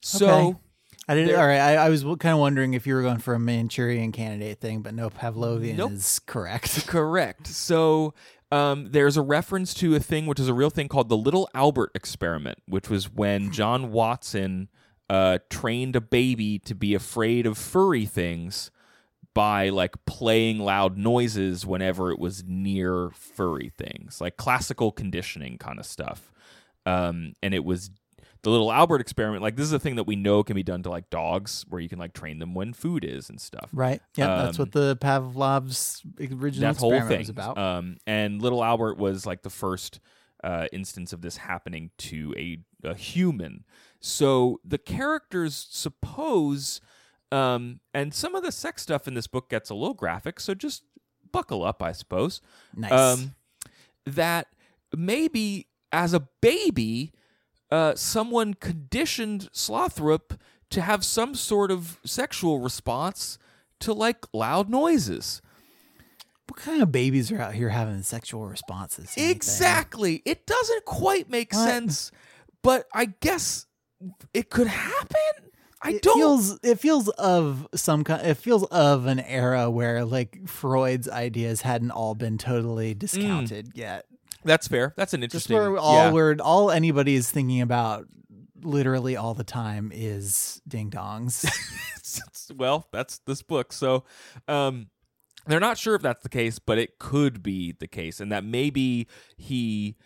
So 0.00 0.26
Okay. 0.28 0.58
I 1.08 1.14
didn't. 1.16 1.34
All 1.38 1.46
right, 1.46 1.58
I, 1.58 1.74
I 1.76 1.88
was 1.88 2.02
kind 2.02 2.32
of 2.32 2.38
wondering 2.38 2.74
if 2.74 2.86
you 2.86 2.94
were 2.94 3.02
going 3.02 3.18
for 3.18 3.34
a 3.34 3.38
Manchurian 3.38 4.12
candidate 4.12 4.60
thing, 4.60 4.82
but 4.82 4.94
no, 4.94 5.10
Pavlovian 5.10 5.76
Nope. 5.76 5.92
is 5.92 6.20
correct. 6.20 6.86
correct. 6.86 7.48
So 7.48 8.14
um, 8.52 8.88
there's 8.92 9.16
a 9.16 9.22
reference 9.22 9.74
to 9.74 9.96
a 9.96 10.00
thing 10.00 10.26
which 10.26 10.38
is 10.38 10.48
a 10.48 10.54
real 10.54 10.70
thing 10.70 10.86
called 10.88 11.08
the 11.08 11.16
Little 11.16 11.48
Albert 11.54 11.90
experiment, 11.94 12.58
which 12.66 12.88
was 12.88 13.10
when 13.12 13.50
John 13.50 13.90
Watson 13.90 14.68
uh, 15.10 15.38
trained 15.50 15.96
a 15.96 16.00
baby 16.00 16.58
to 16.60 16.74
be 16.74 16.94
afraid 16.94 17.46
of 17.46 17.58
furry 17.58 18.06
things 18.06 18.70
by 19.34 19.70
like 19.70 20.04
playing 20.04 20.58
loud 20.58 20.98
noises 20.98 21.64
whenever 21.64 22.10
it 22.10 22.18
was 22.18 22.44
near 22.46 23.10
furry 23.10 23.72
things, 23.76 24.20
like 24.20 24.36
classical 24.36 24.92
conditioning 24.92 25.58
kind 25.58 25.78
of 25.78 25.86
stuff. 25.86 26.32
Um, 26.84 27.34
and 27.42 27.54
it 27.54 27.64
was 27.64 27.90
the 28.42 28.50
little 28.50 28.72
Albert 28.72 29.00
experiment. 29.00 29.42
Like 29.42 29.56
this 29.56 29.66
is 29.66 29.72
a 29.72 29.78
thing 29.78 29.96
that 29.96 30.04
we 30.04 30.16
know 30.16 30.42
can 30.42 30.54
be 30.56 30.62
done 30.62 30.82
to 30.82 30.90
like 30.90 31.08
dogs, 31.10 31.64
where 31.68 31.80
you 31.80 31.88
can 31.88 31.98
like 31.98 32.12
train 32.12 32.40
them 32.40 32.54
when 32.54 32.72
food 32.72 33.04
is 33.04 33.30
and 33.30 33.40
stuff. 33.40 33.70
Right. 33.72 34.02
Yeah, 34.16 34.42
that's 34.44 34.58
Um, 34.58 34.64
what 34.64 34.72
the 34.72 34.96
Pavlov's 34.96 36.02
original 36.18 36.72
that 36.72 36.80
whole 36.80 37.00
thing 37.08 37.20
was 37.20 37.28
about. 37.28 37.56
Um, 37.56 37.98
and 38.06 38.42
little 38.42 38.62
Albert 38.64 38.98
was 38.98 39.24
like 39.26 39.42
the 39.42 39.50
first 39.50 40.00
uh, 40.42 40.66
instance 40.72 41.12
of 41.12 41.22
this 41.22 41.36
happening 41.36 41.90
to 41.98 42.34
a, 42.36 42.58
a 42.82 42.94
human. 42.94 43.64
So 44.00 44.60
the 44.64 44.78
characters 44.78 45.68
suppose, 45.70 46.80
um, 47.32 47.80
and 47.94 48.12
some 48.14 48.34
of 48.34 48.42
the 48.42 48.52
sex 48.52 48.82
stuff 48.82 49.08
in 49.08 49.14
this 49.14 49.26
book 49.26 49.48
gets 49.48 49.70
a 49.70 49.74
little 49.74 49.94
graphic. 49.94 50.38
So 50.40 50.54
just 50.54 50.84
buckle 51.32 51.64
up, 51.64 51.82
I 51.82 51.92
suppose. 51.92 52.40
nice. 52.76 52.92
Um, 52.92 53.34
that 54.04 54.48
maybe 54.96 55.68
as 55.92 56.12
a 56.14 56.20
baby, 56.40 57.12
uh, 57.70 57.94
someone 57.94 58.54
conditioned 58.54 59.48
Slothrop 59.52 60.38
to 60.70 60.80
have 60.82 61.04
some 61.04 61.34
sort 61.34 61.70
of 61.70 61.98
sexual 62.04 62.60
response 62.60 63.38
to 63.80 63.92
like 63.92 64.26
loud 64.32 64.68
noises. 64.70 65.40
what 66.48 66.58
kind 66.60 66.82
of 66.82 66.92
babies 66.92 67.30
are 67.32 67.40
out 67.40 67.54
here 67.54 67.70
having 67.70 68.02
sexual 68.02 68.44
responses? 68.46 69.14
Exactly. 69.16 70.22
It 70.24 70.46
doesn't 70.46 70.84
quite 70.84 71.30
make 71.30 71.52
What? 71.52 71.66
sense, 71.68 72.10
but 72.62 72.86
I 72.92 73.06
guess 73.20 73.66
it 74.34 74.50
could 74.50 74.66
happen. 74.66 75.50
I 75.84 75.92
it 75.92 76.02
don't. 76.02 76.16
feels 76.16 76.58
it 76.62 76.78
feels 76.78 77.08
of 77.10 77.66
some 77.74 78.04
kind 78.04 78.24
it 78.26 78.34
feels 78.36 78.64
of 78.64 79.06
an 79.06 79.20
era 79.20 79.70
where 79.70 80.04
like 80.04 80.46
Freud's 80.46 81.08
ideas 81.08 81.62
hadn't 81.62 81.90
all 81.90 82.14
been 82.14 82.38
totally 82.38 82.94
discounted 82.94 83.72
yet. 83.74 84.06
That's 84.44 84.68
fair. 84.68 84.94
That's 84.96 85.12
an 85.14 85.20
Just 85.22 85.50
interesting. 85.50 85.56
where 85.56 85.76
all 85.78 85.94
yeah. 85.94 86.12
we're 86.12 86.36
all 86.40 86.70
anybody 86.70 87.14
is 87.14 87.30
thinking 87.30 87.60
about 87.60 88.06
literally 88.62 89.16
all 89.16 89.34
the 89.34 89.44
time 89.44 89.90
is 89.94 90.60
ding 90.66 90.90
dongs. 90.90 91.44
well, 92.56 92.88
that's 92.92 93.18
this 93.26 93.42
book. 93.42 93.72
So, 93.72 94.04
um, 94.48 94.88
they're 95.46 95.60
not 95.60 95.78
sure 95.78 95.94
if 95.94 96.02
that's 96.02 96.22
the 96.22 96.28
case, 96.28 96.58
but 96.58 96.78
it 96.78 96.98
could 96.98 97.42
be 97.42 97.72
the 97.72 97.88
case, 97.88 98.20
and 98.20 98.30
that 98.30 98.44
maybe 98.44 99.08
he 99.36 99.96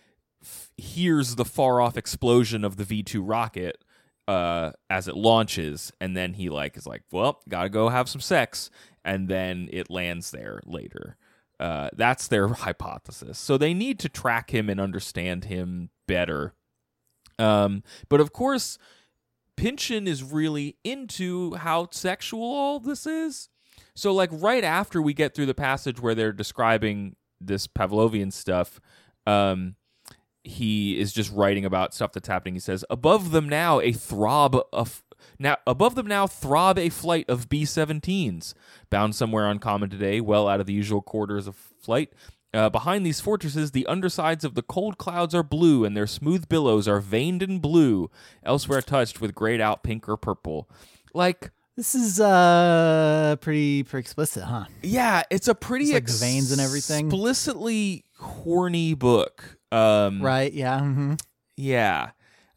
f- 0.42 0.70
hears 0.76 1.36
the 1.36 1.44
far 1.44 1.80
off 1.80 1.96
explosion 1.96 2.64
of 2.64 2.76
the 2.76 2.84
V 2.84 3.02
two 3.02 3.22
rocket 3.22 3.82
uh, 4.28 4.72
as 4.90 5.08
it 5.08 5.16
launches, 5.16 5.92
and 6.00 6.16
then 6.16 6.34
he 6.34 6.48
like 6.48 6.76
is 6.76 6.86
like, 6.86 7.02
"Well, 7.12 7.40
gotta 7.48 7.68
go 7.68 7.88
have 7.88 8.08
some 8.08 8.20
sex," 8.20 8.70
and 9.04 9.28
then 9.28 9.68
it 9.72 9.90
lands 9.90 10.30
there 10.30 10.60
later. 10.64 11.16
Uh, 11.58 11.88
that's 11.94 12.28
their 12.28 12.48
hypothesis. 12.48 13.38
So 13.38 13.56
they 13.56 13.72
need 13.72 13.98
to 14.00 14.08
track 14.08 14.50
him 14.50 14.68
and 14.68 14.80
understand 14.80 15.44
him 15.44 15.90
better. 16.06 16.54
Um, 17.38 17.82
but 18.08 18.20
of 18.20 18.32
course, 18.32 18.78
Pynchon 19.56 20.06
is 20.06 20.22
really 20.22 20.76
into 20.84 21.54
how 21.54 21.88
sexual 21.90 22.42
all 22.42 22.78
this 22.78 23.06
is. 23.06 23.48
So, 23.94 24.12
like, 24.12 24.30
right 24.32 24.64
after 24.64 25.00
we 25.00 25.14
get 25.14 25.34
through 25.34 25.46
the 25.46 25.54
passage 25.54 26.00
where 26.00 26.14
they're 26.14 26.32
describing 26.32 27.16
this 27.40 27.66
Pavlovian 27.66 28.32
stuff, 28.32 28.80
um, 29.26 29.76
he 30.46 30.98
is 30.98 31.12
just 31.12 31.32
writing 31.32 31.64
about 31.64 31.94
stuff 31.94 32.12
that's 32.12 32.28
happening. 32.28 32.54
He 32.54 32.60
says, 32.60 32.84
"Above 32.90 33.30
them 33.32 33.48
now, 33.48 33.80
a 33.80 33.92
throb 33.92 34.56
of 34.72 35.02
now 35.38 35.56
above 35.66 35.94
them 35.94 36.06
now 36.06 36.26
throb 36.26 36.78
a 36.78 36.88
flight 36.88 37.24
of 37.28 37.48
B-17s 37.48 38.54
bound 38.90 39.14
somewhere 39.14 39.48
uncommon 39.48 39.90
today, 39.90 40.20
well 40.20 40.48
out 40.48 40.60
of 40.60 40.66
the 40.66 40.72
usual 40.72 41.02
quarters 41.02 41.46
of 41.46 41.56
flight." 41.56 42.12
Uh, 42.54 42.70
behind 42.70 43.04
these 43.04 43.20
fortresses, 43.20 43.72
the 43.72 43.86
undersides 43.86 44.42
of 44.42 44.54
the 44.54 44.62
cold 44.62 44.96
clouds 44.96 45.34
are 45.34 45.42
blue, 45.42 45.84
and 45.84 45.94
their 45.94 46.06
smooth 46.06 46.48
billows 46.48 46.88
are 46.88 47.00
veined 47.00 47.42
in 47.42 47.58
blue, 47.58 48.10
elsewhere 48.44 48.80
touched 48.80 49.20
with 49.20 49.34
grayed 49.34 49.60
out 49.60 49.82
pink 49.82 50.08
or 50.08 50.16
purple. 50.16 50.66
Like 51.12 51.50
This 51.76 51.94
is 51.94 52.18
uh 52.18 53.36
pretty 53.42 53.82
pretty 53.82 54.00
explicit, 54.04 54.44
huh? 54.44 54.66
Yeah, 54.82 55.24
it's 55.30 55.48
a 55.48 55.54
pretty 55.54 55.86
It's 55.86 55.92
like 55.92 56.06
the 56.06 56.12
veins 56.12 56.50
and 56.52 56.60
everything. 56.60 57.06
explicitly 57.08 58.04
horny 58.18 58.94
book. 58.94 59.55
Um, 59.72 60.22
Right? 60.22 60.52
Yeah. 60.52 60.80
hmm 60.80 61.14
Yeah. 61.56 62.10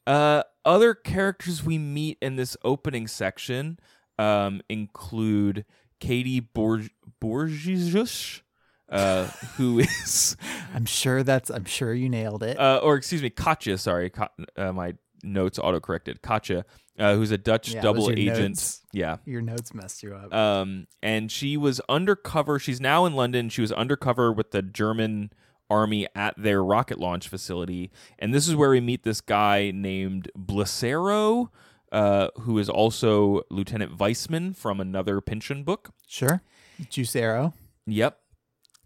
Uh, 0.08 0.44
other 0.66 0.94
characters 0.94 1.64
we 1.64 1.78
meet 1.78 2.18
in 2.22 2.36
this 2.36 2.56
opening 2.64 3.08
section 3.08 3.80
um, 4.18 4.62
include 4.70 5.66
Katie 6.00 6.40
Borg- 6.40 6.92
Borges, 7.20 8.42
uh, 8.90 9.26
who 9.58 9.80
is, 9.80 10.36
I'm 10.74 10.86
sure 10.86 11.24
that's. 11.24 11.50
I'm 11.50 11.66
sure 11.66 11.94
you 11.94 12.10
nailed 12.10 12.44
it. 12.44 12.60
uh, 12.60 12.80
or 12.84 12.96
excuse 12.96 13.22
me, 13.22 13.30
Katje. 13.30 13.80
Sorry, 13.80 14.10
Ka- 14.10 14.30
uh, 14.58 14.72
my 14.74 14.96
notes 15.24 15.60
auto 15.60 15.80
corrected. 15.80 16.22
Katje, 16.22 16.64
uh, 16.98 17.16
who's 17.16 17.32
a 17.32 17.38
Dutch 17.38 17.74
Yeah, 17.74 17.82
double 17.82 18.10
agent. 18.12 18.40
notes. 18.40 18.82
Yeah. 18.94 19.18
Your 19.26 19.42
notes 19.42 19.74
messed 19.74 20.02
you 20.04 20.16
up. 20.16 20.34
Um, 20.34 20.88
and 21.04 21.32
she 21.32 21.56
was 21.58 21.80
undercover. 21.90 22.58
She's 22.60 22.82
now 22.82 23.06
in 23.06 23.14
London. 23.14 23.50
She 23.50 23.62
was 23.62 23.72
undercover 23.72 24.32
with 24.34 24.52
the 24.52 24.62
German 24.62 25.32
army 25.70 26.08
at 26.16 26.34
their 26.38 26.64
rocket 26.64 27.00
launch 27.00 27.28
facility. 27.28 27.92
And 28.18 28.34
this 28.34 28.48
is 28.48 28.56
where 28.56 28.70
we 28.70 28.82
meet 28.82 29.04
this 29.04 29.22
guy 29.22 29.72
named 29.74 30.32
Blicero, 30.38 31.50
uh, 31.92 32.30
who 32.42 32.58
is 32.58 32.70
also 32.70 33.42
Lieutenant 33.50 33.98
Weissmann 33.98 34.56
from 34.56 34.80
another 34.80 35.22
Pynchon 35.22 35.64
book. 35.64 35.92
sure. 36.08 36.42
Juice 36.90 37.16
arrow. 37.16 37.54
Yep. 37.88 38.20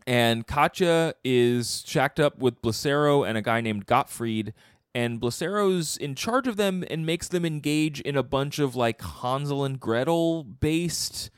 And 0.05 0.45
Katje 0.47 1.13
is 1.23 1.83
shacked 1.85 2.19
up 2.19 2.39
with 2.39 2.61
Blicero 2.61 3.27
and 3.27 3.37
a 3.37 3.41
guy 3.41 3.61
named 3.61 3.85
Gottfried. 3.85 4.53
And 4.95 5.19
Blicero's 5.19 5.97
in 5.97 6.13
charge 6.15 6.47
of 6.47 6.57
them 6.57 6.83
and 6.89 7.05
makes 7.05 7.27
them 7.27 7.45
engage 7.45 7.99
in 8.01 8.15
a 8.15 8.23
bunch 8.23 8.59
of 8.59 8.75
like 8.75 9.01
Hansel 9.01 9.63
and 9.63 9.79
Gretel 9.79 10.43
based 10.43 11.29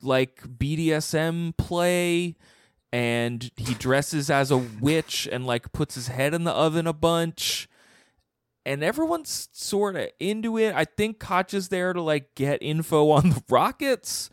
like 0.00 0.42
BDSM 0.42 1.56
play. 1.56 2.36
And 2.94 3.50
he 3.56 3.74
dresses 3.74 4.30
as 4.30 4.52
a 4.52 4.56
witch 4.56 5.28
and 5.30 5.44
like 5.44 5.72
puts 5.72 5.96
his 5.96 6.06
head 6.06 6.32
in 6.32 6.44
the 6.44 6.52
oven 6.52 6.86
a 6.86 6.92
bunch. 6.92 7.68
And 8.64 8.84
everyone's 8.84 9.48
sort 9.52 9.96
of 9.96 10.10
into 10.20 10.56
it. 10.58 10.76
I 10.76 10.84
think 10.84 11.18
koch 11.18 11.52
is 11.54 11.70
there 11.70 11.92
to 11.92 12.00
like 12.00 12.36
get 12.36 12.62
info 12.62 13.10
on 13.18 13.30
the 13.30 13.42
rockets. 13.50 14.30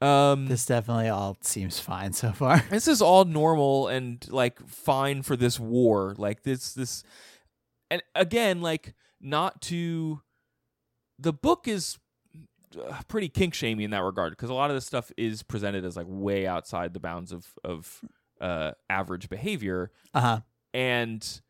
Um, 0.00 0.46
This 0.46 0.66
definitely 0.66 1.08
all 1.08 1.36
seems 1.40 1.80
fine 1.80 2.12
so 2.12 2.30
far. 2.30 2.62
this 2.70 2.86
is 2.86 3.02
all 3.02 3.24
normal 3.24 3.88
and 3.88 4.24
like 4.30 4.64
fine 4.68 5.22
for 5.22 5.36
this 5.36 5.58
war 5.58 6.14
like 6.16 6.44
this 6.44 6.74
this 6.74 7.02
and 7.90 8.02
again 8.14 8.60
like 8.60 8.94
not 9.20 9.60
to 9.62 10.20
the 11.18 11.32
book 11.32 11.66
is 11.66 11.98
pretty 13.08 13.28
kink 13.28 13.54
shamey 13.54 13.84
in 13.84 13.90
that 13.90 14.02
regard 14.02 14.32
because 14.32 14.50
a 14.50 14.54
lot 14.54 14.70
of 14.70 14.76
this 14.76 14.86
stuff 14.86 15.10
is 15.16 15.42
presented 15.42 15.84
as 15.84 15.96
like 15.96 16.06
way 16.08 16.46
outside 16.46 16.92
the 16.94 17.00
bounds 17.00 17.32
of 17.32 17.46
of 17.64 18.00
uh 18.40 18.72
average 18.90 19.28
behavior. 19.28 19.90
Uh 20.14 20.20
huh. 20.20 20.40
and 20.74 21.40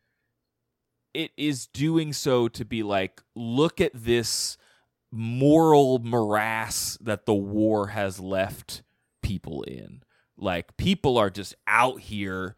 it 1.13 1.31
is 1.35 1.67
doing 1.67 2.13
so 2.13 2.47
to 2.47 2.63
be 2.63 2.83
like 2.83 3.21
look 3.35 3.81
at 3.81 3.91
this 3.93 4.57
moral 5.11 5.99
morass 5.99 6.97
that 7.01 7.25
the 7.25 7.33
war 7.33 7.87
has 7.87 8.19
left 8.19 8.83
people 9.21 9.63
in. 9.63 10.03
Like 10.37 10.77
people 10.77 11.17
are 11.17 11.29
just 11.29 11.55
out 11.65 12.01
here. 12.01 12.55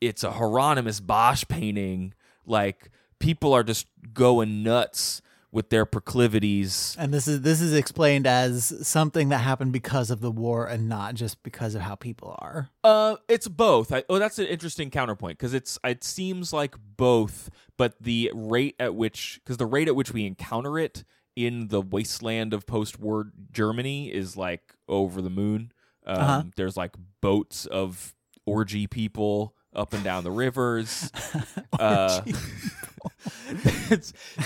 It's 0.00 0.22
a 0.22 0.32
hieronymus 0.32 1.00
bosch 1.00 1.44
painting. 1.48 2.14
Like 2.44 2.90
people 3.18 3.54
are 3.54 3.62
just 3.62 3.86
going 4.12 4.62
nuts 4.62 5.22
with 5.54 5.70
their 5.70 5.86
proclivities 5.86 6.96
And 6.98 7.14
this 7.14 7.28
is 7.28 7.42
this 7.42 7.60
is 7.60 7.72
explained 7.72 8.26
as 8.26 8.86
something 8.86 9.28
that 9.28 9.38
happened 9.38 9.72
because 9.72 10.10
of 10.10 10.20
the 10.20 10.30
war 10.32 10.66
and 10.66 10.88
not 10.88 11.14
just 11.14 11.42
because 11.44 11.76
of 11.76 11.82
how 11.82 11.94
people 11.94 12.34
are. 12.40 12.70
Uh, 12.82 13.16
it's 13.28 13.46
both. 13.46 13.92
I, 13.92 14.02
oh, 14.08 14.18
that's 14.18 14.40
an 14.40 14.46
interesting 14.46 14.90
counterpoint 14.90 15.38
because 15.38 15.54
it's 15.54 15.78
it 15.84 16.02
seems 16.02 16.52
like 16.52 16.74
both, 16.96 17.50
but 17.78 17.94
the 18.00 18.32
rate 18.34 18.74
at 18.80 18.96
which 18.96 19.40
because 19.44 19.56
the 19.56 19.66
rate 19.66 19.86
at 19.86 19.94
which 19.94 20.12
we 20.12 20.26
encounter 20.26 20.76
it 20.76 21.04
in 21.36 21.68
the 21.68 21.80
wasteland 21.80 22.52
of 22.52 22.66
post-war 22.66 23.30
Germany 23.52 24.12
is 24.12 24.36
like 24.36 24.74
over 24.88 25.22
the 25.22 25.30
moon. 25.30 25.72
Um, 26.04 26.18
Uh-huh. 26.18 26.42
There's 26.56 26.76
like 26.76 26.96
boats 27.20 27.64
of 27.66 28.14
orgy 28.44 28.86
people 28.88 29.54
up 29.74 29.92
and 29.92 30.04
down 30.04 30.24
the 30.24 30.30
rivers. 30.30 31.10
uh, 31.78 32.20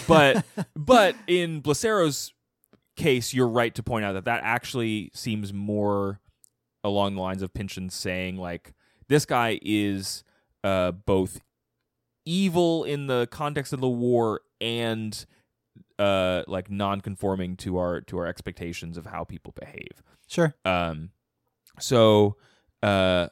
but 0.08 0.44
but 0.76 1.16
in 1.26 1.60
Blicero's 1.60 2.32
case, 2.96 3.32
you're 3.32 3.48
right 3.48 3.74
to 3.74 3.82
point 3.82 4.04
out 4.04 4.12
that 4.12 4.24
that 4.24 4.40
actually 4.42 5.10
seems 5.14 5.52
more 5.52 6.20
along 6.84 7.14
the 7.14 7.20
lines 7.20 7.42
of 7.42 7.52
Pynchon 7.52 7.90
saying 7.90 8.36
like 8.36 8.74
this 9.08 9.24
guy 9.24 9.58
is 9.62 10.24
uh, 10.64 10.92
both 10.92 11.40
evil 12.24 12.84
in 12.84 13.06
the 13.06 13.28
context 13.30 13.72
of 13.72 13.80
the 13.80 13.88
war 13.88 14.42
and 14.60 15.24
uh, 15.98 16.42
like 16.46 16.70
non-conforming 16.70 17.56
to 17.56 17.78
our 17.78 18.00
to 18.02 18.18
our 18.18 18.26
expectations 18.26 18.96
of 18.96 19.06
how 19.06 19.24
people 19.24 19.54
behave. 19.58 20.02
Sure. 20.26 20.54
Um, 20.64 21.10
so 21.80 22.36
uh, 22.82 23.28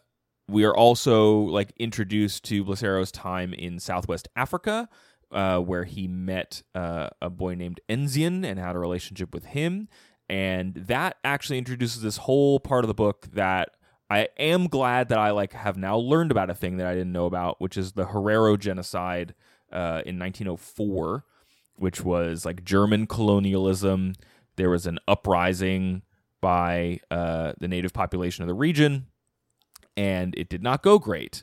we 0.49 0.65
are 0.65 0.77
also 0.77 1.39
like 1.39 1.73
introduced 1.79 2.45
to 2.45 2.65
Blicero's 2.65 3.11
time 3.11 3.53
in 3.53 3.79
Southwest 3.79 4.29
Africa, 4.37 4.89
uh, 5.33 5.59
where 5.59 5.85
he 5.85 6.07
met 6.07 6.63
uh, 6.75 7.11
a 7.21 7.31
boy 7.31 7.55
named 7.55 7.81
Enzian 7.89 8.45
and 8.45 8.59
had 8.59 8.77
a 8.77 8.79
relationship 8.79 9.35
with 9.35 9.47
him, 9.47 9.89
and 10.29 10.75
that 10.75 11.17
actually 11.25 11.59
introduces 11.59 12.03
this 12.03 12.19
whole 12.19 12.61
part 12.61 12.85
of 12.85 12.89
the 12.89 12.95
book 12.95 13.29
that. 13.33 13.71
I 14.09 14.29
am 14.39 14.69
glad 14.69 15.09
that 15.09 15.19
I 15.19 15.33
like 15.33 15.53
have 15.53 15.77
now 15.77 15.97
learned 15.97 16.31
about 16.31 16.49
a 16.49 16.55
thing 16.55 16.77
that 16.77 16.87
I 16.87 16.95
didn't 16.95 17.11
know 17.11 17.27
about, 17.27 17.61
which 17.61 17.77
is 17.77 17.95
the 17.95 18.05
Herero 18.05 18.57
genocide 18.57 19.35
uh, 19.73 20.03
in 20.07 20.17
1904, 20.17 21.25
which 21.75 22.05
was 22.05 22.45
like 22.45 22.63
German 22.63 23.09
colonialism. 23.09 24.15
There 24.55 24.71
was 24.71 24.87
an 24.87 25.01
uprising 25.09 26.03
by 26.41 27.01
uh, 27.11 27.55
the 27.59 27.67
native 27.67 27.93
population 27.93 28.43
of 28.43 28.47
the 28.49 28.55
region, 28.55 29.07
and 29.97 30.35
it 30.37 30.49
did 30.49 30.63
not 30.63 30.83
go 30.83 30.99
great. 30.99 31.43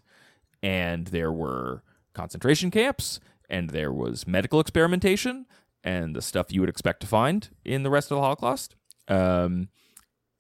And 0.62 1.08
there 1.08 1.32
were 1.32 1.84
concentration 2.14 2.72
camps, 2.72 3.20
and 3.49 3.72
there 3.72 3.91
was 3.91 4.28
medical 4.28 4.60
experimentation, 4.60 5.45
and 5.84 6.16
the 6.16 6.22
stuff 6.22 6.51
you 6.51 6.62
would 6.62 6.70
expect 6.70 7.01
to 7.01 7.08
find 7.08 7.49
in 7.66 7.84
the 7.84 7.89
rest 7.89 8.12
of 8.12 8.16
the 8.16 8.22
Holocaust. 8.22 8.76
Um, 9.08 9.70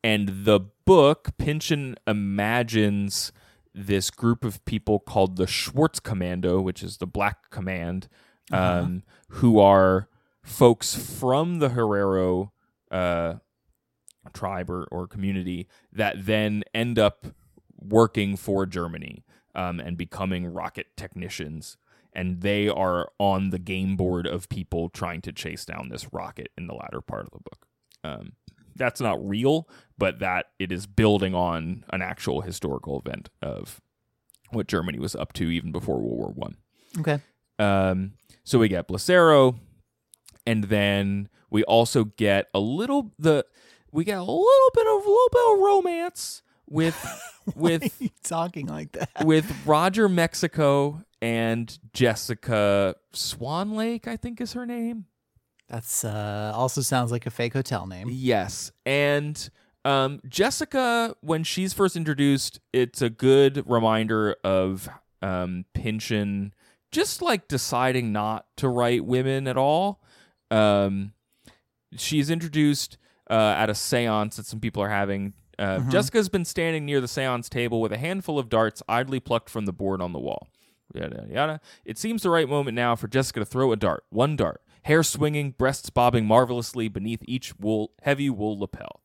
and 0.03 0.45
the 0.45 0.59
book, 0.85 1.29
Pynchon 1.37 1.95
imagines 2.07 3.31
this 3.73 4.11
group 4.11 4.45
of 4.45 4.63
people 4.65 4.99
called 4.99 5.37
the 5.37 5.45
Schwarzkommando, 5.45 6.61
which 6.61 6.83
is 6.83 6.97
the 6.97 7.07
Black 7.07 7.49
Command, 7.49 8.07
um, 8.51 9.03
who 9.29 9.59
are 9.59 10.09
folks 10.43 10.93
from 10.93 11.59
the 11.59 11.69
Herero 11.69 12.51
uh, 12.91 13.35
tribe 14.33 14.69
or, 14.69 14.83
or 14.91 15.07
community 15.07 15.67
that 15.91 16.25
then 16.25 16.63
end 16.73 16.99
up 16.99 17.25
working 17.87 18.37
for 18.37 18.65
Germany 18.65 19.23
um, 19.55 19.79
and 19.79 19.97
becoming 19.97 20.45
rocket 20.45 20.87
technicians. 20.97 21.77
And 22.13 22.41
they 22.41 22.69
are 22.69 23.11
on 23.17 23.49
the 23.49 23.59
game 23.59 23.95
board 23.95 24.27
of 24.27 24.49
people 24.49 24.89
trying 24.89 25.21
to 25.21 25.31
chase 25.31 25.65
down 25.65 25.89
this 25.89 26.13
rocket 26.13 26.49
in 26.57 26.67
the 26.67 26.75
latter 26.75 27.01
part 27.01 27.25
of 27.25 27.31
the 27.31 27.39
book. 27.39 27.67
Um, 28.03 28.33
that's 28.75 29.01
not 29.01 29.27
real, 29.27 29.67
but 29.97 30.19
that 30.19 30.47
it 30.59 30.71
is 30.71 30.85
building 30.85 31.33
on 31.33 31.85
an 31.89 32.01
actual 32.01 32.41
historical 32.41 32.99
event 32.99 33.29
of 33.41 33.81
what 34.51 34.67
Germany 34.67 34.99
was 34.99 35.15
up 35.15 35.33
to 35.33 35.49
even 35.49 35.71
before 35.71 35.99
World 35.99 36.17
War 36.17 36.31
One. 36.35 36.57
Okay. 36.99 37.19
Um, 37.59 38.13
so 38.43 38.59
we 38.59 38.67
get 38.67 38.87
Blicero, 38.87 39.57
and 40.45 40.65
then 40.65 41.29
we 41.49 41.63
also 41.63 42.05
get 42.05 42.47
a 42.53 42.59
little 42.59 43.11
the 43.17 43.45
we 43.91 44.03
get 44.03 44.17
a 44.17 44.23
little 44.23 44.71
bit 44.73 44.87
of 44.87 44.93
a 44.93 45.09
little 45.09 45.29
bit 45.31 45.53
of 45.53 45.59
romance 45.59 46.42
with 46.69 46.95
with 47.55 48.11
talking 48.23 48.67
like 48.67 48.91
that? 48.93 49.09
with 49.25 49.51
Roger 49.65 50.07
Mexico 50.09 51.03
and 51.21 51.77
Jessica 51.93 52.95
Swanlake, 53.13 54.07
I 54.07 54.17
think 54.17 54.41
is 54.41 54.53
her 54.53 54.65
name. 54.65 55.05
That's 55.69 56.03
uh 56.03 56.51
also 56.55 56.81
sounds 56.81 57.11
like 57.11 57.25
a 57.25 57.31
fake 57.31 57.53
hotel 57.53 57.87
name. 57.87 58.07
Yes. 58.11 58.71
And 58.85 59.49
um, 59.85 60.21
Jessica, 60.27 61.15
when 61.21 61.43
she's 61.43 61.73
first 61.73 61.95
introduced, 61.95 62.59
it's 62.71 63.01
a 63.01 63.09
good 63.09 63.63
reminder 63.69 64.37
of 64.43 64.87
um, 65.21 65.65
Pynchon 65.73 66.53
just 66.93 67.21
like 67.21 67.47
deciding 67.47 68.13
not 68.13 68.45
to 68.57 68.69
write 68.69 69.03
women 69.03 69.47
at 69.47 69.57
all. 69.57 70.01
Um, 70.51 71.13
she's 71.97 72.29
introduced 72.29 72.97
uh, 73.29 73.55
at 73.57 73.69
a 73.69 73.75
seance 73.75 74.37
that 74.37 74.45
some 74.45 74.59
people 74.59 74.81
are 74.83 74.89
having. 74.89 75.33
Uh, 75.59 75.79
Jessica's 75.89 76.29
been 76.29 76.45
standing 76.45 76.85
near 76.85 76.99
the 76.99 77.07
seance 77.07 77.49
table 77.49 77.79
with 77.81 77.91
a 77.91 77.97
handful 77.97 78.39
of 78.39 78.49
darts 78.49 78.81
idly 78.87 79.19
plucked 79.19 79.49
from 79.49 79.65
the 79.65 79.73
board 79.73 80.01
on 80.01 80.13
the 80.13 80.19
wall. 80.19 80.49
Yada, 80.93 81.15
yada, 81.15 81.33
yada. 81.33 81.61
It 81.85 81.97
seems 81.97 82.23
the 82.23 82.29
right 82.29 82.47
moment 82.47 82.75
now 82.75 82.95
for 82.95 83.07
Jessica 83.07 83.39
to 83.39 83.45
throw 83.45 83.71
a 83.71 83.75
dart. 83.75 84.03
One 84.09 84.35
dart. 84.35 84.61
Hair 84.83 85.03
swinging, 85.03 85.51
breasts 85.51 85.89
bobbing 85.89 86.25
marvelously 86.25 86.87
beneath 86.87 87.21
each 87.25 87.57
wool, 87.57 87.91
heavy 88.01 88.29
wool 88.29 88.59
lapel. 88.59 89.01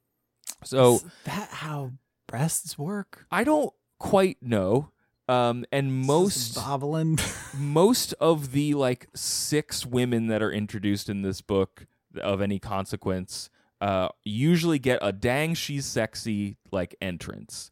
So 0.64 0.96
Is 0.96 1.04
that 1.24 1.48
how 1.50 1.92
breasts 2.26 2.76
work? 2.76 3.26
I 3.30 3.44
don't 3.44 3.72
quite 3.98 4.38
know. 4.42 4.90
Um, 5.28 5.66
and 5.70 5.92
most 5.92 6.54
bobbling. 6.54 7.18
most 7.56 8.14
of 8.14 8.52
the 8.52 8.74
like 8.74 9.08
six 9.14 9.84
women 9.84 10.26
that 10.28 10.42
are 10.42 10.50
introduced 10.50 11.08
in 11.08 11.22
this 11.22 11.40
book 11.42 11.86
of 12.20 12.40
any 12.40 12.58
consequence 12.58 13.50
uh, 13.80 14.08
usually 14.24 14.78
get 14.78 14.98
a 15.02 15.12
dang 15.12 15.54
she's 15.54 15.86
sexy 15.86 16.56
like 16.72 16.96
entrance. 17.00 17.70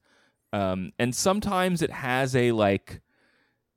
Um, 0.53 0.93
and 0.99 1.15
sometimes 1.15 1.83
it 1.83 1.91
has 1.91 2.35
a 2.37 2.53
like 2.53 3.01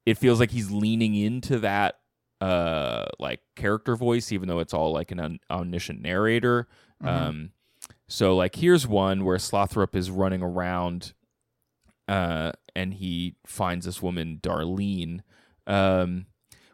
it 0.06 0.18
feels 0.18 0.40
like 0.40 0.52
he's 0.52 0.72
leaning 0.72 1.16
into 1.16 1.60
that 1.60 2.00
uh 2.42 3.06
like 3.20 3.42
character 3.58 3.98
voice 3.98 4.32
even 4.32 4.48
though 4.48 4.60
it's 4.60 4.74
all 4.74 4.94
like 4.94 5.12
an 5.12 5.20
un- 5.20 5.40
omniscient 5.52 6.02
narrator. 6.02 6.68
Um 7.02 7.52
so 8.08 8.36
like 8.36 8.56
here's 8.56 8.88
one 8.88 9.26
where 9.26 9.38
slothrop 9.38 9.94
is 9.96 10.10
running 10.10 10.42
around 10.42 11.14
uh 12.08 12.54
and 12.76 12.94
he 12.94 13.36
finds 13.46 13.86
this 13.86 14.02
woman 14.02 14.40
darlene. 14.42 15.20
Um 15.68 16.28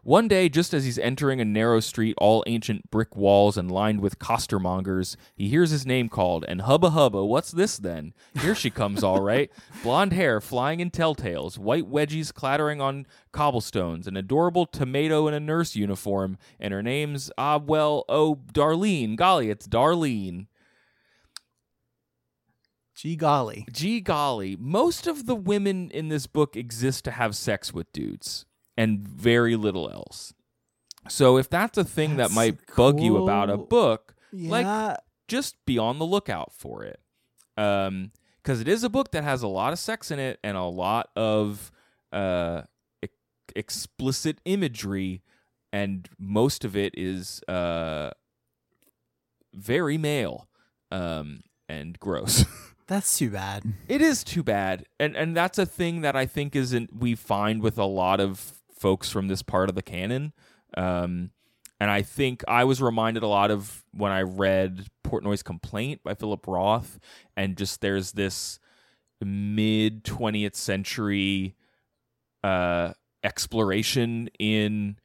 one 0.06 0.28
day, 0.28 0.50
just 0.50 0.72
as 0.72 0.86
he's 0.86 1.00
entering 1.00 1.42
a 1.42 1.46
narrow 1.46 1.80
street, 1.80 2.14
all 2.20 2.44
ancient 2.46 2.92
brick 2.92 3.16
walls 3.16 3.58
and 3.58 3.72
lined 3.72 4.02
with 4.02 4.20
costermongers, 4.20 5.16
he 5.36 5.50
hears 5.50 5.72
his 5.72 5.84
name 5.84 6.10
called, 6.10 6.46
and 6.48 6.62
hubba 6.62 6.92
hubba, 6.92 7.26
what's 7.26 7.50
this 7.50 7.80
then? 7.80 8.14
Here 8.40 8.54
she 8.54 8.70
comes, 8.70 9.04
all 9.04 9.24
right. 9.24 9.50
Blonde 9.84 10.14
hair 10.14 10.40
flying 10.40 10.80
in 10.80 10.92
telltales, 10.92 11.58
white 11.58 11.90
wedgies 11.90 12.32
clattering 12.32 12.80
on 12.80 13.08
cobblestones, 13.32 14.06
an 14.06 14.16
adorable 14.16 14.68
tomato 14.68 15.28
in 15.28 15.34
a 15.34 15.40
nurse 15.40 15.76
uniform, 15.76 16.38
and 16.60 16.72
her 16.72 16.84
name's, 16.84 17.32
ah, 17.36 17.58
well, 17.58 18.06
oh, 18.08 18.42
Darlene. 18.54 19.16
Golly, 19.16 19.50
it's 19.50 19.68
Darlene. 19.68 20.46
Gee 22.94 23.16
golly. 23.16 23.66
Gee 23.72 24.02
golly, 24.02 24.56
most 24.56 25.08
of 25.08 25.26
the 25.26 25.36
women 25.36 25.90
in 25.90 26.10
this 26.10 26.28
book 26.28 26.56
exist 26.56 27.06
to 27.06 27.12
have 27.12 27.36
sex 27.36 27.74
with 27.74 27.92
dudes 27.92 28.46
and 28.78 29.08
very 29.08 29.56
little 29.56 29.90
else. 29.90 30.34
So 31.08 31.38
if 31.38 31.50
that's 31.50 31.78
a 31.78 31.84
thing 31.84 32.12
that 32.18 32.24
That's 32.30 32.36
might 32.36 32.76
bug 32.76 33.00
you 33.00 33.18
about 33.24 33.50
a 33.50 33.58
book, 33.58 34.16
Yeah. 34.32 34.50
like 34.52 34.98
just 35.28 35.64
be 35.66 35.78
on 35.78 36.00
the 36.00 36.06
lookout 36.06 36.52
for 36.54 36.84
it. 36.84 37.00
Um 37.58 38.12
cuz 38.44 38.60
it 38.62 38.68
is 38.68 38.84
a 38.84 38.90
book 38.90 39.12
that 39.12 39.24
has 39.24 39.42
a 39.44 39.48
lot 39.48 39.72
of 39.74 39.80
sex 39.80 40.12
in 40.12 40.20
it 40.20 40.40
and 40.44 40.56
a 40.58 40.64
lot 40.64 41.10
of 41.16 41.72
uh 42.12 42.64
ex- 43.02 43.14
explicit 43.56 44.40
imagery 44.46 45.22
and 45.74 46.10
most 46.20 46.64
of 46.66 46.76
it 46.76 46.94
is 46.98 47.42
uh 47.48 48.12
very 49.54 49.98
male 49.98 50.48
um 50.92 51.42
and 51.68 52.00
gross. 52.00 52.46
That's 52.88 53.18
too 53.18 53.32
bad. 53.32 53.64
It 53.88 54.00
is 54.04 54.24
too 54.24 54.44
bad, 54.44 54.86
and 55.00 55.16
and 55.16 55.36
that's 55.36 55.58
a 55.58 55.66
thing 55.66 56.02
that 56.02 56.16
I 56.16 56.28
think 56.28 56.56
isn't 56.56 56.96
we 56.96 57.16
find 57.16 57.64
with 57.64 57.80
a 57.80 57.86
lot 57.86 58.20
of 58.20 58.55
folks 58.78 59.10
from 59.10 59.28
this 59.28 59.42
part 59.42 59.70
of 59.70 59.76
the 59.76 59.82
canon. 59.82 60.34
Um, 60.76 61.32
and 61.80 61.92
I 61.92 62.02
think 62.02 62.44
I 62.48 62.64
was 62.64 62.82
reminded 62.82 63.24
a 63.24 63.28
lot 63.28 63.52
of 63.52 63.84
when 63.92 64.12
I 64.12 64.22
read 64.22 64.88
Portnoy's 65.06 65.44
Complaint 65.44 66.02
by 66.04 66.14
Philip 66.14 66.48
Roth, 66.48 67.00
and 67.36 67.58
just 67.58 67.82
there's 67.82 68.14
this 68.14 68.60
mid 69.22 70.04
20th 70.04 70.56
century 70.56 71.56
uh, 72.44 72.94
exploration 73.24 74.30
in 74.40 74.98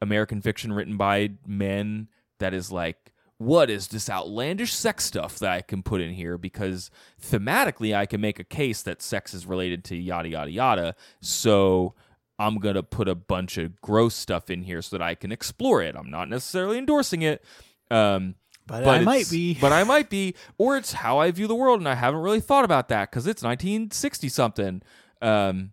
American 0.00 0.40
fiction 0.40 0.72
written 0.72 0.96
by 0.96 1.30
men 1.46 2.08
that 2.38 2.54
is 2.54 2.72
like, 2.72 3.12
what 3.38 3.68
is 3.68 3.88
this 3.88 4.08
outlandish 4.08 4.72
sex 4.72 5.04
stuff 5.04 5.38
that 5.40 5.50
I 5.50 5.60
can 5.60 5.82
put 5.82 6.00
in 6.00 6.14
here? 6.14 6.38
Because 6.38 6.90
thematically, 7.20 7.94
I 7.94 8.06
can 8.06 8.20
make 8.20 8.38
a 8.38 8.44
case 8.44 8.82
that 8.82 9.02
sex 9.02 9.34
is 9.34 9.44
related 9.44 9.84
to 9.84 9.96
yada, 9.96 10.28
yada, 10.28 10.50
yada. 10.50 10.94
So 11.20 11.94
I'm 12.38 12.58
going 12.58 12.74
to 12.74 12.82
put 12.82 13.08
a 13.08 13.14
bunch 13.14 13.58
of 13.58 13.80
gross 13.80 14.14
stuff 14.14 14.50
in 14.50 14.62
here 14.62 14.82
so 14.82 14.98
that 14.98 15.04
I 15.04 15.14
can 15.14 15.30
explore 15.32 15.82
it. 15.82 15.94
I'm 15.96 16.10
not 16.10 16.28
necessarily 16.28 16.78
endorsing 16.78 17.22
it. 17.22 17.44
Um, 17.90 18.34
But, 18.66 18.84
but 18.84 19.00
I 19.00 19.00
might 19.04 19.30
be. 19.30 19.54
But 19.60 19.72
I 19.72 19.84
might 19.84 20.10
be, 20.10 20.34
or 20.58 20.76
it's 20.76 20.92
how 20.94 21.18
I 21.18 21.30
view 21.30 21.46
the 21.46 21.54
world, 21.54 21.80
and 21.80 21.88
I 21.88 21.94
haven't 21.94 22.20
really 22.20 22.40
thought 22.40 22.64
about 22.64 22.88
that 22.88 23.10
because 23.10 23.26
it's 23.26 23.42
1960 23.42 24.28
something. 24.28 24.82
Um, 25.22 25.72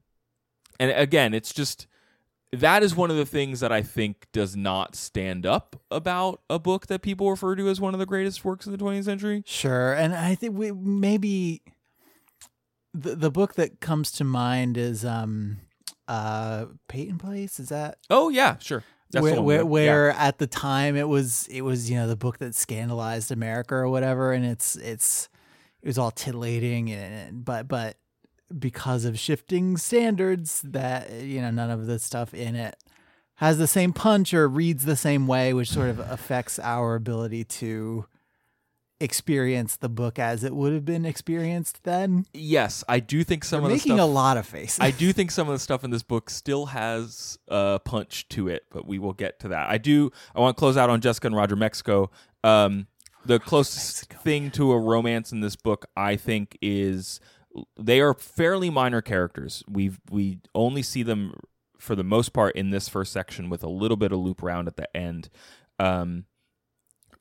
and 0.80 0.92
again, 0.92 1.34
it's 1.34 1.54
just 1.54 1.88
that 2.54 2.84
is 2.84 2.96
one 2.96 3.10
of 3.10 3.16
the 3.18 3.26
things 3.26 3.62
that 3.62 3.72
I 3.72 3.82
think 3.82 4.28
does 4.34 4.56
not 4.56 4.96
stand 4.96 5.46
up 5.46 5.82
about 5.90 6.42
a 6.50 6.60
book 6.60 6.88
that 6.88 7.02
people 7.02 7.30
refer 7.30 7.56
to 7.56 7.70
as 7.70 7.80
one 7.80 7.94
of 7.94 8.00
the 8.00 8.06
greatest 8.06 8.44
works 8.44 8.66
of 8.66 8.72
the 8.74 8.78
20th 8.78 9.06
century. 9.06 9.42
Sure, 9.46 9.94
and 9.94 10.14
I 10.14 10.36
think 10.36 10.58
we 10.58 10.72
maybe 10.72 11.62
the 12.94 13.16
the 13.16 13.32
book 13.32 13.56
that 13.56 13.80
comes 13.80 14.12
to 14.12 14.24
mind 14.26 14.78
is 14.78 15.06
um 15.06 15.60
uh 16.12 16.66
Peyton 16.90 17.18
Place. 17.18 17.60
Is 17.60 17.70
that 17.70 17.98
Oh 18.10 18.30
yeah, 18.30 18.58
sure. 18.60 18.84
That's 19.12 19.26
the 19.26 19.42
where 19.42 19.64
where, 19.66 19.84
yeah. 19.84 19.92
where 19.92 20.10
at 20.12 20.38
the 20.40 20.48
time 20.48 20.96
it 20.96 21.08
was 21.08 21.48
it 21.48 21.62
was 21.62 21.90
you 21.90 21.96
know 21.96 22.08
the 22.08 22.18
book 22.18 22.38
that 22.40 22.54
scandalized 22.54 23.32
America 23.32 23.76
or 23.76 23.90
whatever, 23.90 24.34
and 24.34 24.46
it's 24.46 24.76
it's 24.76 25.30
it 25.82 25.88
was 25.88 25.98
all 25.98 26.12
titillating 26.12 26.92
and 26.92 27.46
but 27.46 27.68
but 27.68 27.96
because 28.60 29.06
of 29.06 29.18
shifting 29.18 29.78
standards 29.78 30.62
that 30.64 31.10
you 31.22 31.40
know 31.40 31.50
none 31.50 31.70
of 31.70 31.86
the 31.86 31.98
stuff 31.98 32.34
in 32.34 32.56
it 32.56 32.76
has 33.36 33.58
the 33.58 33.68
same 33.68 33.94
punch 33.94 34.34
or 34.34 34.48
reads 34.48 34.86
the 34.86 34.96
same 34.96 35.28
way, 35.28 35.54
which 35.54 35.70
sort 35.70 35.90
of 35.90 36.00
affects 36.00 36.60
our 36.60 36.96
ability 36.96 37.44
to 37.44 38.06
experience 39.02 39.76
the 39.76 39.90
book 39.90 40.20
as 40.20 40.44
it 40.44 40.56
would 40.56 40.74
have 40.74 40.86
been 40.86 41.06
experienced 41.06 41.84
then. 41.84 42.26
yes, 42.34 42.84
I 42.88 43.00
do 43.00 43.24
think 43.24 43.44
some 43.44 43.62
We're 43.62 43.68
of 43.68 43.70
the 43.72 43.76
making 43.78 43.98
stuff. 43.98 44.10
a 44.10 44.12
lot 44.12 44.38
of 44.38 44.46
faces. 44.46 44.80
I 44.80 44.92
do 44.92 45.12
think 45.12 45.32
some 45.32 45.48
of 45.48 45.54
the 45.54 45.60
stuff 45.60 45.84
in 45.84 45.90
this 45.90 46.04
book 46.04 46.30
still 46.30 46.68
has 46.68 47.38
a 47.48 47.80
punch 47.84 48.28
to 48.30 48.48
it, 48.48 48.66
but 48.72 48.88
we 48.88 49.00
will 49.00 49.14
get 49.14 49.40
to 49.42 49.48
that. 49.50 49.70
I 49.70 49.78
do. 49.78 50.12
I 50.36 50.40
want 50.40 50.56
to 50.56 50.60
close 50.60 50.78
out 50.78 50.90
on 50.90 51.02
Jessica 51.02 51.28
and 51.28 51.36
Roger 51.36 51.56
Mexico. 51.56 52.12
Um, 52.44 52.88
the 53.26 53.40
closest 53.40 54.10
Mexico, 54.10 54.24
thing 54.24 54.52
to 54.52 54.72
a 54.72 54.80
romance 54.80 55.32
in 55.32 55.42
this 55.42 55.56
book, 55.56 55.86
I 55.96 56.16
think, 56.16 56.58
is 56.62 57.20
they 57.78 58.00
are 58.00 58.14
fairly 58.14 58.70
minor 58.70 59.02
characters. 59.02 59.64
We 59.68 59.92
we 60.10 60.40
only 60.56 60.82
see 60.84 61.04
them 61.04 61.34
for 61.78 61.96
the 61.96 62.04
most 62.04 62.30
part 62.34 62.56
in 62.56 62.70
this 62.70 62.88
first 62.88 63.12
section 63.12 63.50
with 63.50 63.64
a 63.64 63.70
little 63.70 63.98
bit 63.98 64.12
of 64.12 64.20
loop 64.20 64.44
around 64.44 64.68
at 64.68 64.76
the 64.78 64.96
end. 64.96 65.30
Um, 65.80 66.26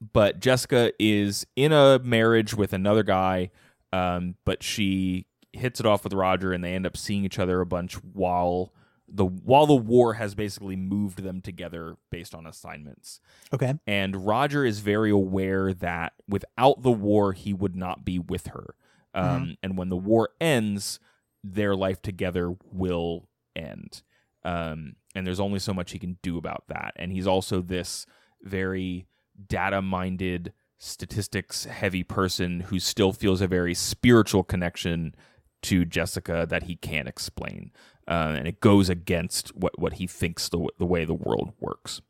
but 0.01 0.41
Jessica 0.41 0.93
is 0.99 1.47
in 1.57 1.73
a 1.73 1.99
marriage 2.03 2.55
with 2.55 2.73
another 2.73 3.03
guy, 3.03 3.51
um, 3.93 4.37
but 4.45 4.63
she 4.63 5.27
hits 5.53 5.81
it 5.81 5.87
off 5.87 6.05
with 6.05 6.13
Roger, 6.13 6.53
and 6.53 6.63
they 6.65 6.75
end 6.75 6.87
up 6.87 6.97
seeing 6.97 7.25
each 7.25 7.39
other 7.39 7.61
a 7.61 7.67
bunch 7.67 7.95
while 7.95 8.73
the 9.13 9.27
while 9.27 9.67
the 9.67 9.75
war 9.75 10.15
has 10.15 10.37
basically 10.37 10.77
moved 10.77 11.23
them 11.23 11.41
together 11.41 11.97
based 12.11 12.35
on 12.35 12.47
assignments. 12.47 13.21
okay. 13.53 13.75
And 13.87 14.25
Roger 14.25 14.65
is 14.65 14.79
very 14.79 15.11
aware 15.11 15.75
that 15.75 16.13
without 16.29 16.83
the 16.83 16.93
war, 16.93 17.33
he 17.33 17.53
would 17.53 17.75
not 17.75 18.05
be 18.05 18.21
with 18.21 18.49
her. 18.49 18.75
Um, 19.13 19.57
And 19.65 19.77
when 19.77 19.89
the 19.89 19.97
war 19.97 20.31
ends, 20.41 21.01
their 21.43 21.75
life 21.75 22.01
together 22.01 22.55
will 22.71 23.29
end. 23.57 24.03
Um, 24.45 24.95
and 25.15 25.27
there's 25.27 25.41
only 25.41 25.59
so 25.59 25.75
much 25.75 25.91
he 25.91 25.99
can 25.99 26.19
do 26.23 26.39
about 26.39 26.65
that. 26.69 26.93
And 26.95 27.11
he's 27.11 27.27
also 27.27 27.61
this 27.61 28.07
very 28.43 29.07
data 29.49 29.83
minded, 29.83 30.53
statistics 30.79 31.65
heavy 31.65 32.03
person 32.03 32.61
who 32.61 32.79
still 32.79 33.13
feels 33.13 33.41
a 33.41 33.47
very 33.47 33.75
spiritual 33.75 34.43
connection 34.43 35.15
to 35.63 35.85
Jessica 35.85 36.47
that 36.49 36.65
he 36.65 36.77
can't 36.77 37.09
explain. 37.09 37.71
Uh, 38.09 38.35
and 38.37 38.49
it 38.49 38.61
goes 38.61 38.89
against 38.89 39.55
what, 39.55 39.79
what 39.79 39.95
he 39.95 40.07
thinks 40.07 40.49
the, 40.49 40.67
the 40.79 40.87
way 40.87 41.05
the 41.05 41.15
world 41.15 41.53
works. 41.61 42.01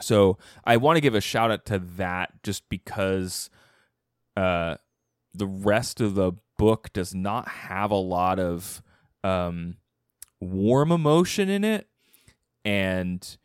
So 0.00 0.38
I 0.64 0.76
want 0.76 0.96
to 0.96 1.00
give 1.00 1.14
a 1.14 1.20
shout 1.20 1.50
out 1.50 1.64
to 1.66 1.78
that 1.96 2.42
just 2.42 2.68
because 2.68 3.48
uh, 4.36 4.76
the 5.32 5.46
rest 5.46 6.00
of 6.00 6.14
the 6.14 6.32
book 6.58 6.92
does 6.92 7.14
not 7.14 7.48
have 7.48 7.90
a 7.90 7.96
lot 7.96 8.38
of 8.38 8.82
um, 9.22 9.76
warm 10.40 10.92
emotion 10.92 11.48
in 11.48 11.64
it, 11.64 11.88
and 12.64 13.36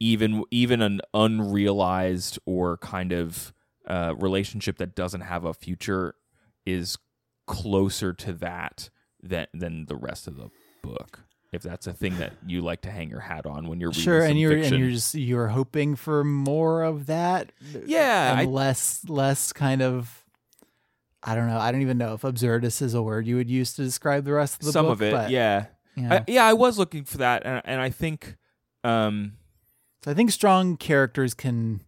even 0.00 0.42
even 0.50 0.82
an 0.82 1.00
unrealized 1.12 2.38
or 2.46 2.76
kind 2.78 3.12
of 3.12 3.52
uh, 3.86 4.14
relationship 4.18 4.78
that 4.78 4.94
doesn't 4.94 5.22
have 5.22 5.44
a 5.44 5.54
future 5.54 6.14
is 6.66 6.96
closer 7.46 8.12
to 8.12 8.32
that 8.32 8.88
than 9.22 9.46
than 9.54 9.86
the 9.86 9.96
rest 9.96 10.26
of 10.26 10.36
the 10.36 10.50
book. 10.82 11.20
If 11.52 11.62
that's 11.62 11.86
a 11.86 11.92
thing 11.92 12.18
that 12.18 12.32
you 12.46 12.62
like 12.62 12.80
to 12.82 12.90
hang 12.90 13.08
your 13.10 13.20
hat 13.20 13.46
on 13.46 13.68
when 13.68 13.78
you're 13.78 13.90
reading 13.90 14.02
Sure, 14.02 14.22
and 14.24 14.38
you're 14.40 14.50
fiction. 14.50 14.74
and 14.74 14.82
you're 14.82 14.90
just 14.92 15.14
you're 15.14 15.48
hoping 15.48 15.94
for 15.94 16.24
more 16.24 16.82
of 16.82 17.06
that. 17.06 17.52
Yeah, 17.86 18.32
and 18.32 18.40
I- 18.40 18.44
less 18.44 19.04
less 19.08 19.52
kind 19.52 19.80
of. 19.82 20.24
I 21.26 21.34
don't 21.34 21.46
know. 21.46 21.58
I 21.58 21.72
don't 21.72 21.80
even 21.80 21.96
know 21.96 22.12
if 22.12 22.20
absurdist 22.22 22.82
is 22.82 22.92
a 22.92 23.00
word 23.00 23.26
you 23.26 23.36
would 23.36 23.48
use 23.48 23.72
to 23.74 23.82
describe 23.82 24.24
the 24.24 24.32
rest 24.34 24.60
of 24.60 24.66
the 24.66 24.72
some 24.72 24.84
book. 24.86 24.92
of 24.94 25.02
it, 25.02 25.12
but, 25.12 25.30
yeah. 25.30 25.66
yeah. 25.94 26.14
I, 26.14 26.24
yeah, 26.30 26.44
I 26.44 26.52
was 26.52 26.78
looking 26.78 27.04
for 27.04 27.16
that, 27.18 27.46
and, 27.46 27.62
and 27.64 27.80
I 27.80 27.88
think, 27.88 28.36
um, 28.82 29.32
So 30.04 30.10
I 30.10 30.14
think 30.14 30.30
strong 30.30 30.76
characters 30.76 31.32
can, 31.32 31.80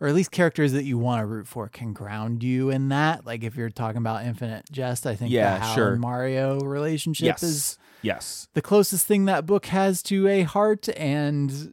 or 0.00 0.06
at 0.06 0.14
least 0.14 0.30
characters 0.30 0.70
that 0.74 0.84
you 0.84 0.96
want 0.96 1.22
to 1.22 1.26
root 1.26 1.48
for 1.48 1.68
can 1.68 1.92
ground 1.92 2.44
you 2.44 2.70
in 2.70 2.88
that. 2.90 3.26
Like 3.26 3.42
if 3.42 3.56
you're 3.56 3.68
talking 3.68 3.98
about 3.98 4.24
Infinite 4.24 4.70
Jest, 4.70 5.08
I 5.08 5.16
think 5.16 5.32
Yeah, 5.32 5.58
the 5.58 5.64
Hal 5.64 5.74
sure. 5.74 5.92
and 5.94 6.00
Mario 6.00 6.60
relationship 6.60 7.26
yes. 7.26 7.42
is 7.42 7.78
yes. 8.00 8.46
the 8.54 8.62
closest 8.62 9.08
thing 9.08 9.24
that 9.24 9.44
book 9.44 9.66
has 9.66 10.04
to 10.04 10.28
a 10.28 10.42
heart 10.42 10.88
and 10.96 11.72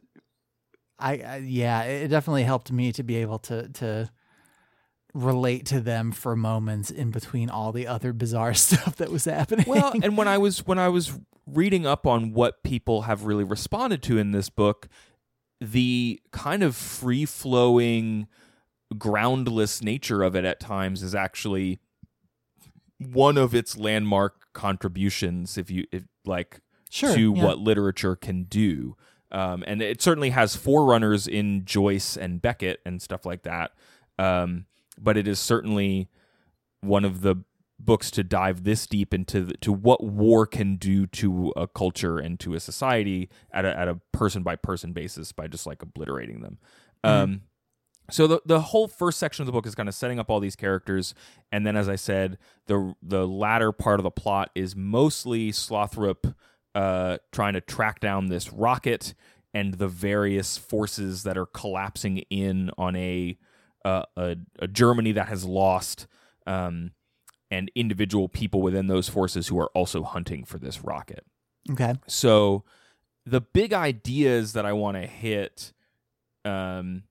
I, 0.98 1.18
I 1.18 1.36
yeah 1.36 1.82
it 1.82 2.08
definitely 2.08 2.42
helped 2.42 2.72
me 2.72 2.90
to 2.92 3.04
be 3.04 3.16
able 3.18 3.38
to 3.40 3.68
to 3.68 4.10
relate 5.14 5.66
to 5.66 5.80
them 5.80 6.10
for 6.10 6.34
moments 6.34 6.90
in 6.90 7.12
between 7.12 7.48
all 7.48 7.70
the 7.70 7.86
other 7.86 8.12
bizarre 8.12 8.54
stuff 8.54 8.96
that 8.96 9.10
was 9.10 9.24
happening 9.24 9.66
well 9.68 9.92
and 10.02 10.16
when 10.16 10.28
i 10.28 10.38
was 10.38 10.64
when 10.64 10.78
i 10.78 10.88
was 10.88 11.12
reading 11.46 11.84
up 11.86 12.06
on 12.06 12.32
what 12.32 12.62
people 12.62 13.02
have 13.02 13.24
really 13.24 13.44
responded 13.44 14.02
to 14.02 14.16
in 14.16 14.30
this 14.30 14.48
book 14.48 14.88
the 15.62 16.20
kind 16.32 16.62
of 16.62 16.74
free 16.74 17.24
flowing 17.24 18.26
groundless 18.98 19.80
nature 19.80 20.22
of 20.22 20.34
it 20.34 20.44
at 20.44 20.58
times 20.58 21.02
is 21.02 21.14
actually 21.14 21.80
one 22.98 23.38
of 23.38 23.54
its 23.54 23.76
landmark 23.76 24.52
contributions 24.52 25.56
if 25.56 25.70
you 25.70 25.84
if 25.92 26.04
like 26.24 26.60
Sure, 26.90 27.14
to 27.14 27.32
yeah. 27.34 27.42
what 27.42 27.58
literature 27.58 28.16
can 28.16 28.42
do 28.42 28.96
um, 29.30 29.64
and 29.66 29.80
it 29.80 30.02
certainly 30.02 30.28
has 30.30 30.54
forerunners 30.54 31.26
in 31.26 31.64
joyce 31.64 32.18
and 32.18 32.42
beckett 32.42 32.80
and 32.84 33.00
stuff 33.00 33.24
like 33.24 33.44
that 33.44 33.70
um, 34.18 34.66
but 35.00 35.16
it 35.16 35.26
is 35.26 35.38
certainly 35.40 36.10
one 36.82 37.04
of 37.06 37.22
the 37.22 37.36
books 37.84 38.10
to 38.12 38.22
dive 38.22 38.64
this 38.64 38.86
deep 38.86 39.12
into 39.12 39.44
the, 39.44 39.54
to 39.54 39.72
what 39.72 40.02
war 40.04 40.46
can 40.46 40.76
do 40.76 41.06
to 41.06 41.52
a 41.56 41.66
culture 41.66 42.18
and 42.18 42.38
to 42.40 42.54
a 42.54 42.60
society 42.60 43.28
at 43.52 43.64
a, 43.64 43.78
at 43.78 43.88
a 43.88 44.00
person 44.12 44.42
by 44.42 44.56
person 44.56 44.92
basis 44.92 45.32
by 45.32 45.48
just 45.48 45.66
like 45.66 45.82
obliterating 45.82 46.40
them. 46.40 46.58
Um, 47.04 47.42
so 48.10 48.26
the 48.26 48.40
the 48.44 48.60
whole 48.60 48.88
first 48.88 49.18
section 49.18 49.42
of 49.42 49.46
the 49.46 49.52
book 49.52 49.66
is 49.66 49.74
kind 49.74 49.88
of 49.88 49.94
setting 49.94 50.18
up 50.18 50.30
all 50.30 50.40
these 50.40 50.56
characters, 50.56 51.14
and 51.50 51.66
then 51.66 51.76
as 51.76 51.88
I 51.88 51.96
said, 51.96 52.38
the 52.66 52.94
the 53.02 53.26
latter 53.26 53.72
part 53.72 54.00
of 54.00 54.04
the 54.04 54.10
plot 54.10 54.50
is 54.54 54.76
mostly 54.76 55.50
Slothrop 55.50 56.34
uh, 56.74 57.18
trying 57.32 57.54
to 57.54 57.60
track 57.60 58.00
down 58.00 58.26
this 58.26 58.52
rocket 58.52 59.14
and 59.54 59.74
the 59.74 59.88
various 59.88 60.56
forces 60.56 61.22
that 61.22 61.36
are 61.36 61.46
collapsing 61.46 62.18
in 62.30 62.70
on 62.76 62.96
a 62.96 63.38
uh, 63.84 64.04
a, 64.16 64.36
a 64.58 64.68
Germany 64.68 65.12
that 65.12 65.28
has 65.28 65.44
lost, 65.44 66.06
um, 66.46 66.92
and 67.52 67.70
individual 67.74 68.28
people 68.28 68.62
within 68.62 68.86
those 68.86 69.08
forces 69.08 69.48
who 69.48 69.60
are 69.60 69.70
also 69.74 70.02
hunting 70.02 70.42
for 70.42 70.58
this 70.58 70.82
rocket. 70.82 71.24
okay 71.70 71.94
So, 72.06 72.64
the 73.24 73.40
big 73.40 73.72
ideas 73.72 74.54
that 74.54 74.66
I 74.66 74.72
want 74.72 74.96
to 74.96 75.06
hit, 75.06 75.72
um, 76.44 77.04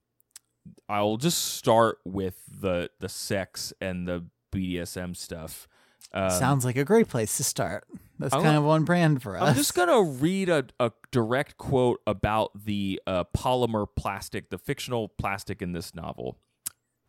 I'll 0.89 1.17
just 1.17 1.55
start 1.55 1.99
with 2.03 2.41
the 2.49 2.89
the 2.99 3.07
sex 3.07 3.71
and 3.79 4.07
the 4.07 4.25
BDSM 4.51 5.15
stuff. 5.15 5.67
Um, 6.13 6.31
sounds 6.31 6.65
like 6.65 6.75
a 6.75 6.83
great 6.83 7.07
place 7.07 7.37
to 7.37 7.43
start 7.43 7.85
that's 8.19 8.33
I'm 8.33 8.41
kind 8.41 8.57
of 8.57 8.65
on 8.65 8.83
brand 8.83 9.23
for 9.23 9.37
us 9.37 9.47
I'm 9.47 9.55
just 9.55 9.73
gonna 9.75 10.01
read 10.01 10.49
a, 10.49 10.65
a 10.79 10.91
direct 11.11 11.57
quote 11.57 12.01
about 12.05 12.65
the 12.65 13.01
uh, 13.07 13.23
polymer 13.37 13.85
plastic, 13.95 14.49
the 14.49 14.57
fictional 14.57 15.07
plastic 15.07 15.61
in 15.61 15.71
this 15.71 15.95
novel. 15.95 16.37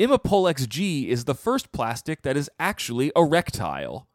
Imipolex 0.03 0.69
G 0.69 1.09
is 1.09 1.25
the 1.25 1.35
first 1.35 1.71
plastic 1.73 2.23
that 2.23 2.37
is 2.37 2.51
actually 2.59 3.13
erectile. 3.15 4.09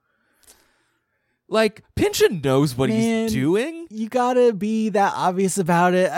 Like 1.49 1.83
Pynchon 1.95 2.41
knows 2.41 2.75
what 2.75 2.89
Man. 2.89 3.23
he's 3.23 3.31
doing. 3.31 3.88
you 3.89 4.09
gotta 4.09 4.51
be 4.51 4.89
that 4.89 5.13
obvious 5.15 5.57
about 5.57 5.93
it 5.93 6.11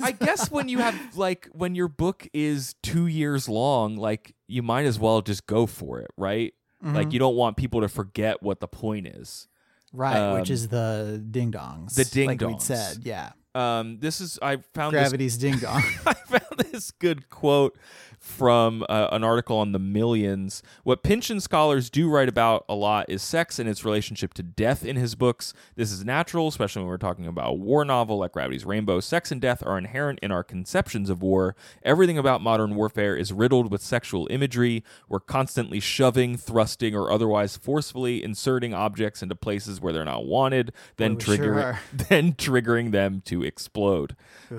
I 0.00 0.12
guess 0.18 0.50
when 0.50 0.70
you 0.70 0.78
have 0.78 0.94
like 1.18 1.48
when 1.52 1.74
your 1.74 1.88
book 1.88 2.26
is 2.32 2.74
two 2.82 3.06
years 3.06 3.46
long, 3.46 3.96
like 3.96 4.34
you 4.48 4.62
might 4.62 4.86
as 4.86 4.98
well 4.98 5.20
just 5.20 5.46
go 5.46 5.66
for 5.66 6.00
it, 6.00 6.10
right? 6.16 6.54
Like 6.82 7.12
you 7.14 7.18
don't 7.18 7.36
want 7.36 7.56
people 7.56 7.80
to 7.80 7.88
forget 7.88 8.42
what 8.42 8.60
the 8.60 8.68
point 8.68 9.06
is. 9.06 9.48
right 9.92 10.34
which 10.38 10.50
um, 10.50 10.54
is 10.54 10.68
the 10.68 11.22
ding 11.30 11.50
dongs 11.50 11.94
the 11.94 12.04
ding 12.04 12.26
like 12.28 12.40
we'd 12.42 12.56
dongs. 12.56 12.62
said 12.62 12.98
yeah 13.04 13.30
Um, 13.54 13.98
this 14.00 14.20
is 14.20 14.38
I 14.42 14.56
found 14.74 14.94
this 14.94 15.00
gravity's 15.00 15.38
ding 15.38 15.56
dong 15.58 15.82
I 16.06 16.12
found 16.12 16.58
this 16.70 16.90
good 16.90 17.30
quote 17.30 17.78
from 18.24 18.84
uh, 18.88 19.08
an 19.12 19.22
article 19.22 19.58
on 19.58 19.72
the 19.72 19.78
Millions. 19.78 20.62
What 20.82 21.02
Pynchon 21.02 21.40
scholars 21.40 21.90
do 21.90 22.08
write 22.08 22.28
about 22.28 22.64
a 22.70 22.74
lot 22.74 23.04
is 23.08 23.22
sex 23.22 23.58
and 23.58 23.68
its 23.68 23.84
relationship 23.84 24.32
to 24.34 24.42
death 24.42 24.84
in 24.84 24.96
his 24.96 25.14
books. 25.14 25.52
This 25.76 25.92
is 25.92 26.04
natural, 26.06 26.48
especially 26.48 26.82
when 26.82 26.88
we're 26.88 26.96
talking 26.96 27.26
about 27.26 27.50
a 27.50 27.54
war 27.54 27.84
novel 27.84 28.18
like 28.18 28.32
Gravity's 28.32 28.64
Rainbow. 28.64 29.00
Sex 29.00 29.30
and 29.30 29.40
death 29.40 29.62
are 29.64 29.76
inherent 29.76 30.18
in 30.20 30.32
our 30.32 30.42
conceptions 30.42 31.10
of 31.10 31.22
war. 31.22 31.54
Everything 31.82 32.16
about 32.16 32.40
modern 32.40 32.74
warfare 32.74 33.14
is 33.14 33.30
riddled 33.30 33.70
with 33.70 33.82
sexual 33.82 34.26
imagery. 34.30 34.82
We're 35.06 35.20
constantly 35.20 35.78
shoving, 35.78 36.38
thrusting, 36.38 36.96
or 36.96 37.12
otherwise 37.12 37.58
forcefully 37.58 38.24
inserting 38.24 38.72
objects 38.72 39.22
into 39.22 39.34
places 39.34 39.82
where 39.82 39.92
they're 39.92 40.04
not 40.04 40.24
wanted, 40.24 40.72
then 40.96 41.16
we 41.16 41.22
sure 41.22 41.36
triggering 41.36 41.62
are. 41.62 41.80
then 42.08 42.32
triggering 42.32 42.90
them 42.90 43.22
to 43.26 43.42
explode. 43.42 44.16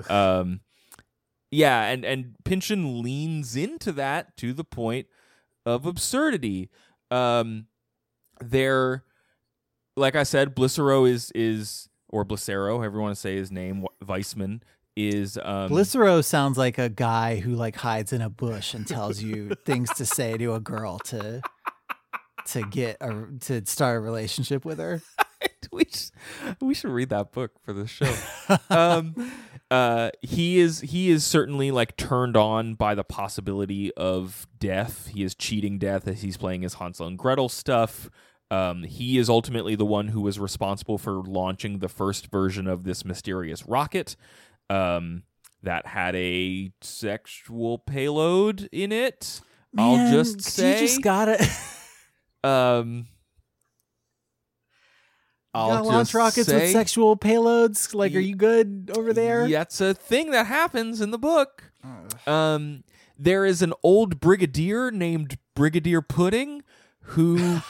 Um, 0.08 0.60
yeah, 1.50 1.84
and 1.84 2.04
and 2.04 2.34
Pynchon 2.44 3.02
leans 3.02 3.56
into 3.56 3.92
that 3.92 4.36
to 4.38 4.52
the 4.52 4.64
point 4.64 5.06
of 5.64 5.86
absurdity. 5.86 6.70
Um, 7.10 7.66
there, 8.40 9.04
like 9.96 10.16
I 10.16 10.22
said, 10.22 10.54
Blicero 10.54 11.08
is 11.08 11.30
is 11.34 11.88
or 12.08 12.24
Blicero, 12.24 12.78
however 12.78 12.96
you 12.96 13.02
want 13.02 13.14
to 13.14 13.20
say 13.20 13.36
his 13.36 13.50
name, 13.50 13.86
Weissmann 14.04 14.62
is 14.96 15.38
um, 15.42 15.70
Blicero 15.70 16.24
sounds 16.24 16.56
like 16.56 16.78
a 16.78 16.88
guy 16.88 17.36
who 17.36 17.54
like 17.54 17.76
hides 17.76 18.12
in 18.12 18.22
a 18.22 18.30
bush 18.30 18.74
and 18.74 18.86
tells 18.86 19.22
you 19.22 19.54
things 19.66 19.90
to 19.94 20.06
say 20.06 20.36
to 20.38 20.54
a 20.54 20.60
girl 20.60 20.98
to 21.00 21.42
to 22.46 22.62
get 22.62 22.96
a 23.00 23.26
to 23.40 23.64
start 23.66 23.98
a 23.98 24.00
relationship 24.00 24.64
with 24.64 24.78
her. 24.78 25.02
we 25.84 25.84
should, 25.90 26.56
we 26.60 26.74
should 26.74 26.90
read 26.90 27.10
that 27.10 27.32
book 27.32 27.52
for 27.62 27.72
the 27.72 27.86
show. 27.86 28.12
um, 28.70 29.32
uh, 29.70 30.10
he 30.22 30.58
is 30.58 30.80
he 30.80 31.10
is 31.10 31.24
certainly 31.24 31.70
like 31.70 31.96
turned 31.96 32.36
on 32.36 32.74
by 32.74 32.94
the 32.94 33.04
possibility 33.04 33.92
of 33.94 34.46
death. 34.58 35.08
He 35.08 35.22
is 35.22 35.34
cheating 35.34 35.78
death 35.78 36.06
as 36.08 36.22
he's 36.22 36.36
playing 36.36 36.62
his 36.62 36.74
Hansel 36.74 37.06
and 37.06 37.18
Gretel 37.18 37.48
stuff. 37.48 38.08
Um, 38.50 38.84
he 38.84 39.18
is 39.18 39.28
ultimately 39.28 39.74
the 39.74 39.84
one 39.84 40.08
who 40.08 40.20
was 40.20 40.38
responsible 40.38 40.98
for 40.98 41.14
launching 41.14 41.80
the 41.80 41.88
first 41.88 42.28
version 42.28 42.68
of 42.68 42.84
this 42.84 43.04
mysterious 43.04 43.66
rocket 43.66 44.14
um, 44.70 45.24
that 45.64 45.86
had 45.86 46.14
a 46.14 46.70
sexual 46.80 47.78
payload 47.78 48.68
in 48.70 48.92
it. 48.92 49.40
I'll 49.76 50.10
just 50.10 50.38
just 50.38 50.58
you 50.58 50.74
just 50.74 51.02
got 51.02 51.28
it. 51.28 51.42
um, 52.44 53.08
I'll 55.56 55.68
gotta 55.68 55.84
launch 55.84 56.12
rockets 56.12 56.48
say, 56.48 56.60
with 56.60 56.70
sexual 56.70 57.16
payloads. 57.16 57.94
Like, 57.94 58.14
are 58.14 58.20
you 58.20 58.36
good 58.36 58.90
over 58.94 59.12
there? 59.12 59.48
That's 59.48 59.80
a 59.80 59.94
thing 59.94 60.30
that 60.32 60.46
happens 60.46 61.00
in 61.00 61.10
the 61.10 61.18
book. 61.18 61.72
Um, 62.26 62.84
there 63.18 63.44
is 63.46 63.62
an 63.62 63.72
old 63.82 64.20
brigadier 64.20 64.90
named 64.90 65.38
Brigadier 65.54 66.02
Pudding 66.02 66.62
who 67.00 67.60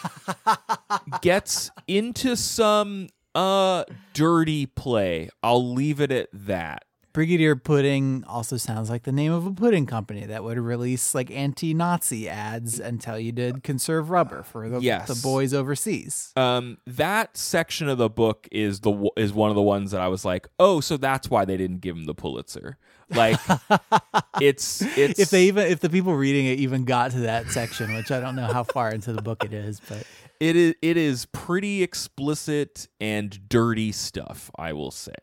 gets 1.20 1.70
into 1.86 2.36
some 2.36 3.08
uh 3.34 3.84
dirty 4.14 4.66
play. 4.66 5.28
I'll 5.42 5.72
leave 5.74 6.00
it 6.00 6.10
at 6.10 6.28
that. 6.32 6.84
Brigadier 7.16 7.56
Pudding 7.56 8.24
also 8.26 8.58
sounds 8.58 8.90
like 8.90 9.04
the 9.04 9.10
name 9.10 9.32
of 9.32 9.46
a 9.46 9.50
pudding 9.50 9.86
company 9.86 10.26
that 10.26 10.44
would 10.44 10.58
release 10.58 11.14
like 11.14 11.30
anti-Nazi 11.30 12.28
ads 12.28 12.78
and 12.78 13.00
tell 13.00 13.18
you 13.18 13.32
to 13.32 13.58
conserve 13.62 14.10
rubber 14.10 14.42
for 14.42 14.68
the, 14.68 14.80
Yes. 14.80 15.08
the 15.08 15.14
boys 15.22 15.54
overseas. 15.54 16.34
Um, 16.36 16.76
that 16.86 17.38
section 17.38 17.88
of 17.88 17.96
the 17.96 18.10
book 18.10 18.46
is 18.52 18.80
the 18.80 19.08
is 19.16 19.32
one 19.32 19.48
of 19.48 19.56
the 19.56 19.62
ones 19.62 19.92
that 19.92 20.02
I 20.02 20.08
was 20.08 20.26
like, 20.26 20.46
oh, 20.58 20.80
so 20.80 20.98
that's 20.98 21.30
why 21.30 21.46
they 21.46 21.56
didn't 21.56 21.80
give 21.80 21.96
him 21.96 22.04
the 22.04 22.14
Pulitzer. 22.14 22.76
Like, 23.08 23.40
it's 24.42 24.82
it's 24.82 25.18
if 25.18 25.30
they 25.30 25.44
even 25.44 25.68
if 25.68 25.80
the 25.80 25.88
people 25.88 26.14
reading 26.14 26.44
it 26.44 26.58
even 26.58 26.84
got 26.84 27.12
to 27.12 27.20
that 27.20 27.48
section, 27.50 27.94
which 27.94 28.10
I 28.10 28.20
don't 28.20 28.36
know 28.36 28.52
how 28.52 28.62
far 28.62 28.90
into 28.90 29.14
the 29.14 29.22
book 29.22 29.42
it 29.42 29.54
is, 29.54 29.80
but 29.88 30.04
it 30.38 30.54
is 30.54 30.74
it 30.82 30.98
is 30.98 31.24
pretty 31.32 31.82
explicit 31.82 32.88
and 33.00 33.48
dirty 33.48 33.90
stuff 33.90 34.50
i 34.56 34.70
will 34.70 34.90
say 34.90 35.14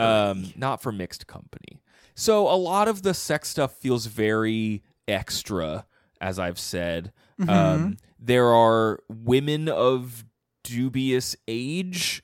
um 0.00 0.52
not 0.56 0.82
for 0.82 0.92
mixed 0.92 1.26
company. 1.26 1.82
So 2.14 2.46
a 2.48 2.56
lot 2.56 2.88
of 2.88 3.02
the 3.02 3.14
sex 3.14 3.48
stuff 3.48 3.72
feels 3.78 4.06
very 4.06 4.82
extra 5.08 5.86
as 6.20 6.38
i've 6.38 6.58
said. 6.58 7.12
Um 7.48 7.96
there 8.18 8.46
are 8.52 9.00
women 9.08 9.68
of 9.68 10.24
dubious 10.64 11.34
age 11.48 12.22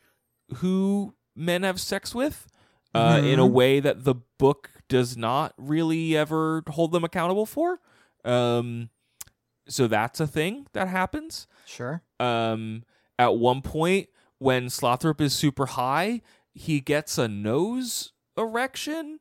who 0.57 1.14
men 1.35 1.62
have 1.64 1.81
sex 1.81 2.14
with 2.14 2.47
uh, 2.95 3.21
in 3.23 3.39
a 3.39 3.47
way 3.47 3.81
that 3.81 4.05
the 4.05 4.14
book 4.39 4.71
does 4.89 5.16
not 5.16 5.53
really 5.59 6.16
ever 6.16 6.62
hold 6.69 6.93
them 6.93 7.05
accountable 7.05 7.47
for. 7.47 7.81
Um 8.25 8.91
so 9.69 9.87
that's 9.87 10.21
a 10.21 10.27
thing 10.27 10.66
that 10.73 10.89
happens. 10.89 11.47
Sure. 11.66 12.03
um, 12.21 12.85
at 13.19 13.37
one 13.37 13.61
point 13.61 14.09
when 14.39 14.66
Slothrop 14.69 15.21
is 15.21 15.35
super 15.35 15.66
high, 15.66 16.23
he 16.55 16.80
gets 16.80 17.18
a 17.18 17.28
nose 17.28 18.12
erection. 18.36 19.20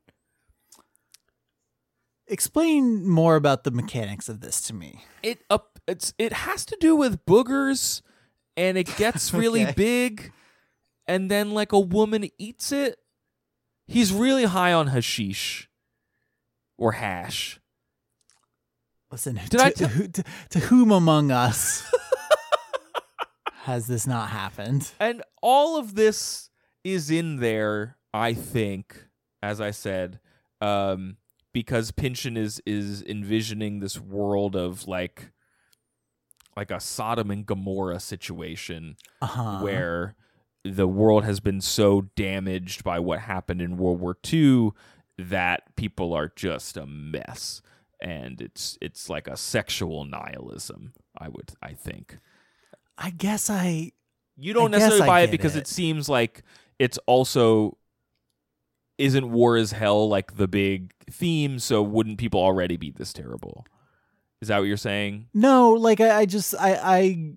Explain 2.29 3.07
more 3.07 3.35
about 3.37 3.63
the 3.63 3.71
mechanics 3.71 4.27
of 4.27 4.41
this 4.41 4.61
to 4.63 4.73
me. 4.73 5.05
It 5.23 5.43
up 5.49 5.79
it's 5.87 6.13
it 6.17 6.33
has 6.33 6.65
to 6.65 6.77
do 6.79 6.95
with 6.95 7.25
boogers 7.25 8.01
and 8.57 8.77
it 8.77 8.93
gets 8.97 9.33
really 9.33 9.63
Okay. 9.63 9.73
big 9.73 10.31
and 11.07 11.31
then 11.31 11.51
like 11.53 11.71
a 11.71 11.79
woman 11.79 12.29
eats 12.37 12.71
it. 12.73 12.97
He's 13.87 14.11
really 14.11 14.43
high 14.43 14.73
on 14.73 14.87
hashish 14.87 15.69
or 16.77 16.93
hash. 16.93 17.61
Listen, 19.09 19.35
Did 19.49 19.59
to, 19.59 19.63
I 19.63 19.69
to, 19.71 19.87
who- 19.87 20.07
to, 20.09 20.23
to 20.49 20.59
whom 20.59 20.91
among 20.91 21.31
us 21.31 21.89
has 23.63 23.87
this 23.87 24.05
not 24.05 24.29
happened? 24.31 24.91
And 24.99 25.23
all 25.41 25.77
of 25.77 25.95
this 25.95 26.49
is 26.93 27.09
in 27.11 27.37
there, 27.37 27.97
I 28.13 28.33
think, 28.33 29.05
as 29.41 29.59
I 29.61 29.71
said, 29.71 30.19
um, 30.61 31.17
because 31.53 31.91
Pynchon 31.91 32.37
is 32.37 32.61
is 32.65 33.03
envisioning 33.03 33.79
this 33.79 33.99
world 33.99 34.55
of 34.55 34.87
like 34.87 35.31
like 36.55 36.71
a 36.71 36.79
Sodom 36.79 37.29
and 37.31 37.45
Gomorrah 37.45 37.99
situation 37.99 38.95
Uh-huh. 39.21 39.59
where 39.59 40.15
the 40.63 40.87
world 40.87 41.23
has 41.23 41.39
been 41.39 41.61
so 41.61 42.01
damaged 42.15 42.83
by 42.83 42.99
what 42.99 43.19
happened 43.19 43.61
in 43.61 43.77
World 43.77 43.99
War 43.99 44.17
II 44.33 44.71
that 45.17 45.75
people 45.75 46.13
are 46.13 46.31
just 46.35 46.77
a 46.77 46.85
mess. 46.85 47.61
And 48.01 48.41
it's 48.41 48.77
it's 48.81 49.09
like 49.09 49.27
a 49.27 49.37
sexual 49.37 50.05
nihilism, 50.05 50.93
I 51.17 51.29
would 51.29 51.51
I 51.61 51.73
think. 51.73 52.17
I 52.97 53.09
guess 53.11 53.49
I 53.49 53.91
You 54.35 54.53
don't 54.53 54.73
I 54.73 54.77
necessarily 54.79 55.03
I 55.03 55.07
buy 55.07 55.21
it 55.21 55.31
because 55.31 55.55
it. 55.55 55.61
it 55.61 55.67
seems 55.67 56.07
like 56.09 56.43
it's 56.79 56.97
also 57.07 57.77
isn't 58.97 59.31
war 59.31 59.57
as 59.57 59.71
hell 59.71 60.09
like 60.09 60.37
the 60.37 60.47
big 60.47 60.91
theme, 61.11 61.59
so 61.59 61.81
wouldn't 61.83 62.17
people 62.17 62.39
already 62.41 62.77
be 62.77 62.89
this 62.91 63.13
terrible? 63.13 63.65
Is 64.41 64.47
that 64.49 64.57
what 64.59 64.65
you're 64.67 64.77
saying? 64.77 65.27
no, 65.33 65.71
like 65.71 65.99
I, 65.99 66.19
I 66.21 66.25
just 66.25 66.55
I 66.59 66.73
I 66.75 67.33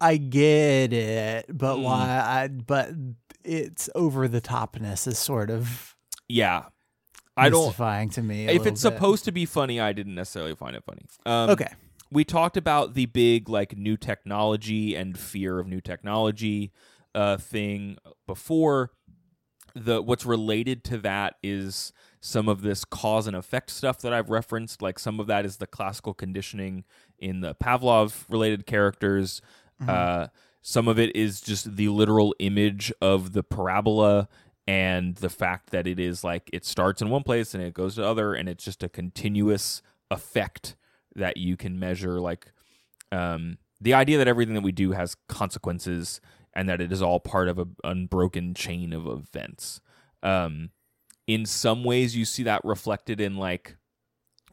I 0.00 0.16
get 0.16 0.92
it, 0.92 1.46
but 1.56 1.76
Mm. 1.76 1.82
why 1.82 2.08
I 2.24 2.48
but 2.48 2.90
its 3.44 3.88
over 3.94 4.28
the 4.28 4.40
topness 4.40 5.06
is 5.06 5.18
sort 5.18 5.50
of 5.50 5.96
Yeah. 6.28 6.66
I 7.36 7.48
don't 7.48 7.74
to 8.12 8.22
me. 8.22 8.46
if 8.46 8.66
it's 8.66 8.82
bit. 8.82 8.92
supposed 8.92 9.24
to 9.24 9.32
be 9.32 9.46
funny, 9.46 9.80
I 9.80 9.92
didn't 9.92 10.14
necessarily 10.14 10.54
find 10.54 10.76
it 10.76 10.84
funny. 10.84 11.02
Um, 11.24 11.50
Okay. 11.50 11.68
we 12.10 12.24
talked 12.24 12.56
about 12.58 12.94
the 12.94 13.06
big 13.06 13.48
like 13.48 13.76
new 13.76 13.96
technology 13.96 14.94
and 14.94 15.18
fear 15.18 15.58
of 15.58 15.66
new 15.66 15.80
technology 15.80 16.72
uh, 17.14 17.36
thing 17.36 17.98
before. 18.26 18.90
The 19.74 20.02
what's 20.02 20.26
related 20.26 20.84
to 20.84 20.98
that 20.98 21.36
is 21.42 21.92
some 22.20 22.48
of 22.48 22.60
this 22.62 22.84
cause 22.84 23.26
and 23.26 23.34
effect 23.34 23.70
stuff 23.70 23.98
that 24.02 24.12
I've 24.12 24.28
referenced. 24.28 24.82
Like 24.82 24.98
some 24.98 25.18
of 25.18 25.26
that 25.28 25.46
is 25.46 25.56
the 25.56 25.66
classical 25.66 26.12
conditioning 26.12 26.84
in 27.18 27.40
the 27.40 27.54
Pavlov 27.54 28.24
related 28.28 28.66
characters. 28.66 29.40
Uh, 29.88 30.26
some 30.62 30.86
of 30.86 30.98
it 30.98 31.14
is 31.16 31.40
just 31.40 31.76
the 31.76 31.88
literal 31.88 32.34
image 32.38 32.92
of 33.00 33.32
the 33.32 33.42
parabola 33.42 34.28
and 34.68 35.16
the 35.16 35.28
fact 35.28 35.70
that 35.70 35.88
it 35.88 35.98
is 35.98 36.22
like 36.22 36.48
it 36.52 36.64
starts 36.64 37.02
in 37.02 37.10
one 37.10 37.24
place 37.24 37.52
and 37.52 37.62
it 37.62 37.74
goes 37.74 37.96
to 37.96 38.06
other 38.06 38.32
and 38.32 38.48
it's 38.48 38.64
just 38.64 38.84
a 38.84 38.88
continuous 38.88 39.82
effect 40.10 40.76
that 41.16 41.36
you 41.36 41.56
can 41.56 41.78
measure 41.78 42.20
like 42.20 42.52
um, 43.10 43.58
the 43.80 43.92
idea 43.92 44.18
that 44.18 44.28
everything 44.28 44.54
that 44.54 44.62
we 44.62 44.72
do 44.72 44.92
has 44.92 45.16
consequences 45.28 46.20
and 46.54 46.68
that 46.68 46.80
it 46.80 46.92
is 46.92 47.02
all 47.02 47.20
part 47.20 47.48
of 47.48 47.58
an 47.58 47.76
unbroken 47.84 48.54
chain 48.54 48.92
of 48.92 49.06
events. 49.06 49.80
Um, 50.22 50.70
in 51.26 51.46
some 51.46 51.84
ways 51.84 52.16
you 52.16 52.24
see 52.24 52.42
that 52.42 52.64
reflected 52.64 53.20
in 53.20 53.36
like 53.36 53.76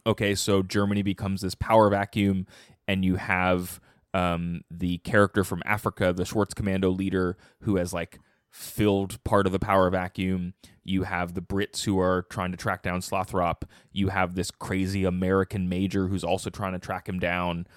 okay 0.06 0.36
so 0.36 0.62
germany 0.62 1.02
becomes 1.02 1.41
this 1.41 1.56
power 1.56 1.89
vacuum 1.89 2.45
and 2.88 3.04
you 3.04 3.16
have 3.16 3.80
um, 4.14 4.62
the 4.72 4.97
character 5.00 5.43
from 5.43 5.62
africa 5.66 6.14
the 6.14 6.24
Schwarzkommando 6.24 6.95
leader 6.95 7.38
who 7.62 7.76
has 7.76 7.93
like 7.93 8.20
filled 8.52 9.24
part 9.24 9.45
of 9.45 9.52
the 9.52 9.60
power 9.60 9.89
vacuum. 9.91 10.54
You 10.84 11.04
have 11.04 11.36
the 11.36 11.41
brits 11.41 11.84
who 11.84 12.00
are 12.00 12.24
trying 12.32 12.50
to 12.52 12.58
track 12.58 12.82
down 12.82 13.02
slothrop. 13.02 13.64
You 13.91 14.10
have 14.10 14.34
this 14.34 14.50
crazy 14.50 15.06
american 15.06 15.70
major 15.70 16.08
who's 16.08 16.24
also 16.24 16.50
trying 16.50 16.74
to 16.74 16.80
track 16.80 17.08
him 17.08 17.20
down. 17.20 17.68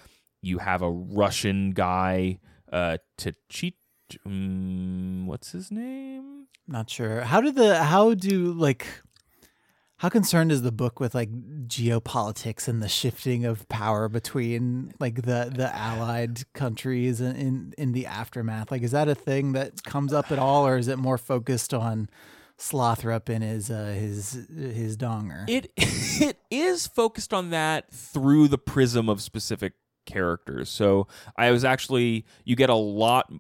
You 0.41 0.59
have 0.59 0.83
a 0.83 0.91
russian 0.91 1.73
guy 1.73 2.39
uh 2.73 2.99
Tachit 3.19 3.75
um, 4.27 5.27
what's 5.27 5.53
his 5.53 5.71
name 5.71 6.47
Not 6.67 6.91
sure. 6.91 7.23
How 7.23 7.41
did 7.41 7.55
the 7.55 7.83
how 7.83 8.15
do 8.15 8.53
like 8.53 8.87
how 9.99 10.09
concerned 10.09 10.51
is 10.51 10.63
the 10.63 10.73
book 10.73 10.99
with 10.99 11.15
like 11.15 11.31
geopolitics 11.69 12.67
and 12.67 12.83
the 12.83 12.89
shifting 12.89 13.45
of 13.45 13.69
power 13.69 14.09
between 14.09 14.93
like 14.99 15.23
the 15.23 15.53
the 15.55 15.71
allied 15.75 16.53
countries 16.55 17.21
in 17.21 17.37
in, 17.37 17.75
in 17.79 17.93
the 17.93 18.07
aftermath? 18.07 18.71
Like 18.71 18.83
is 18.83 18.91
that 18.93 19.09
a 19.09 19.15
thing 19.15 19.53
that 19.53 19.85
comes 19.85 20.13
up 20.13 20.33
at 20.33 20.39
all 20.39 20.67
or 20.67 20.77
is 20.77 20.89
it 20.89 20.99
more 20.99 21.19
focused 21.19 21.73
on 21.73 22.09
Slothrop 22.59 23.29
and 23.29 23.43
his 23.43 23.71
uh, 23.71 23.97
his 23.99 24.47
his 24.57 24.97
donger? 24.97 25.49
It 25.49 25.71
it 25.77 26.39
is 26.51 26.87
focused 26.87 27.33
on 27.33 27.51
that 27.51 27.93
through 27.93 28.49
the 28.49 28.59
prism 28.59 29.09
of 29.09 29.21
specific 29.21 29.75
characters. 30.07 30.69
So 30.69 31.07
I 31.37 31.51
was 31.51 31.65
actually 31.65 32.25
you 32.45 32.57
get 32.57 32.71
a 32.71 32.75
lot 32.75 33.33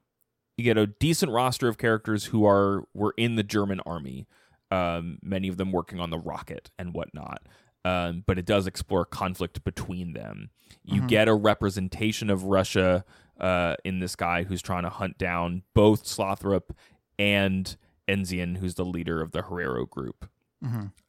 you 0.56 0.64
get 0.64 0.76
a 0.78 0.86
decent 0.86 1.32
roster 1.32 1.68
of 1.68 1.78
characters 1.78 2.26
who 2.26 2.46
are 2.46 2.84
were 2.94 3.14
in 3.16 3.36
the 3.36 3.42
German 3.42 3.80
army. 3.86 4.26
Um, 4.70 5.18
many 5.22 5.48
of 5.48 5.56
them 5.58 5.70
working 5.72 6.00
on 6.00 6.10
the 6.10 6.18
rocket 6.18 6.70
and 6.78 6.94
whatnot. 6.94 7.46
Um, 7.84 8.22
but 8.26 8.38
it 8.38 8.46
does 8.46 8.66
explore 8.66 9.04
conflict 9.04 9.64
between 9.64 10.12
them. 10.12 10.50
You 10.84 11.02
get 11.08 11.28
a 11.28 11.34
representation 11.34 12.30
of 12.30 12.44
Russia 12.44 13.04
uh, 13.40 13.74
in 13.84 13.98
this 13.98 14.14
guy 14.16 14.44
who's 14.44 14.62
trying 14.62 14.84
to 14.84 14.88
hunt 14.88 15.18
down 15.18 15.62
both 15.74 16.04
Slothrop 16.04 16.70
and 17.18 17.76
Enzian, 18.08 18.58
who's 18.58 18.74
the 18.76 18.84
leader 18.84 19.20
of 19.20 19.32
the 19.32 19.42
Herero 19.42 19.88
group 19.88 20.28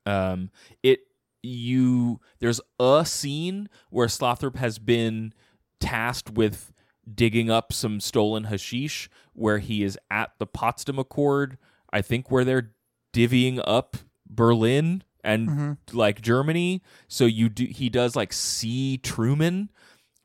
um 0.07 0.49
it 0.81 1.01
you 1.43 2.19
there's 2.39 2.59
a 2.79 3.05
scene 3.05 3.69
where 3.91 4.07
Slothrop 4.07 4.55
has 4.55 4.79
been 4.79 5.31
tasked 5.79 6.31
with 6.31 6.71
digging 7.13 7.51
up 7.51 7.71
some 7.73 7.99
stolen 7.99 8.45
hashish 8.45 9.09
where 9.33 9.59
he 9.59 9.83
is 9.83 9.97
at 10.09 10.31
the 10.39 10.47
Potsdam 10.47 10.99
Accord 10.99 11.57
I 11.91 12.01
think 12.01 12.31
where 12.31 12.43
they're 12.43 12.71
divvying 13.13 13.61
up 13.65 13.97
Berlin 14.27 15.03
and 15.23 15.77
like 15.91 16.21
Germany 16.21 16.81
so 17.07 17.25
you 17.25 17.49
do 17.49 17.65
he 17.65 17.89
does 17.89 18.15
like 18.15 18.33
see 18.33 18.97
Truman 18.97 19.69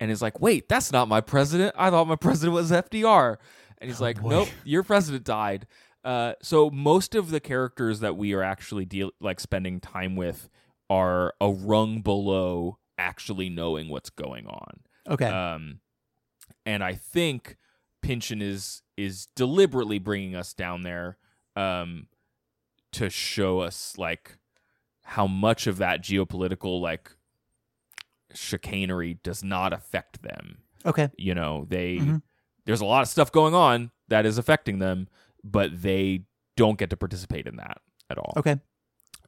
and 0.01 0.11
is 0.11 0.23
like 0.23 0.41
wait 0.41 0.69
that's 0.69 0.93
not 0.93 1.09
my 1.09 1.21
president 1.21 1.75
I 1.79 1.91
thought 1.91 2.09
my 2.09 2.17
president 2.17 2.55
was 2.55 2.71
FDR 2.71 3.37
and 3.79 3.91
he's 3.91 4.01
like 4.01 4.21
boy. 4.21 4.31
nope 4.31 4.49
your 4.65 4.83
president 4.83 5.25
died 5.25 5.67
uh, 6.05 6.33
so 6.41 6.71
most 6.71 7.15
of 7.15 7.31
the 7.31 7.41
characters 7.41 8.01
that 8.01 8.17
we 8.17 8.33
are 8.33 8.43
actually 8.43 8.85
deal 8.85 9.11
like 9.21 9.41
spending 9.41 9.81
time 9.81 10.17
with 10.17 10.49
are 10.89 11.35
a 11.41 11.51
rung 11.51 12.01
below 12.01 12.79
actually 12.99 13.49
knowing 13.49 13.89
what's 13.89 14.11
going 14.11 14.47
on. 14.47 14.81
Okay. 15.09 15.27
Um, 15.27 15.81
and 16.65 16.83
I 16.83 16.95
think 16.95 17.57
Pynchon 18.03 18.43
is 18.43 18.83
is 18.99 19.27
deliberately 19.37 19.99
bringing 19.99 20.35
us 20.35 20.53
down 20.53 20.83
there 20.83 21.17
um, 21.57 22.07
to 22.93 23.09
show 23.09 23.61
us 23.61 23.95
like 23.97 24.37
how 25.03 25.27
much 25.27 25.67
of 25.67 25.79
that 25.79 26.03
geopolitical 26.03 26.81
like 26.81 27.13
chicanery 28.35 29.19
does 29.23 29.43
not 29.43 29.73
affect 29.73 30.23
them 30.23 30.59
okay. 30.85 31.09
you 31.17 31.35
know 31.35 31.65
they 31.69 31.97
Mhm. 31.97 32.23
there's 32.67 32.81
a 32.83 32.85
lot 32.85 33.03
of 33.03 33.09
stuff 33.09 33.33
going 33.33 33.55
on 33.55 33.91
that 34.09 34.27
is 34.27 34.37
affecting 34.37 34.79
them 34.81 35.09
but 35.43 35.81
they 35.83 36.25
don't 36.57 36.79
get 36.79 36.91
to 36.91 36.97
participate 36.97 37.47
in 37.47 37.57
that 37.57 37.79
at 38.11 38.19
all 38.19 38.35
Okay. 38.37 38.57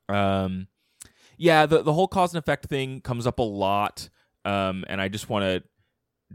um 0.08 0.66
yeah 1.38 1.64
the 1.64 1.82
the 1.82 1.92
whole 1.94 2.08
cause 2.08 2.34
and 2.34 2.38
effect 2.42 2.66
thing 2.66 3.00
comes 3.00 3.26
up 3.26 3.38
a 3.38 3.42
lot 3.42 4.10
um 4.44 4.84
and 4.88 5.00
i 5.00 5.08
just 5.08 5.30
want 5.30 5.44
to 5.44 5.62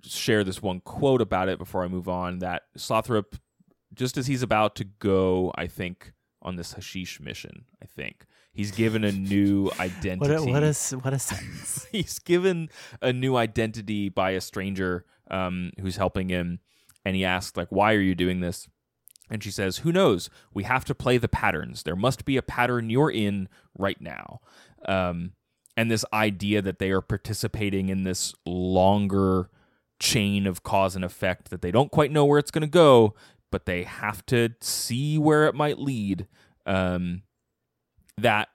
share 0.04 0.44
this 0.44 0.62
one 0.62 0.80
quote 0.82 1.22
about 1.22 1.50
it 1.50 1.58
before 1.58 1.84
i 1.84 1.88
move 1.88 2.10
on 2.10 2.40
that 2.40 2.64
slothrop 2.78 3.36
just 3.94 4.18
as 4.18 4.28
he's 4.28 4.44
about 4.44 4.76
to 4.76 4.84
go 4.84 5.52
i 5.56 5.68
think 5.68 6.14
on 6.42 6.56
this 6.56 6.74
hashish 6.74 7.20
mission 7.20 7.66
i 7.82 7.86
think 7.86 8.26
he's 8.56 8.72
given 8.72 9.04
a 9.04 9.12
new 9.12 9.70
identity 9.80 10.20
What 10.20 10.32
a, 10.32 10.44
what 10.44 10.64
a 10.64 10.98
what 10.98 11.14
a 11.14 11.20
sentence. 11.20 11.86
he's 11.92 12.18
given 12.20 12.70
a 13.02 13.14
new 13.14 13.36
identity 13.36 14.10
by 14.10 14.32
a 14.32 14.42
stranger 14.42 15.06
um, 15.30 15.72
who's 15.80 15.98
helping 15.98 16.30
him 16.30 16.60
and 17.04 17.16
he 17.16 17.24
asks 17.26 17.56
like 17.56 17.68
why 17.70 17.94
are 17.94 18.02
you 18.02 18.16
doing 18.16 18.40
this? 18.40 18.68
And 19.30 19.44
she 19.44 19.52
says 19.52 19.78
who 19.78 19.92
knows? 19.92 20.30
We 20.54 20.64
have 20.64 20.86
to 20.86 20.96
play 20.96 21.18
the 21.18 21.28
patterns. 21.28 21.84
There 21.84 21.96
must 21.96 22.26
be 22.26 22.38
a 22.38 22.42
pattern 22.42 22.90
you're 22.90 23.12
in 23.12 23.50
right 23.78 24.00
now. 24.00 24.40
Um, 24.88 25.34
and 25.78 25.92
this 25.92 26.06
idea 26.14 26.62
that 26.62 26.80
they 26.80 26.92
are 26.92 27.02
participating 27.02 27.90
in 27.90 28.04
this 28.04 28.34
longer 28.46 29.50
chain 30.00 30.46
of 30.46 30.64
cause 30.64 30.96
and 30.96 31.06
effect 31.06 31.50
that 31.50 31.62
they 31.62 31.72
don't 31.72 31.92
quite 31.92 32.12
know 32.12 32.26
where 32.26 32.40
it's 32.40 32.52
going 32.52 32.62
to 32.62 32.68
go 32.68 33.14
but 33.52 33.66
they 33.66 33.84
have 33.84 34.26
to 34.26 34.50
see 34.60 35.18
where 35.18 35.46
it 35.46 35.56
might 35.56 35.80
lead 35.80 36.28
um, 36.66 37.22
that 38.18 38.50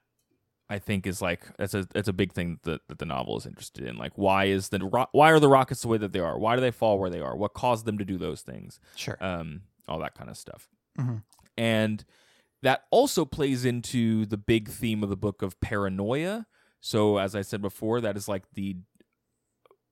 I 0.68 0.78
think 0.78 1.06
is 1.06 1.22
like 1.22 1.40
that's 1.56 1.74
a 1.74 1.86
that's 1.92 2.08
a 2.08 2.12
big 2.12 2.32
thing 2.32 2.58
that, 2.64 2.82
that 2.88 2.98
the 2.98 3.06
novel 3.06 3.36
is 3.38 3.46
interested 3.46 3.86
in. 3.86 3.96
Like, 3.96 4.12
why 4.16 4.44
is 4.44 4.68
the 4.68 4.78
why 5.12 5.32
are 5.32 5.40
the 5.40 5.48
rockets 5.48 5.82
the 5.82 5.88
way 5.88 5.98
that 5.98 6.12
they 6.12 6.20
are? 6.20 6.38
Why 6.38 6.54
do 6.54 6.60
they 6.60 6.70
fall 6.70 6.98
where 6.98 7.08
they 7.10 7.20
are? 7.20 7.34
What 7.36 7.54
caused 7.54 7.86
them 7.86 7.98
to 7.98 8.04
do 8.04 8.18
those 8.18 8.42
things? 8.42 8.78
Sure. 8.94 9.16
Um, 9.20 9.62
all 9.88 9.98
that 10.00 10.14
kind 10.14 10.28
of 10.28 10.36
stuff. 10.36 10.68
Mhm. 10.98 11.22
And 11.56 12.04
that 12.62 12.84
also 12.90 13.24
plays 13.24 13.64
into 13.64 14.26
the 14.26 14.36
big 14.36 14.68
theme 14.68 15.02
of 15.02 15.08
the 15.08 15.16
book 15.16 15.42
of 15.42 15.58
paranoia. 15.60 16.46
So, 16.80 17.18
as 17.18 17.34
I 17.34 17.42
said 17.42 17.62
before, 17.62 18.00
that 18.02 18.16
is 18.16 18.28
like 18.28 18.44
the 18.54 18.76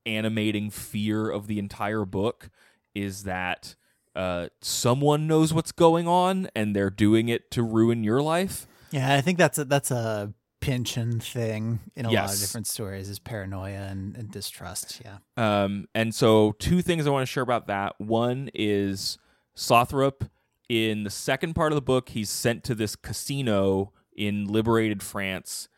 animating 0.09 0.71
fear 0.71 1.31
of 1.31 1.47
the 1.47 1.59
entire 1.59 2.05
book 2.05 2.51
is 2.95 3.25
that 3.25 3.77
uh, 4.17 4.49
someone 4.61 5.27
knows 5.27 5.55
what's 5.55 5.73
going 5.73 6.09
on 6.09 6.49
and 6.57 6.75
they're 6.75 6.91
doing 6.91 7.29
it 7.29 7.51
to 7.53 7.63
ruin 7.63 8.03
your 8.03 8.21
life. 8.21 8.67
Yeah, 8.91 9.15
I 9.15 9.21
think 9.21 9.39
that's 9.39 9.59
a 9.59 9.65
that's 9.65 9.91
a 9.91 10.33
Pynchon 10.61 11.21
thing 11.21 11.79
in 11.95 12.05
a 12.05 12.11
lot 12.11 12.33
of 12.33 12.41
different 12.41 12.67
stories 12.67 13.09
is 13.09 13.21
paranoia 13.21 13.87
and, 13.91 14.17
and 14.17 14.31
distrust. 14.31 15.01
Yeah. 15.05 15.19
Um, 15.37 15.87
and 15.95 16.13
so, 16.13 16.53
two 16.59 16.83
things 16.83 17.07
I 17.07 17.11
want 17.11 17.23
to 17.23 17.33
share 17.33 17.45
about 17.45 17.69
that. 17.69 18.01
One 18.01 18.51
is 18.55 19.19
Slothrop. 19.57 20.29
In 20.69 21.05
the 21.05 21.11
second 21.11 21.55
part 21.55 21.73
of 21.73 21.77
the 21.77 21.83
book, 21.83 22.11
he's 22.11 22.29
sent 22.29 22.65
to 22.65 22.75
this 22.75 22.97
casino 22.97 23.93
in 24.17 24.47
liberated 24.47 25.03
France, 25.03 25.69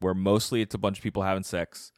where 0.00 0.14
mostly 0.14 0.62
it's 0.62 0.74
a 0.74 0.78
bunch 0.78 0.98
of 0.98 1.02
people 1.02 1.22
having 1.22 1.44
sex, 1.44 1.92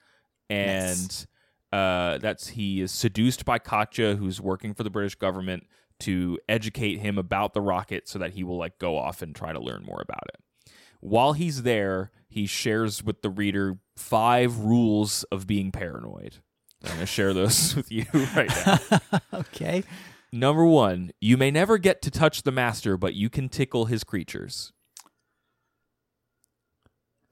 and 0.50 1.00
Nice. 1.00 1.26
Uh, 1.72 2.18
that's 2.18 2.48
he 2.48 2.80
is 2.80 2.92
seduced 2.92 3.44
by 3.44 3.58
Katje, 3.58 4.18
who's 4.18 4.40
working 4.40 4.74
for 4.74 4.82
the 4.82 4.90
British 4.90 5.14
government, 5.14 5.66
to 6.00 6.38
educate 6.48 6.98
him 6.98 7.18
about 7.18 7.54
the 7.54 7.60
rocket, 7.60 8.08
so 8.08 8.18
that 8.18 8.32
he 8.32 8.44
will 8.44 8.56
like 8.56 8.78
go 8.78 8.96
off 8.96 9.22
and 9.22 9.34
try 9.34 9.52
to 9.52 9.60
learn 9.60 9.84
more 9.84 10.00
about 10.00 10.24
it. 10.28 10.72
While 11.00 11.34
he's 11.34 11.62
there, 11.62 12.10
he 12.28 12.46
shares 12.46 13.04
with 13.04 13.22
the 13.22 13.30
reader 13.30 13.78
five 13.96 14.58
rules 14.58 15.24
of 15.24 15.46
being 15.46 15.70
paranoid. 15.70 16.36
I'm 16.82 16.90
going 16.90 17.00
to 17.00 17.06
share 17.06 17.34
those 17.34 17.74
with 17.76 17.90
you 17.90 18.04
right 18.36 18.50
now. 18.66 19.00
okay. 19.34 19.84
Number 20.32 20.64
one, 20.64 21.12
you 21.20 21.36
may 21.36 21.50
never 21.50 21.78
get 21.78 22.02
to 22.02 22.10
touch 22.10 22.42
the 22.42 22.52
master, 22.52 22.96
but 22.96 23.14
you 23.14 23.30
can 23.30 23.48
tickle 23.48 23.86
his 23.86 24.04
creatures. 24.04 24.72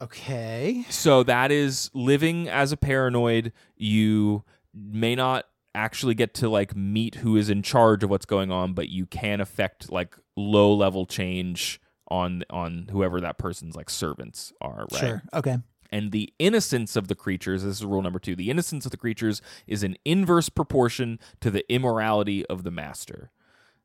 Okay. 0.02 0.84
So 0.90 1.22
that 1.22 1.50
is 1.50 1.90
living 1.94 2.48
as 2.48 2.72
a 2.72 2.76
paranoid. 2.76 3.52
You 3.76 4.44
may 4.74 5.14
not 5.14 5.46
actually 5.74 6.14
get 6.14 6.34
to 6.34 6.48
like 6.48 6.76
meet 6.76 7.16
who 7.16 7.36
is 7.36 7.48
in 7.50 7.62
charge 7.62 8.02
of 8.02 8.10
what's 8.10 8.26
going 8.26 8.50
on, 8.50 8.72
but 8.74 8.88
you 8.88 9.06
can 9.06 9.40
affect 9.40 9.90
like 9.90 10.16
low 10.36 10.72
level 10.74 11.06
change 11.06 11.80
on 12.08 12.44
on 12.50 12.88
whoever 12.92 13.20
that 13.20 13.38
person's 13.38 13.74
like 13.74 13.90
servants 13.90 14.52
are, 14.60 14.86
right? 14.92 15.00
Sure. 15.00 15.22
Okay. 15.34 15.56
and 15.90 16.12
the 16.12 16.32
innocence 16.38 16.94
of 16.96 17.08
the 17.08 17.14
creatures 17.14 17.62
this 17.64 17.76
is 17.76 17.84
rule 17.84 18.02
number 18.02 18.18
two 18.18 18.36
the 18.36 18.50
innocence 18.50 18.84
of 18.84 18.90
the 18.90 18.96
creatures 18.96 19.40
is 19.66 19.82
in 19.82 19.96
inverse 20.04 20.48
proportion 20.48 21.18
to 21.40 21.50
the 21.50 21.64
immorality 21.72 22.44
of 22.46 22.62
the 22.64 22.70
master 22.70 23.30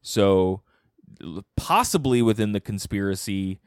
so 0.02 0.62
possibly 1.56 2.22
within 2.22 2.52
the 2.52 2.60
conspiracy 2.60 3.60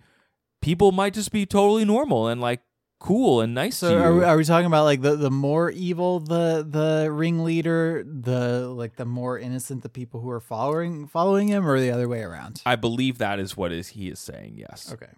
people 0.65 0.93
might 0.93 1.13
just 1.13 1.31
be 1.31 1.45
totally 1.45 1.85
normal 1.85 2.27
and 2.29 2.41
like 2.41 2.61
cool 2.99 3.43
and 3.43 3.55
nice 3.55 3.77
So 3.77 3.99
are 3.99 4.17
we, 4.17 4.25
are 4.25 4.35
we 4.37 4.45
talking 4.45 4.65
about 4.67 4.85
like 4.85 5.03
the, 5.03 5.15
the 5.15 5.31
more 5.31 5.71
evil 5.71 6.21
the 6.21 6.67
the 6.67 7.11
ringleader, 7.13 8.03
the 8.03 8.67
like 8.69 8.97
the 8.97 9.05
more 9.05 9.39
innocent 9.39 9.83
the 9.83 9.91
people 9.91 10.21
who 10.21 10.31
are 10.31 10.41
following 10.41 11.07
following 11.07 11.49
him, 11.49 11.69
or 11.69 11.79
the 11.79 11.91
other 11.91 12.09
way 12.09 12.23
around? 12.23 12.63
i 12.65 12.77
believe 12.77 13.19
that 13.19 13.39
is 13.39 13.57
what 13.59 13.73
is 13.73 13.89
he 13.89 14.09
is 14.09 14.19
saying 14.19 14.55
yes 14.57 14.91
Okay. 14.91 15.13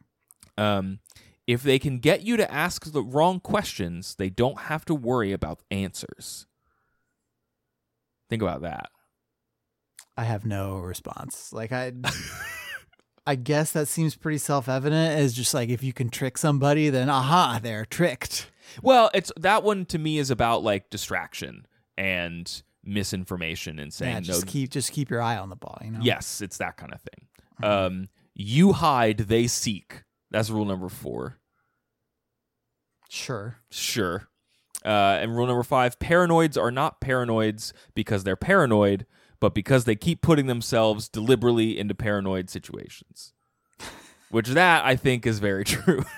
um, 0.58 0.98
if 1.46 1.62
they 1.62 1.78
can 1.78 2.00
get 2.00 2.22
you 2.22 2.36
to 2.36 2.52
ask 2.52 2.90
the 2.90 3.02
wrong 3.02 3.38
questions 3.38 4.16
they 4.16 4.28
don't 4.30 4.62
have 4.62 4.84
to 4.86 4.94
worry 4.96 5.30
about 5.32 5.62
answers 5.70 6.46
think 8.28 8.42
about 8.42 8.62
that 8.62 8.88
I 10.18 10.24
have 10.24 10.46
no 10.46 10.78
response. 10.78 11.52
Like 11.52 11.72
I 11.72 11.92
I 13.26 13.34
guess 13.34 13.72
that 13.72 13.88
seems 13.88 14.14
pretty 14.14 14.38
self-evident 14.38 15.18
as 15.18 15.32
just 15.34 15.52
like 15.52 15.68
if 15.68 15.82
you 15.82 15.92
can 15.92 16.08
trick 16.10 16.38
somebody 16.38 16.90
then 16.90 17.08
aha, 17.10 17.58
they're 17.62 17.84
tricked. 17.84 18.50
Well, 18.82 19.10
it's 19.14 19.32
that 19.38 19.62
one 19.62 19.84
to 19.86 19.98
me 19.98 20.18
is 20.18 20.30
about 20.30 20.62
like 20.62 20.90
distraction 20.90 21.66
and 21.98 22.62
misinformation 22.84 23.78
and 23.80 23.92
saying 23.92 24.12
Yeah, 24.12 24.18
no. 24.20 24.24
just 24.24 24.46
keep 24.46 24.70
just 24.70 24.92
keep 24.92 25.10
your 25.10 25.20
eye 25.22 25.36
on 25.36 25.48
the 25.48 25.56
ball, 25.56 25.78
you 25.84 25.90
know. 25.90 25.98
Yes, 26.02 26.40
it's 26.40 26.58
that 26.58 26.76
kind 26.76 26.92
of 26.92 27.00
thing. 27.00 27.26
Mhm. 27.62 27.68
Um, 27.86 28.08
you 28.34 28.72
hide, 28.74 29.18
they 29.18 29.46
seek. 29.46 30.02
That's 30.30 30.50
rule 30.50 30.64
number 30.66 30.88
four. 30.88 31.38
Sure. 33.08 33.56
Sure. 33.70 34.28
Uh, 34.84 35.18
and 35.20 35.34
rule 35.36 35.46
number 35.46 35.62
five: 35.62 35.98
paranoids 35.98 36.60
are 36.60 36.70
not 36.70 37.00
paranoids 37.00 37.72
because 37.94 38.24
they're 38.24 38.36
paranoid, 38.36 39.06
but 39.40 39.54
because 39.54 39.84
they 39.84 39.96
keep 39.96 40.22
putting 40.22 40.46
themselves 40.46 41.08
deliberately 41.08 41.78
into 41.78 41.94
paranoid 41.94 42.50
situations. 42.50 43.32
Which 44.30 44.48
that 44.48 44.84
I 44.84 44.96
think 44.96 45.26
is 45.26 45.38
very 45.38 45.64
true. 45.64 46.04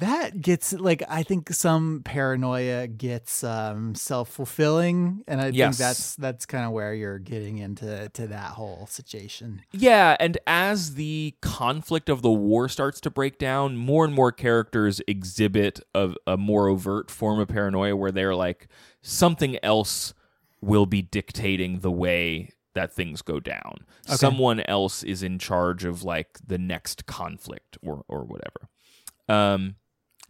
That 0.00 0.40
gets 0.40 0.72
like 0.72 1.02
I 1.06 1.22
think 1.22 1.50
some 1.52 2.00
paranoia 2.02 2.86
gets 2.86 3.44
um 3.44 3.94
self-fulfilling 3.94 5.22
and 5.28 5.38
I 5.38 5.48
Yes. 5.48 5.76
think 5.76 5.86
that's 5.86 6.16
that's 6.16 6.46
kind 6.46 6.64
of 6.64 6.72
where 6.72 6.94
you're 6.94 7.18
getting 7.18 7.58
into 7.58 8.08
to 8.14 8.26
that 8.28 8.52
whole 8.52 8.86
situation. 8.86 9.60
Yeah, 9.70 10.16
and 10.18 10.38
as 10.46 10.94
the 10.94 11.34
conflict 11.42 12.08
of 12.08 12.22
the 12.22 12.30
war 12.30 12.70
starts 12.70 13.02
to 13.02 13.10
break 13.10 13.36
down, 13.38 13.76
more 13.76 14.06
and 14.06 14.14
more 14.14 14.32
characters 14.32 15.02
exhibit 15.06 15.80
a, 15.94 16.14
a 16.26 16.38
more 16.38 16.68
overt 16.68 17.10
form 17.10 17.38
of 17.38 17.48
paranoia 17.48 17.94
where 17.94 18.12
they're 18.12 18.34
like, 18.34 18.68
something 19.02 19.58
else 19.62 20.14
will 20.62 20.86
be 20.86 21.02
dictating 21.02 21.80
the 21.80 21.90
way 21.90 22.50
that 22.74 22.92
things 22.92 23.20
go 23.20 23.40
down. 23.40 23.84
Okay. 24.06 24.16
Someone 24.16 24.60
else 24.60 25.02
is 25.02 25.22
in 25.22 25.38
charge 25.38 25.84
of 25.84 26.04
like 26.04 26.38
the 26.46 26.58
next 26.58 27.04
conflict 27.06 27.76
or 27.82 28.02
or 28.08 28.24
whatever. 28.24 28.68
Um 29.28 29.76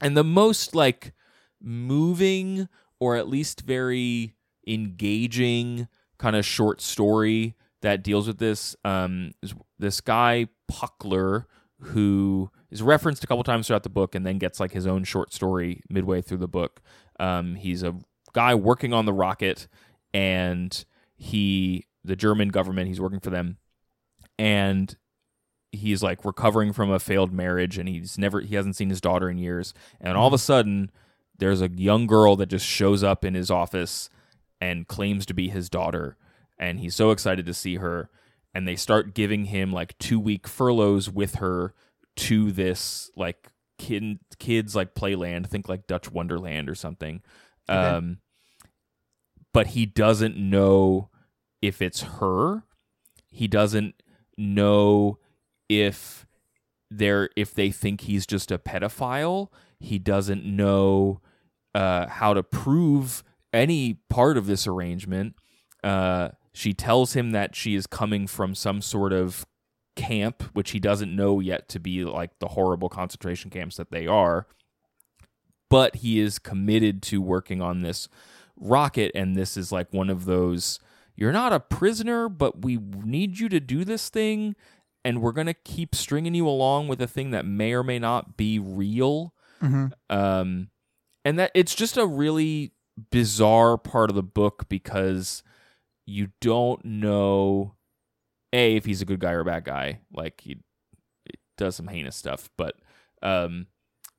and 0.01 0.17
the 0.17 0.25
most 0.25 0.75
like 0.75 1.13
moving 1.61 2.69
or 2.99 3.17
at 3.17 3.29
least 3.29 3.61
very 3.61 4.35
engaging 4.67 5.87
kind 6.19 6.35
of 6.35 6.45
short 6.45 6.81
story 6.81 7.55
that 7.83 8.03
deals 8.03 8.27
with 8.27 8.39
this 8.39 8.75
um 8.85 9.33
is 9.43 9.55
this 9.79 10.01
guy 10.01 10.49
Pökler 10.71 11.45
who 11.81 12.51
is 12.71 12.83
referenced 12.83 13.25
a 13.25 13.27
couple 13.27 13.43
times 13.43 13.67
throughout 13.67 13.83
the 13.83 13.89
book 13.89 14.15
and 14.15 14.25
then 14.25 14.39
gets 14.39 14.59
like 14.61 14.73
his 14.73 14.87
own 14.87 15.05
short 15.05 15.33
story 15.33 15.83
midway 15.89 16.23
through 16.23 16.39
the 16.39 16.49
book. 16.49 16.81
Um 17.21 17.55
he's 17.55 17.83
a 17.85 17.95
guy 18.33 18.55
working 18.55 18.93
on 18.93 19.05
the 19.05 19.13
rocket 19.13 19.69
and 20.15 20.85
he 21.17 21.85
the 22.05 22.17
German 22.17 22.49
government 22.49 22.89
he's 22.89 23.01
working 23.01 23.21
for 23.21 23.31
them 23.31 23.59
and 24.39 24.97
he's 25.71 26.03
like 26.03 26.25
recovering 26.25 26.73
from 26.73 26.91
a 26.91 26.99
failed 26.99 27.33
marriage 27.33 27.79
and 27.79 27.89
he's 27.89 28.19
never 28.19 28.41
he 28.41 28.55
hasn't 28.57 28.77
seen 28.77 28.91
his 28.91 29.01
daughter 29.01 29.31
in 29.31 29.39
years 29.39 29.73
and 30.01 30.17
all 30.17 30.27
of 30.27 30.33
a 30.33 30.39
sudden 30.39 30.91
there's 31.39 31.63
a 31.63 31.71
young 31.71 32.07
girl 32.07 32.37
that 32.37 32.47
just 32.47 32.67
shows 32.67 33.03
up 33.03 33.25
in 33.25 33.35
his 33.35 33.51
office 33.51 34.11
and 34.61 34.87
claims 34.89 35.25
to 35.27 35.35
be 35.35 35.49
his 35.49 35.71
daughter 35.71 36.17
and 36.59 36.79
he's 36.81 36.95
so 36.95 37.11
excited 37.11 37.47
to 37.47 37.55
see 37.55 37.77
her 37.77 38.11
and 38.55 38.69
they 38.69 38.77
start 38.77 39.15
giving 39.15 39.47
him 39.47 39.73
like 39.73 39.97
2 39.99 40.21
week 40.21 40.47
furloughs 40.47 41.09
with 41.09 41.37
her 41.37 41.73
to 42.17 42.53
this 42.53 43.11
like 43.17 43.49
kid 43.79 44.19
kids 44.39 44.77
like 44.77 44.95
playland 44.95 45.47
think 45.47 45.69
like 45.69 45.87
Dutch 45.87 46.11
Wonderland 46.11 46.69
or 46.69 46.75
something 46.75 47.23
Okay. 47.69 47.79
um 47.79 48.19
but 49.53 49.69
he 49.69 49.87
doesn't 49.87 50.37
know 50.37 51.11
if 51.61 51.81
it's 51.81 52.03
her. 52.03 52.65
He 53.29 53.49
doesn't 53.49 54.03
know 54.37 55.19
if 55.69 56.27
they're 56.91 57.31
if 57.37 57.55
they 57.55 57.71
think 57.71 58.03
he's 58.03 58.27
just 58.27 58.51
a 58.51 58.59
pedophile. 58.59 59.49
He 59.81 59.99
doesn't 59.99 60.45
know 60.45 61.21
uh, 61.75 62.07
how 62.07 62.35
to 62.35 62.43
prove 62.43 63.23
any 63.53 63.95
part 64.09 64.37
of 64.37 64.47
this 64.47 64.67
arrangement. 64.67 65.35
Uh, 65.83 66.31
she 66.53 66.75
tells 66.75 67.15
him 67.15 67.31
that 67.31 67.57
she 67.57 67.75
is 67.75 67.87
coming 67.87 68.27
from 68.27 68.55
some 68.55 68.83
sort 68.83 69.13
of 69.13 69.47
camp 69.95 70.43
which 70.55 70.71
he 70.71 70.79
doesn't 70.79 71.15
know 71.15 71.41
yet 71.41 71.69
to 71.69 71.79
be 71.79 72.05
like 72.05 72.31
the 72.39 72.49
horrible 72.49 72.89
concentration 72.89 73.51
camps 73.51 73.77
that 73.77 73.91
they 73.91 74.07
are. 74.07 74.47
But 75.69 75.97
he 75.97 76.21
is 76.21 76.39
committed 76.39 77.03
to 77.05 77.23
working 77.23 77.63
on 77.63 77.81
this 77.81 78.09
rocket 78.63 79.11
and 79.15 79.37
this 79.37 79.57
is 79.57 79.73
like 79.73 79.93
one 79.93 80.09
of 80.09 80.25
those 80.25 80.79
you're 81.17 81.33
not 81.33 81.53
a 81.53 81.61
prisoner 81.61 82.29
but 82.29 82.63
we 82.65 82.77
need 83.05 83.39
you 83.39 83.49
to 83.49 83.59
do 83.61 83.85
this 83.85 84.09
thing 84.09 84.55
and 85.05 85.21
we're 85.21 85.33
going 85.33 85.47
to 85.49 85.55
keep 85.55 85.95
stringing 85.95 86.35
you 86.35 86.47
along 86.47 86.87
with 86.89 87.03
a 87.03 87.07
thing 87.09 87.33
that 87.33 87.45
may 87.45 87.73
or 87.73 87.83
may 87.83 87.99
not 87.99 88.37
be 88.37 88.59
real 88.59 89.35
Mm-hmm. 89.63 89.87
um 90.17 90.71
and 91.25 91.39
that 91.39 91.53
it's 91.55 91.75
just 91.77 91.97
a 91.97 92.05
really 92.05 92.73
bizarre 93.13 93.79
part 93.79 94.11
of 94.11 94.17
the 94.17 94.23
book 94.25 94.69
because 94.69 95.45
you 96.05 96.29
don't 96.41 96.85
know 96.85 97.75
a 98.53 98.75
if 98.77 98.85
he's 98.85 99.03
a 99.03 99.05
good 99.05 99.21
guy 99.21 99.31
or 99.31 99.41
a 99.41 99.45
bad 99.45 99.65
guy 99.65 100.01
like 100.13 100.41
he, 100.41 100.57
he 101.27 101.35
does 101.57 101.77
some 101.77 101.87
heinous 101.87 102.17
stuff 102.17 102.51
but 102.59 102.75
um 103.23 103.67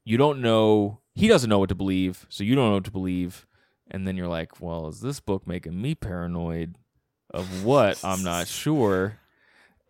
you 0.05 0.15
don't 0.17 0.39
know 0.41 0.99
he 1.15 1.27
doesn't 1.27 1.49
know 1.49 1.59
what 1.59 1.69
to 1.69 1.75
believe, 1.75 2.25
so 2.29 2.43
you 2.43 2.55
don't 2.55 2.69
know 2.69 2.73
what 2.75 2.85
to 2.85 2.91
believe, 2.91 3.45
and 3.93 4.07
then 4.07 4.17
you're 4.17 4.27
like, 4.27 4.59
well, 4.59 4.87
is 4.87 4.99
this 5.01 5.19
book 5.19 5.45
making 5.47 5.79
me 5.81 5.95
paranoid 5.95 6.75
of 7.33 7.63
what? 7.63 8.03
I'm 8.03 8.23
not 8.23 8.47
sure. 8.61 9.19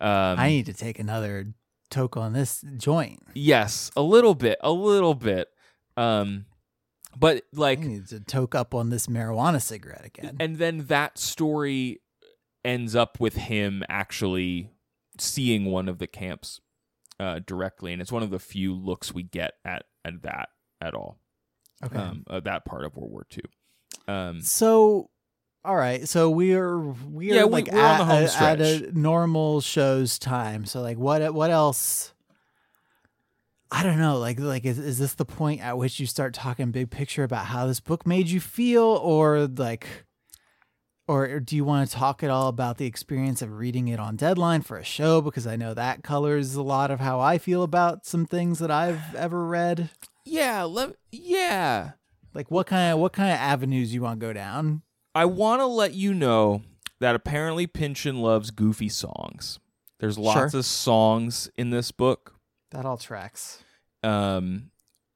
Um, 0.00 0.38
I 0.38 0.48
need 0.48 0.66
to 0.66 0.74
take 0.74 0.98
another 0.98 1.54
toke 1.90 2.16
on 2.16 2.32
this 2.32 2.64
joint. 2.76 3.20
yes, 3.34 3.90
a 3.96 4.02
little 4.02 4.34
bit, 4.34 4.58
a 4.60 4.72
little 4.72 5.14
bit. 5.14 5.48
Um, 5.96 6.46
but 7.16 7.44
like, 7.52 7.78
I 7.78 7.82
need 7.82 8.08
to 8.08 8.20
toke 8.20 8.54
up 8.54 8.74
on 8.74 8.90
this 8.90 9.06
marijuana 9.06 9.62
cigarette 9.62 10.04
again. 10.04 10.36
and 10.40 10.56
then 10.58 10.86
that 10.86 11.16
story 11.18 12.00
ends 12.64 12.96
up 12.96 13.20
with 13.20 13.34
him 13.34 13.82
actually 13.88 14.70
seeing 15.18 15.66
one 15.66 15.88
of 15.88 15.98
the 15.98 16.08
camps 16.08 16.60
uh, 17.20 17.38
directly, 17.46 17.92
and 17.92 18.02
it's 18.02 18.10
one 18.10 18.24
of 18.24 18.30
the 18.30 18.40
few 18.40 18.74
looks 18.74 19.14
we 19.14 19.22
get 19.22 19.52
at 19.64 19.84
at 20.04 20.22
that 20.22 20.48
at 20.80 20.94
all. 20.94 21.20
okay. 21.84 21.96
Um, 21.96 22.24
uh, 22.28 22.40
that 22.40 22.64
part 22.64 22.84
of 22.84 22.96
World 22.96 23.12
War 23.12 23.26
II. 23.32 23.42
Um, 24.06 24.40
So, 24.42 25.08
all 25.64 25.76
right. 25.76 26.06
So 26.08 26.30
we 26.30 26.54
are 26.54 26.78
we 26.78 27.32
are 27.32 27.36
Yeah, 27.36 27.44
like 27.44 27.72
on 27.72 27.76
at, 28.10 28.22
a- 28.34 28.42
at 28.42 28.60
a 28.60 28.92
normal 28.98 29.60
show's 29.60 30.18
time. 30.18 30.66
So 30.66 30.80
like 30.82 30.98
what 30.98 31.32
what 31.34 31.50
else? 31.50 32.12
I 33.70 33.82
don't 33.82 33.98
know. 33.98 34.18
Like 34.18 34.38
like 34.38 34.64
is 34.64 34.78
is 34.78 34.98
this 34.98 35.14
the 35.14 35.24
point 35.24 35.60
at 35.62 35.78
which 35.78 35.98
you 35.98 36.06
start 36.06 36.34
talking 36.34 36.70
big 36.70 36.90
picture 36.90 37.24
about 37.24 37.46
how 37.46 37.66
this 37.66 37.80
book 37.80 38.06
made 38.06 38.28
you 38.28 38.40
feel, 38.40 38.82
or 38.84 39.46
like, 39.48 40.04
or 41.08 41.40
do 41.40 41.56
you 41.56 41.64
want 41.64 41.88
to 41.88 41.96
talk 41.96 42.22
at 42.22 42.30
all 42.30 42.48
about 42.48 42.76
the 42.78 42.86
experience 42.86 43.42
of 43.42 43.52
reading 43.58 43.88
it 43.88 43.98
on 43.98 44.14
deadline 44.16 44.62
for 44.62 44.76
a 44.76 44.84
show? 44.84 45.20
Because 45.20 45.46
I 45.46 45.56
know 45.56 45.74
that 45.74 46.04
colors 46.04 46.54
a 46.54 46.62
lot 46.62 46.90
of 46.92 47.00
how 47.00 47.18
I 47.20 47.38
feel 47.38 47.62
about 47.64 48.06
some 48.06 48.26
things 48.26 48.58
that 48.60 48.70
I've 48.70 49.14
ever 49.16 49.44
read. 49.44 49.90
yeah, 50.24 50.62
let, 50.62 50.94
yeah. 51.10 51.92
Like 52.34 52.50
what 52.50 52.66
kind 52.66 52.92
of 52.92 52.98
what 52.98 53.12
kind 53.12 53.30
of 53.30 53.38
avenues 53.38 53.94
you 53.94 54.02
want 54.02 54.20
to 54.20 54.26
go 54.26 54.32
down? 54.32 54.82
I 55.14 55.24
want 55.26 55.60
to 55.60 55.66
let 55.66 55.94
you 55.94 56.12
know 56.12 56.62
that 57.00 57.14
apparently 57.14 57.66
Pynchon 57.66 58.20
loves 58.20 58.50
goofy 58.50 58.88
songs. 58.88 59.60
There's 60.00 60.18
lots 60.18 60.52
Sure. 60.52 60.58
of 60.60 60.64
songs 60.66 61.48
in 61.56 61.70
this 61.70 61.92
book. 61.92 62.34
That 62.72 62.84
all 62.84 62.96
tracks. 62.98 63.62
Um, 64.02 64.70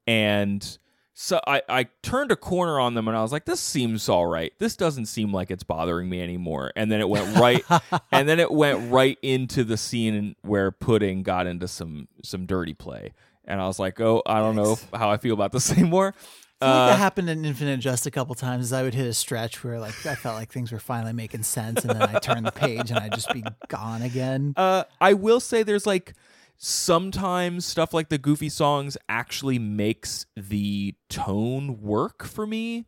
and 0.06 0.78
so 1.14 1.40
I, 1.46 1.62
I 1.68 1.88
turned 2.02 2.30
a 2.30 2.36
corner 2.36 2.78
on 2.78 2.94
them 2.94 3.08
and 3.08 3.16
I 3.16 3.22
was 3.22 3.32
like, 3.32 3.44
this 3.44 3.60
seems 3.60 4.08
all 4.08 4.26
right. 4.26 4.52
This 4.60 4.76
doesn't 4.76 5.06
seem 5.06 5.32
like 5.32 5.50
it's 5.50 5.64
bothering 5.64 6.08
me 6.08 6.22
anymore. 6.22 6.72
And 6.76 6.90
then 6.92 7.00
it 7.00 7.08
went 7.08 7.36
right, 7.36 7.64
and 8.12 8.28
then 8.28 8.38
it 8.38 8.52
went 8.52 8.90
right 8.92 9.18
into 9.20 9.64
the 9.64 9.76
scene 9.76 10.36
where 10.42 10.70
Pudding 10.70 11.24
got 11.24 11.46
into 11.48 11.66
some 11.66 12.06
some 12.22 12.46
dirty 12.46 12.74
play. 12.74 13.12
And 13.44 13.60
I 13.60 13.66
was 13.66 13.78
like, 13.80 14.00
oh, 14.00 14.22
I 14.26 14.38
don't 14.38 14.54
know 14.56 14.78
how 14.94 15.10
I 15.10 15.16
feel 15.16 15.34
about 15.34 15.50
this 15.52 15.72
anymore. 15.76 16.14
I 16.60 16.64
feel 16.64 16.74
like 16.74 16.82
Uh, 16.82 16.86
that 16.88 16.98
happened 16.98 17.30
in 17.30 17.44
Infinite 17.44 17.78
Jest 17.78 18.06
a 18.06 18.10
couple 18.10 18.34
times. 18.34 18.66
Is 18.66 18.72
I 18.72 18.82
would 18.82 18.94
hit 18.94 19.06
a 19.06 19.14
stretch 19.14 19.62
where 19.62 19.78
like 19.78 19.94
I 20.06 20.14
felt 20.14 20.36
like 20.36 20.52
things 20.52 20.72
were 20.72 20.78
finally 20.78 21.12
making 21.12 21.44
sense, 21.44 21.84
and 21.84 21.90
then 21.98 22.02
I 22.02 22.18
turn 22.18 22.42
the 22.42 22.52
page 22.52 22.90
and 22.90 22.98
I'd 22.98 23.12
just 23.14 23.32
be 23.32 23.44
gone 23.68 24.02
again. 24.02 24.54
Uh, 24.56 24.84
I 25.00 25.14
will 25.14 25.40
say 25.40 25.62
there's 25.62 25.86
like 25.86 26.14
sometimes 26.56 27.64
stuff 27.64 27.94
like 27.94 28.08
the 28.08 28.18
goofy 28.18 28.48
songs 28.48 28.96
actually 29.08 29.58
makes 29.60 30.26
the 30.36 30.94
tone 31.08 31.80
work 31.80 32.24
for 32.24 32.46
me. 32.46 32.86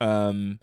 Um, 0.00 0.58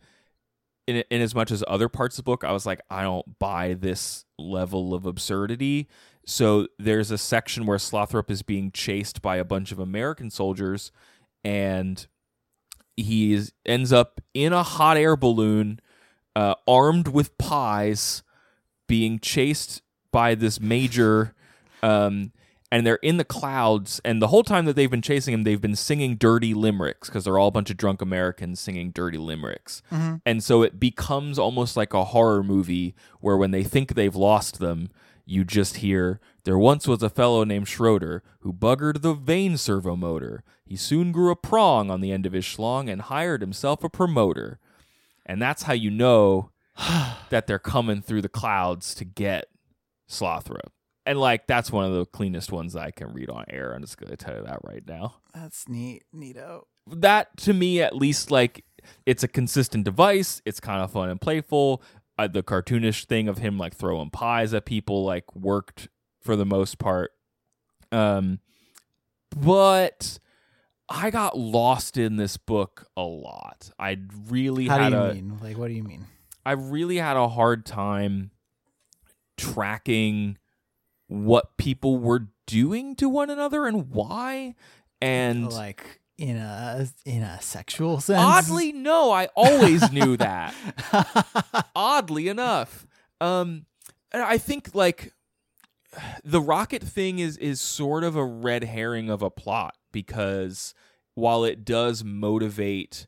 in 0.87 1.03
in 1.09 1.21
as 1.21 1.33
much 1.33 1.51
as 1.51 1.63
other 1.67 1.87
parts 1.87 2.17
of 2.17 2.25
the 2.25 2.29
book, 2.29 2.43
I 2.43 2.51
was 2.51 2.65
like, 2.65 2.81
I 2.89 3.03
don't 3.03 3.39
buy 3.39 3.75
this 3.75 4.25
level 4.37 4.93
of 4.93 5.05
absurdity. 5.05 5.87
So 6.25 6.67
there's 6.77 7.11
a 7.11 7.17
section 7.17 7.65
where 7.65 7.77
Slothrop 7.77 8.29
is 8.29 8.41
being 8.43 8.71
chased 8.71 9.21
by 9.21 9.37
a 9.37 9.45
bunch 9.45 9.71
of 9.71 9.79
American 9.79 10.29
soldiers, 10.29 10.91
and 11.45 12.05
he 13.01 13.33
is, 13.33 13.53
ends 13.65 13.91
up 13.91 14.21
in 14.33 14.53
a 14.53 14.63
hot 14.63 14.97
air 14.97 15.15
balloon, 15.15 15.79
uh, 16.35 16.55
armed 16.67 17.07
with 17.07 17.37
pies, 17.37 18.23
being 18.87 19.19
chased 19.19 19.81
by 20.11 20.35
this 20.35 20.59
major 20.59 21.33
um, 21.83 22.31
and 22.71 22.85
they're 22.85 22.95
in 22.95 23.17
the 23.17 23.25
clouds 23.25 23.99
and 24.05 24.21
the 24.21 24.27
whole 24.27 24.43
time 24.43 24.65
that 24.65 24.75
they've 24.75 24.91
been 24.91 25.01
chasing 25.01 25.33
him 25.33 25.43
they've 25.43 25.61
been 25.61 25.75
singing 25.75 26.15
dirty 26.15 26.53
limericks 26.53 27.09
because 27.09 27.23
they're 27.25 27.37
all 27.37 27.47
a 27.47 27.51
bunch 27.51 27.69
of 27.69 27.77
drunk 27.77 28.01
americans 28.01 28.59
singing 28.59 28.91
dirty 28.91 29.17
limericks. 29.17 29.81
And 30.25 30.43
so 30.43 30.61
it 30.61 30.79
becomes 30.79 31.37
almost 31.39 31.75
like 31.77 31.93
a 31.93 32.05
horror 32.05 32.43
movie 32.43 32.95
where 33.19 33.37
when 33.37 33.51
they 33.51 33.63
think 33.63 33.93
they've 33.93 34.15
lost 34.15 34.59
them 34.59 34.89
you 35.25 35.43
just 35.43 35.77
hear 35.77 36.19
there 36.43 36.57
once 36.57 36.87
was 36.87 37.01
a 37.03 37.09
fellow 37.09 37.43
named 37.43 37.67
schroeder 37.67 38.23
who 38.39 38.51
buggered 38.51 39.01
the 39.01 39.13
vane 39.13 39.55
servo 39.57 39.95
motor 39.95 40.43
he 40.71 40.77
soon 40.77 41.11
grew 41.11 41.31
a 41.31 41.35
prong 41.35 41.91
on 41.91 41.99
the 41.99 42.13
end 42.13 42.25
of 42.25 42.31
his 42.31 42.45
schlong 42.45 42.89
and 42.89 43.01
hired 43.01 43.41
himself 43.41 43.83
a 43.83 43.89
promoter 43.89 44.57
and 45.25 45.41
that's 45.41 45.63
how 45.63 45.73
you 45.73 45.91
know 45.91 46.51
that 47.29 47.45
they're 47.45 47.59
coming 47.59 48.01
through 48.01 48.21
the 48.21 48.29
clouds 48.29 48.95
to 48.95 49.05
get 49.05 49.47
Slothrop. 50.09 50.71
And 51.05 51.19
like 51.19 51.45
that's 51.45 51.71
one 51.71 51.83
of 51.83 51.93
the 51.93 52.05
cleanest 52.05 52.53
ones 52.53 52.73
I 52.75 52.91
can 52.91 53.13
read 53.13 53.29
on 53.29 53.45
air. 53.49 53.73
I'm 53.73 53.81
just 53.81 53.97
gonna 53.97 54.15
tell 54.15 54.35
you 54.35 54.43
that 54.43 54.59
right 54.63 54.83
now. 54.87 55.15
That's 55.33 55.67
neat, 55.67 56.03
neato. 56.15 56.61
That 56.87 57.35
to 57.37 57.53
me, 57.53 57.81
at 57.81 57.95
least, 57.95 58.31
like 58.31 58.63
it's 59.05 59.23
a 59.23 59.27
consistent 59.27 59.83
device. 59.83 60.41
It's 60.45 60.61
kind 60.61 60.81
of 60.81 60.91
fun 60.91 61.09
and 61.09 61.19
playful. 61.19 61.81
Uh, 62.17 62.27
the 62.27 62.43
cartoonish 62.43 63.05
thing 63.05 63.27
of 63.27 63.39
him 63.39 63.57
like 63.57 63.75
throwing 63.75 64.09
pies 64.09 64.53
at 64.53 64.65
people 64.65 65.03
like 65.03 65.35
worked 65.35 65.89
for 66.21 66.35
the 66.35 66.45
most 66.45 66.77
part. 66.77 67.11
Um, 67.91 68.39
but 69.35 70.19
I 70.91 71.09
got 71.09 71.37
lost 71.37 71.97
in 71.97 72.17
this 72.17 72.37
book 72.37 72.85
a 72.97 73.03
lot. 73.03 73.71
I 73.79 73.97
really 74.27 74.67
How 74.67 74.77
had 74.77 74.89
do 74.89 74.95
you 74.95 75.01
a 75.01 75.13
mean? 75.13 75.39
Like, 75.41 75.57
what 75.57 75.67
do 75.67 75.73
you 75.73 75.83
mean? 75.83 76.05
I 76.45 76.51
really 76.53 76.97
had 76.97 77.17
a 77.17 77.29
hard 77.29 77.65
time 77.65 78.31
tracking 79.37 80.37
what 81.07 81.57
people 81.57 81.97
were 81.97 82.27
doing 82.45 82.95
to 82.97 83.07
one 83.07 83.29
another 83.29 83.65
and 83.67 83.89
why. 83.89 84.55
And 85.01 85.51
like 85.51 86.01
in 86.17 86.37
a 86.37 86.87
in 87.05 87.23
a 87.23 87.41
sexual 87.41 87.99
sense? 87.99 88.19
oddly, 88.19 88.71
no, 88.71 89.11
I 89.11 89.27
always 89.35 89.91
knew 89.91 90.17
that. 90.17 90.53
Oddly 91.75 92.27
enough, 92.27 92.85
um, 93.19 93.65
and 94.11 94.21
I 94.21 94.37
think 94.37 94.75
like 94.75 95.13
the 96.23 96.39
rocket 96.41 96.83
thing 96.83 97.17
is 97.17 97.37
is 97.37 97.59
sort 97.59 98.03
of 98.03 98.15
a 98.15 98.23
red 98.23 98.65
herring 98.65 99.09
of 99.09 99.23
a 99.23 99.31
plot 99.31 99.75
because 99.91 100.73
while 101.15 101.43
it 101.43 101.65
does 101.65 102.03
motivate 102.03 103.07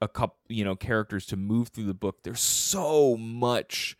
a 0.00 0.08
couple 0.08 0.38
you 0.48 0.64
know 0.64 0.74
characters 0.74 1.26
to 1.26 1.36
move 1.36 1.68
through 1.68 1.84
the 1.84 1.94
book 1.94 2.22
there's 2.22 2.40
so 2.40 3.16
much 3.18 3.98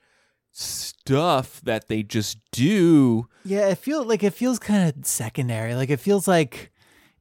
stuff 0.51 1.61
that 1.61 1.89
they 1.89 2.03
just 2.03 2.39
do 2.51 3.29
yeah, 3.45 3.69
it 3.69 3.79
feels 3.79 4.07
like 4.07 4.23
it 4.23 4.35
feels 4.35 4.59
kind 4.59 4.89
of 4.89 5.07
secondary. 5.07 5.75
Like 5.75 5.91
it 5.91 5.99
feels 5.99 6.29
like 6.29 6.73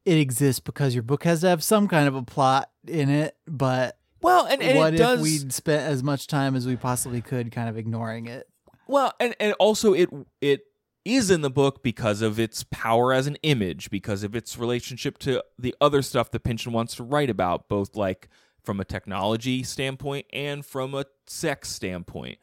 it 0.06 0.18
exists 0.18 0.60
because 0.60 0.94
your 0.94 1.04
book 1.04 1.24
has 1.24 1.42
to 1.42 1.50
have 1.50 1.64
some 1.64 1.88
kind 1.88 2.08
of 2.08 2.16
a 2.16 2.24
plot 2.24 2.70
in 2.88 3.10
it, 3.10 3.38
but 3.48 3.98
well 4.22 4.46
and, 4.46 4.62
and 4.62 4.78
what 4.78 4.94
it 4.94 4.98
does 4.98 5.20
if 5.20 5.24
we'd 5.24 5.54
spent 5.54 5.82
as 5.82 6.04
much 6.04 6.28
time 6.28 6.56
as 6.56 6.68
we 6.68 6.76
possibly 6.76 7.22
could 7.22 7.52
kind 7.52 7.70
of 7.70 7.78
ignoring 7.78 8.28
it? 8.28 8.48
Well, 8.88 9.14
and 9.20 9.36
and 9.40 9.54
also 9.60 9.94
it 9.94 10.10
it 10.42 10.62
is 11.06 11.32
in 11.32 11.42
the 11.42 11.50
book 11.50 11.82
because 11.84 12.22
of 12.22 12.40
its 12.40 12.64
power 12.72 13.14
as 13.14 13.28
an 13.28 13.38
image, 13.44 13.90
because 13.90 14.24
of 14.24 14.36
its 14.36 14.58
relationship 14.58 15.18
to 15.20 15.44
the 15.58 15.76
other 15.80 16.02
stuff 16.02 16.32
that 16.32 16.44
Pynchon 16.44 16.74
wants 16.74 16.96
to 16.96 17.04
write 17.04 17.30
about, 17.30 17.70
both 17.70 17.96
like 17.96 18.30
from 18.64 18.80
a 18.80 18.86
technology 18.86 19.64
standpoint 19.64 20.26
and 20.34 20.66
from 20.66 20.94
a 20.94 21.06
sex 21.28 21.70
standpoint. 21.70 22.38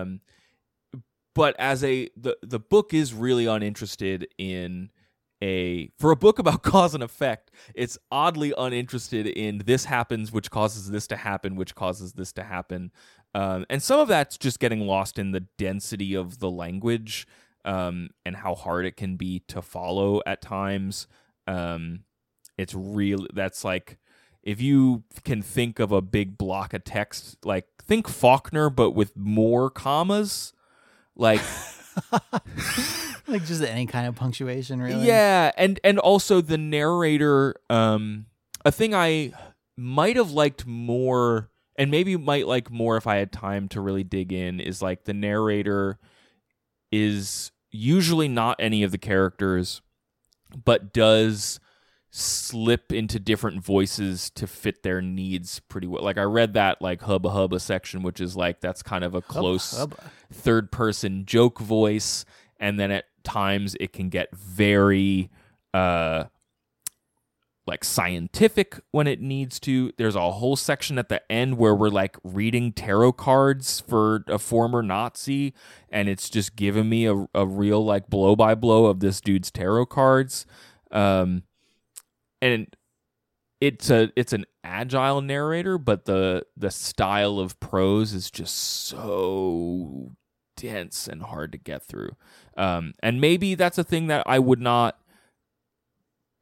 Um, 0.00 0.20
but 1.34 1.54
as 1.58 1.82
a 1.84 2.08
the 2.16 2.36
the 2.42 2.58
book 2.58 2.92
is 2.92 3.14
really 3.14 3.46
uninterested 3.46 4.28
in 4.38 4.90
a 5.42 5.90
for 5.98 6.10
a 6.10 6.16
book 6.16 6.38
about 6.40 6.62
cause 6.62 6.94
and 6.94 7.02
effect 7.02 7.50
it's 7.74 7.98
oddly 8.10 8.52
uninterested 8.56 9.26
in 9.26 9.58
this 9.64 9.84
happens 9.86 10.30
which 10.30 10.50
causes 10.50 10.90
this 10.90 11.06
to 11.06 11.16
happen 11.16 11.56
which 11.56 11.74
causes 11.74 12.12
this 12.14 12.32
to 12.32 12.42
happen. 12.42 12.90
Um, 13.34 13.64
and 13.70 13.82
some 13.82 13.98
of 13.98 14.08
that's 14.08 14.36
just 14.36 14.60
getting 14.60 14.80
lost 14.80 15.18
in 15.18 15.32
the 15.32 15.40
density 15.56 16.14
of 16.14 16.38
the 16.38 16.50
language 16.50 17.26
um, 17.64 18.10
and 18.24 18.36
how 18.36 18.54
hard 18.54 18.84
it 18.86 18.96
can 18.96 19.16
be 19.16 19.40
to 19.48 19.62
follow 19.62 20.20
at 20.26 20.40
times 20.40 21.06
um, 21.46 22.00
it's 22.58 22.74
real 22.74 23.26
that's 23.34 23.64
like 23.64 23.98
if 24.42 24.60
you 24.60 25.04
can 25.24 25.42
think 25.42 25.78
of 25.78 25.92
a 25.92 26.02
big 26.02 26.36
block 26.36 26.74
of 26.74 26.84
text 26.84 27.36
like 27.44 27.66
think 27.80 28.08
faulkner 28.08 28.70
but 28.70 28.90
with 28.90 29.16
more 29.16 29.70
commas 29.70 30.52
like 31.14 31.40
Like 33.28 33.44
just 33.46 33.62
any 33.62 33.86
kind 33.86 34.06
of 34.06 34.16
punctuation, 34.16 34.80
really. 34.80 35.06
yeah, 35.06 35.52
and 35.56 35.78
and 35.84 35.98
also 35.98 36.40
the 36.40 36.58
narrator. 36.58 37.54
Um, 37.70 38.26
a 38.64 38.72
thing 38.72 38.94
I 38.94 39.32
might 39.76 40.16
have 40.16 40.32
liked 40.32 40.66
more, 40.66 41.48
and 41.76 41.90
maybe 41.90 42.16
might 42.16 42.48
like 42.48 42.70
more 42.70 42.96
if 42.96 43.06
I 43.06 43.16
had 43.16 43.30
time 43.30 43.68
to 43.68 43.80
really 43.80 44.02
dig 44.02 44.32
in, 44.32 44.58
is 44.58 44.82
like 44.82 45.04
the 45.04 45.14
narrator 45.14 45.98
is 46.92 47.50
usually 47.70 48.28
not 48.28 48.56
any 48.60 48.82
of 48.82 48.92
the 48.92 48.98
characters, 48.98 49.80
but 50.64 50.92
does 50.92 51.58
slip 52.14 52.92
into 52.92 53.18
different 53.18 53.64
voices 53.64 54.28
to 54.28 54.46
fit 54.46 54.82
their 54.82 55.00
needs 55.00 55.60
pretty 55.60 55.86
well. 55.86 56.04
Like 56.04 56.18
I 56.18 56.24
read 56.24 56.52
that 56.54 56.82
like 56.82 57.00
hubba 57.00 57.30
hubba 57.30 57.58
section, 57.58 58.02
which 58.02 58.20
is 58.20 58.36
like 58.36 58.60
that's 58.60 58.82
kind 58.82 59.02
of 59.02 59.14
a 59.14 59.22
close 59.22 59.76
hubba. 59.76 59.96
third 60.30 60.70
person 60.70 61.24
joke 61.24 61.58
voice, 61.58 62.26
and 62.60 62.78
then 62.78 62.90
at 62.90 63.06
times 63.24 63.74
it 63.80 63.94
can 63.94 64.10
get 64.10 64.34
very 64.36 65.30
uh 65.72 66.24
like 67.66 67.84
scientific 67.84 68.80
when 68.90 69.06
it 69.06 69.20
needs 69.20 69.60
to. 69.60 69.92
There's 69.96 70.16
a 70.16 70.32
whole 70.32 70.56
section 70.56 70.98
at 70.98 71.08
the 71.08 71.22
end 71.30 71.58
where 71.58 71.74
we're 71.74 71.88
like 71.88 72.16
reading 72.24 72.72
tarot 72.72 73.12
cards 73.12 73.80
for 73.80 74.24
a 74.26 74.38
former 74.38 74.82
Nazi, 74.82 75.54
and 75.88 76.08
it's 76.08 76.28
just 76.28 76.56
giving 76.56 76.88
me 76.88 77.06
a, 77.06 77.26
a 77.34 77.46
real 77.46 77.84
like 77.84 78.08
blow 78.08 78.34
by 78.34 78.54
blow 78.54 78.86
of 78.86 79.00
this 79.00 79.20
dude's 79.20 79.50
tarot 79.50 79.86
cards. 79.86 80.46
Um, 80.90 81.44
and 82.40 82.74
it's 83.60 83.90
a 83.90 84.10
it's 84.16 84.32
an 84.32 84.44
agile 84.64 85.20
narrator, 85.20 85.78
but 85.78 86.04
the 86.04 86.44
the 86.56 86.70
style 86.70 87.38
of 87.38 87.60
prose 87.60 88.12
is 88.12 88.30
just 88.30 88.56
so 88.56 90.12
dense 90.56 91.06
and 91.08 91.22
hard 91.22 91.52
to 91.52 91.58
get 91.58 91.82
through. 91.82 92.10
Um, 92.56 92.94
and 93.02 93.20
maybe 93.20 93.54
that's 93.54 93.78
a 93.78 93.84
thing 93.84 94.08
that 94.08 94.24
I 94.26 94.38
would 94.38 94.60
not 94.60 94.98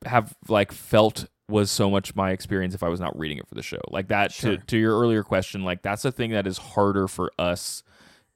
have 0.06 0.34
like 0.48 0.72
felt 0.72 1.26
was 1.48 1.70
so 1.70 1.90
much 1.90 2.14
my 2.14 2.30
experience 2.30 2.74
if 2.74 2.82
I 2.82 2.88
was 2.88 3.00
not 3.00 3.18
reading 3.18 3.38
it 3.38 3.48
for 3.48 3.54
the 3.56 3.62
show. 3.62 3.80
Like 3.88 4.08
that 4.08 4.32
Sure. 4.32 4.56
to 4.56 4.62
to 4.66 4.78
your 4.78 4.98
earlier 4.98 5.22
question, 5.22 5.64
like 5.64 5.82
that's 5.82 6.04
a 6.04 6.12
thing 6.12 6.30
that 6.30 6.46
is 6.46 6.58
harder 6.58 7.08
for 7.08 7.32
us 7.38 7.82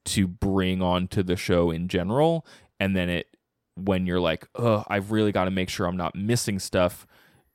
to 0.06 0.26
bring 0.26 0.82
onto 0.82 1.22
the 1.22 1.36
show 1.36 1.70
in 1.70 1.88
general. 1.88 2.44
And 2.80 2.94
then 2.96 3.08
it 3.08 3.28
when 3.76 4.06
you're 4.06 4.20
like, 4.20 4.46
oh, 4.56 4.84
I've 4.88 5.10
really 5.12 5.32
got 5.32 5.44
to 5.46 5.50
make 5.50 5.68
sure 5.68 5.86
I'm 5.86 5.96
not 5.96 6.14
missing 6.14 6.58
stuff, 6.58 7.06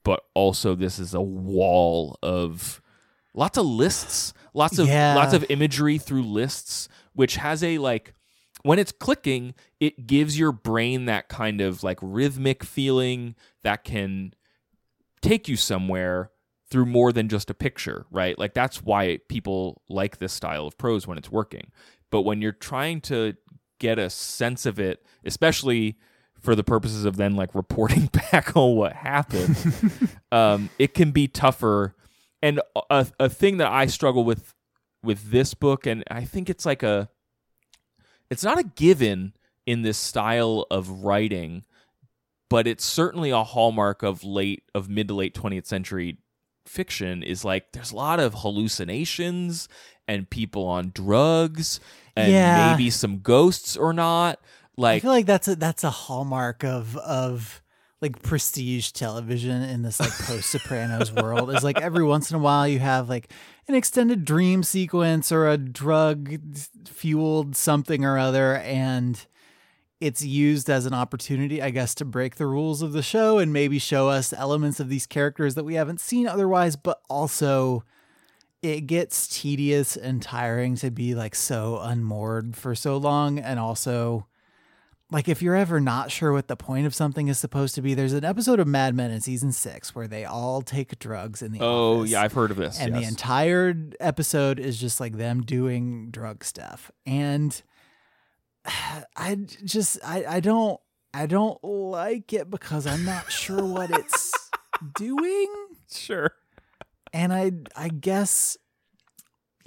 but 0.04 0.24
also 0.34 0.76
this 0.76 0.98
is 1.00 1.14
a 1.14 1.22
wall 1.22 2.18
of 2.24 2.82
lots 3.34 3.58
of 3.58 3.66
lists, 3.66 4.34
lots 4.54 4.80
of 4.80 4.88
Yeah. 4.88 5.16
lots 5.16 5.34
of 5.34 5.46
imagery 5.50 5.98
through 5.98 6.24
lists, 6.24 6.88
which 7.14 7.36
has 7.36 7.64
a 7.64 7.78
like 7.78 8.14
when 8.64 8.80
it's 8.80 8.92
clicking, 8.92 9.54
it 9.80 10.08
gives 10.08 10.38
your 10.38 10.52
brain 10.52 11.06
that 11.06 11.30
kind 11.30 11.62
of 11.62 11.84
like 11.84 12.00
rhythmic 12.02 12.64
feeling 12.64 13.36
that 13.64 13.84
can 13.84 14.34
take 15.22 15.48
you 15.48 15.56
somewhere 15.56 16.32
through 16.70 16.86
more 16.86 17.12
than 17.12 17.28
just 17.28 17.50
a 17.50 17.54
picture, 17.54 18.06
right? 18.12 18.38
Like 18.38 18.54
that's 18.54 18.84
why 18.84 19.20
people 19.28 19.82
like 19.90 20.18
this 20.18 20.34
style 20.34 20.68
of 20.68 20.78
prose 20.78 21.08
when 21.08 21.18
it's 21.18 21.32
working. 21.32 21.72
But 22.12 22.22
when 22.22 22.42
you're 22.42 22.52
trying 22.52 23.02
to 23.02 23.36
get 23.80 23.98
a 23.98 24.10
sense 24.10 24.66
of 24.66 24.80
it, 24.80 25.04
especially 25.24 25.98
for 26.40 26.56
the 26.56 26.64
purposes 26.64 27.06
of 27.06 27.18
then 27.18 27.36
like 27.36 27.56
reporting 27.56 28.10
back 28.32 28.56
on 28.56 28.76
what 28.76 28.94
happened, 28.94 29.58
um, 30.32 30.70
it 30.78 30.94
can 30.94 31.12
be 31.12 31.28
tougher. 31.28 31.96
And 32.42 32.62
a, 32.90 33.08
a 33.20 33.30
thing 33.30 33.58
that 33.58 33.72
I 33.72 33.88
struggle 33.88 34.24
with 34.24 34.54
with 35.02 35.32
this 35.32 35.54
book, 35.54 35.86
and 35.86 36.04
I 36.12 36.26
think 36.26 36.50
it's 36.50 36.66
like 36.66 36.84
a, 36.84 37.10
it's 38.30 38.44
not 38.44 38.60
a 38.60 38.64
given 38.64 39.34
in 39.66 39.82
this 39.82 39.98
style 39.98 40.66
of 40.72 40.90
writing, 40.90 41.64
but 42.50 42.68
it's 42.68 42.86
certainly 42.86 43.30
a 43.30 43.44
hallmark 43.44 44.04
of 44.04 44.24
late 44.24 44.64
of 44.74 44.90
mid 44.90 45.08
to 45.10 45.14
late 45.14 45.34
20th 45.36 45.66
century 45.68 46.18
fiction 46.66 47.24
is 47.24 47.44
like 47.44 47.72
there's 47.72 47.92
a 47.92 47.96
lot 47.96 48.20
of 48.20 48.36
hallucinations 48.36 49.68
and 50.08 50.30
people 50.30 50.66
on 50.66 50.92
drugs 50.94 51.80
and 52.16 52.32
Yeah. 52.32 52.72
maybe 52.72 52.90
some 52.90 53.20
ghosts 53.20 53.76
or 53.76 53.92
not 53.94 54.40
like 54.78 54.98
I 54.98 55.00
feel 55.00 55.12
like 55.12 55.26
that's 55.26 55.48
a 55.48 55.56
that's 55.56 55.84
a 55.84 55.90
hallmark 55.90 56.64
of 56.64 56.96
of 56.98 57.62
like 58.02 58.22
prestige 58.22 58.92
television 58.92 59.62
in 59.62 59.82
this 59.82 60.00
like 60.00 60.12
post 60.12 60.50
Sopranos 60.50 61.12
world. 61.12 61.54
Is 61.54 61.64
like 61.64 61.82
every 61.82 62.04
once 62.04 62.32
in 62.32 62.38
a 62.38 62.40
while 62.40 62.68
you 62.68 62.80
have 62.80 63.10
like 63.10 63.32
an 63.68 63.76
extended 63.76 64.26
dream 64.26 64.64
sequence 64.64 65.32
or 65.32 65.48
a 65.48 65.58
drug 65.58 66.40
fueled 66.88 67.56
something 67.56 68.06
or 68.06 68.18
other, 68.18 68.56
and 68.58 69.26
it's 70.00 70.24
used 70.24 70.70
as 70.70 70.86
an 70.86 70.94
opportunity, 70.94 71.62
I 71.62 71.72
guess, 71.72 71.94
to 71.96 72.06
break 72.06 72.36
the 72.36 72.48
rules 72.48 72.82
of 72.82 72.94
the 72.94 73.04
show 73.04 73.38
and 73.38 73.52
maybe 73.52 73.80
show 73.80 74.08
us 74.08 74.32
elements 74.32 74.80
of 74.80 74.88
these 74.88 75.06
characters 75.06 75.56
that 75.56 75.66
we 75.66 75.76
haven't 75.76 76.00
seen 76.00 76.26
otherwise, 76.26 76.78
but 76.78 77.02
also 77.10 77.84
it 78.62 78.88
gets 78.88 79.28
tedious 79.28 79.98
and 79.98 80.22
tiring 80.22 80.76
to 80.76 80.92
be 80.92 81.16
like 81.16 81.36
so 81.36 81.80
unmoored 81.82 82.56
for 82.56 82.76
so 82.76 82.98
long 82.98 83.40
and 83.40 83.60
also 83.60 84.26
like 85.12 85.28
if 85.28 85.42
you're 85.42 85.56
ever 85.56 85.80
not 85.80 86.12
sure 86.12 86.32
what 86.32 86.48
the 86.48 86.56
point 86.56 86.86
of 86.86 86.94
something 86.94 87.28
is 87.28 87.40
supposed 87.40 87.76
to 87.76 87.82
be 87.82 87.94
there's 87.94 88.14
an 88.14 88.24
episode 88.24 88.60
of 88.60 88.68
mad 88.68 88.94
men 88.96 89.12
in 89.12 89.22
season 89.22 89.52
six 89.52 89.96
where 89.96 90.08
they 90.08 90.26
all 90.26 90.62
take 90.62 90.98
drugs 91.00 91.42
in 91.42 91.52
the 91.52 91.60
oh 91.62 92.04
yeah 92.04 92.22
i've 92.22 92.34
heard 92.34 92.52
of 92.52 92.58
this 92.58 92.80
and 92.80 92.96
the 92.96 93.02
entire 93.04 93.74
episode 94.00 94.60
is 94.60 94.80
just 94.80 95.00
like 95.00 95.18
them 95.18 95.42
doing 95.42 96.10
drug 96.12 96.44
stuff. 96.44 96.92
And 97.06 97.62
i 99.16 99.36
just 99.64 99.98
i 100.06 100.26
i 100.28 100.40
don't 100.40 100.80
i 101.14 101.26
don't 101.26 101.64
like 101.64 102.34
it 102.34 102.50
because 102.50 102.86
i'm 102.86 103.06
not 103.06 103.32
sure 103.32 103.64
what 103.66 103.90
it's 103.90 104.32
doing. 104.96 105.48
Sure. 105.92 106.32
And 107.12 107.34
I 107.34 107.52
I 107.76 107.88
guess 107.90 108.58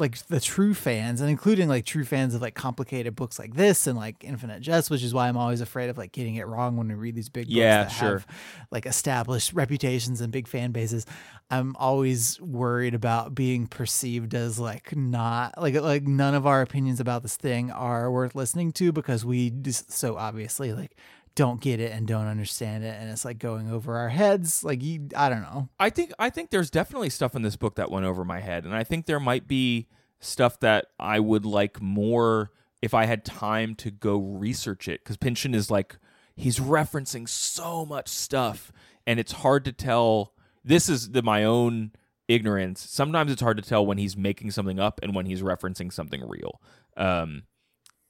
like 0.03 0.19
the 0.27 0.41
true 0.41 0.75
fans 0.75 1.23
and 1.23 1.31
including 1.31 1.69
like 1.69 1.87
true 1.87 2.05
fans 2.05 2.35
of 2.35 2.43
like 2.43 2.55
complicated 2.55 3.17
books 3.17 3.39
like 3.39 3.55
this 3.55 3.87
and 3.87 3.97
like 3.97 4.23
Infinite 4.23 4.61
Jest, 4.61 4.91
which 4.91 5.03
is 5.03 5.15
why 5.15 5.29
I'm 5.29 5.39
always 5.39 5.63
afraid 5.63 5.89
of 5.89 5.97
like 5.97 6.13
getting 6.13 6.35
it 6.35 6.47
wrong 6.47 6.77
when 6.77 6.89
we 6.89 6.95
read 6.95 7.15
these 7.15 7.31
big 7.31 7.47
books 7.47 7.55
Yeah, 7.57 7.85
that 7.85 7.89
sure. 7.93 8.09
have 8.19 8.27
like 8.71 8.85
established 8.85 9.55
reputations 9.55 10.21
and 10.21 10.31
big 10.31 10.47
fan 10.47 10.73
bases. 10.73 11.07
I'm 11.51 11.75
always 11.79 12.41
worried 12.41 12.95
about 12.95 13.35
being 13.35 13.67
perceived 13.67 14.35
as 14.35 14.59
like 14.59 14.95
not 14.95 15.55
like 15.61 15.75
like 15.75 16.03
none 16.07 16.35
of 16.35 16.47
our 16.47 16.61
opinions 16.61 17.01
about 17.01 17.23
this 17.23 17.37
thing 17.37 17.71
are 17.71 18.11
worth 18.11 18.35
listening 18.35 18.73
to 18.73 18.93
because 18.93 19.25
we 19.25 19.51
just 19.51 19.91
so 19.93 20.17
obviously 20.17 20.73
like 20.73 20.97
don't 21.35 21.61
get 21.61 21.81
it 21.81 21.93
and 21.93 22.07
don't 22.07 22.27
understand 22.27 22.85
it 22.85 22.95
and 23.01 23.11
it's 23.11 23.25
like 23.25 23.39
going 23.39 23.71
over 23.71 23.97
our 23.97 24.11
heads 24.11 24.63
like 24.63 24.83
you 24.83 25.09
I 25.17 25.29
don't 25.29 25.43
know. 25.43 25.69
I 25.79 25.91
think 25.91 26.13
I 26.19 26.31
think 26.31 26.51
there's 26.51 26.71
definitely 26.71 27.11
stuff 27.11 27.35
in 27.35 27.43
this 27.43 27.57
book 27.57 27.77
that 27.77 27.91
went 27.91 28.07
over 28.07 28.25
my 28.25 28.41
head, 28.41 28.65
and 28.65 28.75
I 28.75 28.85
think 28.85 29.07
there 29.07 29.21
might 29.21 29.49
be 29.49 29.89
stuff 30.21 30.61
that 30.61 30.87
I 30.99 31.21
would 31.21 31.45
like 31.45 31.81
more 31.81 32.51
if 32.81 32.95
I 32.95 33.07
had 33.07 33.25
time 33.25 33.75
to 33.77 33.91
go 33.91 34.19
research 34.19 34.89
it. 34.89 35.03
Because 35.03 35.17
Pynchon 35.17 35.55
is 35.55 35.71
like 35.71 35.97
he's 36.37 36.59
referencing 36.59 37.29
so 37.29 37.85
much 37.87 38.09
stuff, 38.09 38.73
and 39.07 39.19
it's 39.21 39.33
hard 39.33 39.65
to 39.65 39.73
tell. 39.73 40.35
This 40.65 40.89
is 40.89 41.11
the 41.11 41.23
my 41.23 41.45
own 41.45 41.93
ignorance. 42.29 42.87
Sometimes 42.89 43.33
it's 43.33 43.43
hard 43.43 43.57
to 43.57 43.63
tell 43.63 43.85
when 43.85 43.99
he's 43.99 44.17
making 44.17 44.53
something 44.53 44.79
up 44.79 45.01
and 45.03 45.15
when 45.15 45.27
he's 45.27 45.43
referencing 45.43 45.93
something 45.93 46.27
real. 46.27 46.61
Um, 46.97 47.43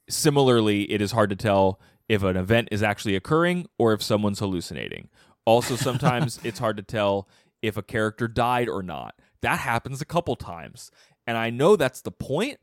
similarly, 0.09 0.91
it 0.91 1.01
is 1.01 1.11
hard 1.11 1.29
to 1.31 1.35
tell 1.35 1.79
if 2.09 2.23
an 2.23 2.37
event 2.37 2.69
is 2.71 2.83
actually 2.83 3.15
occurring 3.15 3.67
or 3.77 3.93
if 3.93 4.01
someone's 4.03 4.39
hallucinating. 4.39 5.09
Also, 5.45 5.75
sometimes 5.75 6.39
it's 6.43 6.59
hard 6.59 6.77
to 6.77 6.83
tell 6.83 7.27
if 7.61 7.77
a 7.77 7.83
character 7.83 8.27
died 8.27 8.67
or 8.69 8.83
not. 8.83 9.15
That 9.41 9.59
happens 9.59 10.01
a 10.01 10.05
couple 10.05 10.35
times. 10.35 10.91
And 11.25 11.37
I 11.37 11.49
know 11.49 11.75
that's 11.75 12.01
the 12.01 12.11
point. 12.11 12.59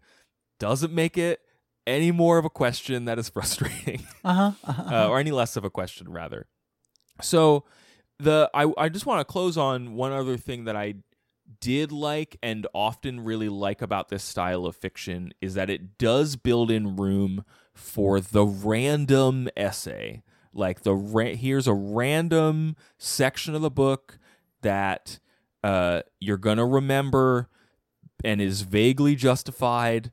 Doesn't 0.58 0.92
make 0.92 1.16
it 1.16 1.40
any 1.86 2.12
more 2.12 2.38
of 2.38 2.44
a 2.44 2.50
question 2.50 3.06
that 3.06 3.18
is 3.18 3.28
frustrating 3.30 4.06
Uh-huh. 4.24 4.52
uh-huh. 4.64 4.94
uh, 4.94 5.08
or 5.08 5.18
any 5.18 5.30
less 5.30 5.56
of 5.56 5.64
a 5.64 5.70
question 5.70 6.10
rather. 6.10 6.46
So 7.22 7.64
the 8.18 8.50
I 8.54 8.70
I 8.76 8.88
just 8.88 9.06
want 9.06 9.20
to 9.20 9.24
close 9.24 9.56
on 9.56 9.94
one 9.94 10.12
other 10.12 10.36
thing 10.36 10.64
that 10.64 10.76
I 10.76 10.96
did 11.60 11.90
like 11.90 12.36
and 12.42 12.66
often 12.74 13.20
really 13.20 13.48
like 13.48 13.82
about 13.82 14.08
this 14.08 14.22
style 14.22 14.66
of 14.66 14.76
fiction 14.76 15.32
is 15.40 15.54
that 15.54 15.68
it 15.68 15.98
does 15.98 16.36
build 16.36 16.70
in 16.70 16.96
room 16.96 17.44
for 17.80 18.20
the 18.20 18.44
random 18.44 19.48
essay. 19.56 20.22
Like 20.52 20.82
the 20.82 20.94
ra- 20.94 21.34
here's 21.34 21.66
a 21.66 21.74
random 21.74 22.76
section 22.98 23.54
of 23.54 23.62
the 23.62 23.70
book 23.70 24.18
that 24.62 25.18
uh, 25.62 26.02
you're 26.20 26.36
gonna 26.36 26.66
remember 26.66 27.48
and 28.24 28.40
is 28.40 28.62
vaguely 28.62 29.16
justified 29.16 30.10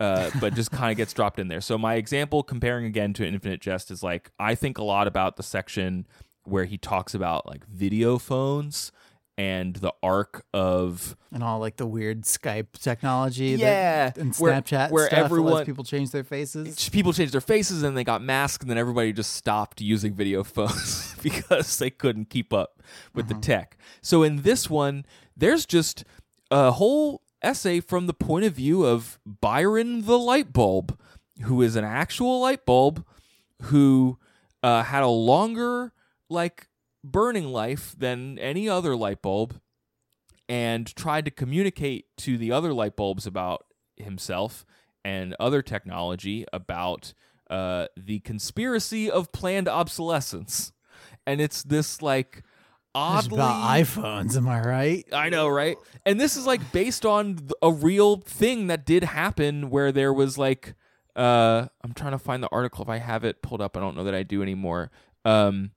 uh, 0.00 0.30
but 0.40 0.54
just 0.54 0.70
kind 0.70 0.90
of 0.90 0.96
gets 0.96 1.12
dropped 1.12 1.38
in 1.38 1.48
there. 1.48 1.60
So 1.60 1.76
my 1.76 1.94
example, 1.94 2.42
comparing 2.42 2.86
again 2.86 3.12
to 3.14 3.26
Infinite 3.26 3.60
Jest, 3.60 3.90
is 3.90 4.02
like 4.02 4.30
I 4.38 4.54
think 4.54 4.78
a 4.78 4.82
lot 4.82 5.06
about 5.06 5.36
the 5.36 5.42
section 5.42 6.06
where 6.44 6.64
he 6.64 6.78
talks 6.78 7.14
about 7.14 7.46
like 7.46 7.66
video 7.66 8.18
phones 8.18 8.92
and 9.40 9.74
the 9.76 9.92
arc 10.02 10.44
of 10.52 11.16
and 11.32 11.42
all 11.42 11.58
like 11.60 11.76
the 11.78 11.86
weird 11.86 12.22
Skype 12.24 12.72
technology. 12.78 13.56
that- 13.56 14.14
Yeah, 14.16 14.22
and 14.22 14.32
Snapchat 14.34 14.90
where 14.90 15.06
stuff 15.06 15.18
everyone- 15.18 15.64
people 15.64 15.82
change 15.82 16.10
their 16.10 16.24
faces. 16.24 16.90
people 16.90 17.14
changed 17.14 17.32
their 17.32 17.40
faces 17.40 17.82
and 17.82 17.96
they 17.96 18.04
got 18.04 18.20
masks, 18.22 18.62
and 18.62 18.70
then 18.70 18.76
everybody 18.76 19.14
just 19.14 19.32
stopped 19.32 19.80
using 19.80 20.14
video 20.14 20.44
phones 20.56 21.14
because 21.22 21.78
they 21.78 21.88
couldn't 21.88 22.28
keep 22.28 22.52
up 22.52 22.82
with 23.14 23.28
the 23.28 23.34
tech. 23.34 23.78
So 24.02 24.22
in 24.22 24.42
this 24.42 24.68
one, 24.68 25.06
there's 25.34 25.64
just 25.64 26.04
a 26.50 26.72
whole 26.72 27.22
essay 27.40 27.80
from 27.80 28.06
the 28.08 28.12
point 28.14 28.44
of 28.44 28.52
view 28.52 28.84
of 28.84 29.18
Byron 29.24 30.04
the 30.04 30.18
light 30.18 30.52
bulb, 30.52 30.98
who 31.44 31.62
is 31.62 31.76
an 31.76 31.84
actual 31.84 32.40
light 32.42 32.66
bulb 32.66 33.06
who 33.62 34.18
uh, 34.62 34.82
had 34.82 35.02
a 35.02 35.08
longer 35.08 35.92
like 36.28 36.66
burning 37.02 37.46
life 37.46 37.94
than 37.96 38.38
any 38.38 38.68
other 38.68 38.94
light 38.96 39.22
bulb 39.22 39.60
and 40.48 40.94
tried 40.96 41.24
to 41.24 41.30
communicate 41.30 42.06
to 42.18 42.36
the 42.36 42.52
other 42.52 42.72
light 42.72 42.96
bulbs 42.96 43.26
about 43.26 43.66
himself 43.96 44.64
and 45.04 45.34
other 45.38 45.62
technology 45.62 46.44
about 46.52 47.14
uh, 47.48 47.86
the 47.96 48.20
conspiracy 48.20 49.10
of 49.10 49.32
planned 49.32 49.68
obsolescence. 49.68 50.72
And 51.26 51.40
it's 51.40 51.62
this 51.62 52.02
like 52.02 52.42
oddly 52.94 53.36
about 53.36 53.70
iPhones, 53.70 54.36
am 54.36 54.48
I 54.48 54.60
right? 54.60 55.04
I 55.12 55.28
know, 55.28 55.48
right? 55.48 55.76
And 56.04 56.20
this 56.20 56.36
is 56.36 56.46
like 56.46 56.72
based 56.72 57.06
on 57.06 57.38
a 57.62 57.72
real 57.72 58.16
thing 58.16 58.66
that 58.68 58.84
did 58.84 59.04
happen 59.04 59.70
where 59.70 59.92
there 59.92 60.12
was 60.12 60.36
like 60.38 60.74
uh 61.16 61.66
I'm 61.82 61.92
trying 61.94 62.12
to 62.12 62.18
find 62.18 62.42
the 62.42 62.48
article 62.52 62.82
if 62.82 62.88
I 62.88 62.98
have 62.98 63.24
it 63.24 63.42
pulled 63.42 63.60
up. 63.60 63.76
I 63.76 63.80
don't 63.80 63.96
know 63.96 64.04
that 64.04 64.14
I 64.14 64.22
do 64.22 64.42
anymore. 64.42 64.90
Um 65.24 65.72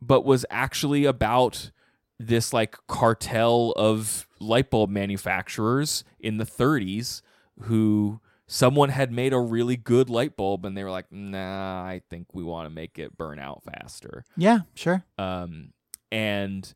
but 0.00 0.24
was 0.24 0.44
actually 0.50 1.04
about 1.04 1.70
this 2.18 2.52
like 2.52 2.76
cartel 2.88 3.72
of 3.76 4.26
light 4.40 4.70
bulb 4.70 4.90
manufacturers 4.90 6.04
in 6.18 6.38
the 6.38 6.44
30s 6.44 7.22
who 7.62 8.20
someone 8.46 8.88
had 8.88 9.12
made 9.12 9.32
a 9.32 9.38
really 9.38 9.76
good 9.76 10.08
light 10.10 10.36
bulb 10.36 10.64
and 10.64 10.76
they 10.76 10.82
were 10.82 10.90
like, 10.90 11.12
"Nah, 11.12 11.82
I 11.82 12.02
think 12.10 12.34
we 12.34 12.42
want 12.42 12.66
to 12.66 12.74
make 12.74 12.98
it 12.98 13.16
burn 13.16 13.38
out 13.38 13.62
faster." 13.62 14.24
Yeah, 14.36 14.60
sure. 14.74 15.04
um, 15.18 15.72
and 16.10 16.72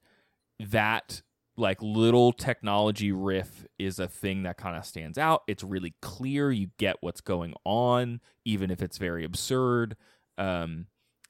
that 0.61 1.23
like 1.57 1.79
little 1.83 2.33
technology 2.33 3.13
riff 3.13 3.67
is 3.79 3.99
a 3.99 4.09
thing 4.09 4.43
that 4.45 4.57
kind 4.57 4.77
of 4.77 4.87
stands 4.87 5.19
out 5.19 5.43
it's 5.47 5.63
really 5.63 5.95
clear 6.01 6.51
you 6.51 6.69
get 6.79 6.97
what's 7.01 7.21
going 7.21 7.53
on 7.65 8.21
even 8.45 8.71
if 8.71 8.81
it's 8.81 8.97
very 8.97 9.23
absurd 9.25 9.97
um, 10.39 10.87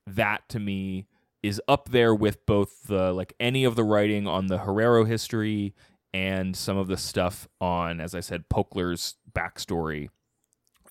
that 0.07 0.49
to 0.49 0.61
me 0.61 1.07
is 1.43 1.61
up 1.67 1.89
there 1.91 2.15
with 2.15 2.45
both 2.47 2.85
the 2.85 3.13
like 3.13 3.35
any 3.41 3.65
of 3.65 3.77
the 3.77 3.85
writing 3.85 4.27
on 4.27 4.47
the 4.47 4.59
Herero 4.59 5.07
history 5.07 5.75
and 6.15 6.57
some 6.57 6.77
of 6.77 6.89
the 6.89 6.97
stuff 6.97 7.49
on 7.61 8.01
as 8.01 8.15
i 8.15 8.21
said 8.21 8.45
Pökler's 8.53 9.17
backstory 9.33 10.09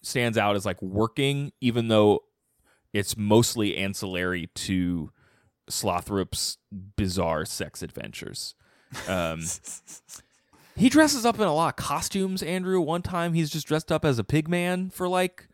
stands 0.01 0.37
out 0.37 0.55
as 0.55 0.65
like 0.65 0.81
working 0.81 1.51
even 1.61 1.89
though 1.89 2.21
it's 2.93 3.15
mostly 3.15 3.77
ancillary 3.77 4.47
to 4.55 5.11
Slothrop's 5.69 6.57
bizarre 6.71 7.45
sex 7.45 7.81
adventures. 7.81 8.55
Um, 9.07 9.41
he 10.75 10.89
dresses 10.89 11.25
up 11.25 11.35
in 11.35 11.43
a 11.43 11.53
lot 11.53 11.69
of 11.69 11.75
costumes. 11.77 12.43
Andrew, 12.43 12.79
one 12.81 13.01
time 13.01 13.33
he's 13.33 13.49
just 13.49 13.67
dressed 13.67 13.91
up 13.91 14.05
as 14.05 14.19
a 14.19 14.23
pig 14.23 14.47
man 14.47 14.89
for 14.89 15.07
like 15.07 15.47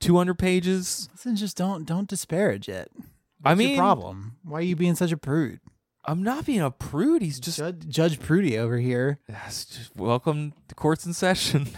200 0.00 0.34
pages. 0.38 1.08
Listen, 1.12 1.36
just 1.36 1.56
don't 1.56 1.84
don't 1.84 2.08
disparage 2.08 2.68
it. 2.68 2.90
I 3.44 3.54
mean, 3.54 3.76
problem? 3.76 4.36
Why 4.44 4.58
are 4.58 4.62
you 4.62 4.76
being 4.76 4.94
such 4.96 5.12
a 5.12 5.16
prude? 5.16 5.60
I'm 6.04 6.22
not 6.22 6.46
being 6.46 6.60
a 6.60 6.70
prude. 6.70 7.22
He's 7.22 7.38
just, 7.38 7.58
Judge, 7.58 7.86
Judge 7.88 8.18
Prudy 8.20 8.56
over 8.58 8.78
here. 8.78 9.18
That's 9.28 9.66
just 9.66 9.94
welcome 9.96 10.54
to 10.68 10.74
courts 10.74 11.04
in 11.04 11.12
session. 11.12 11.68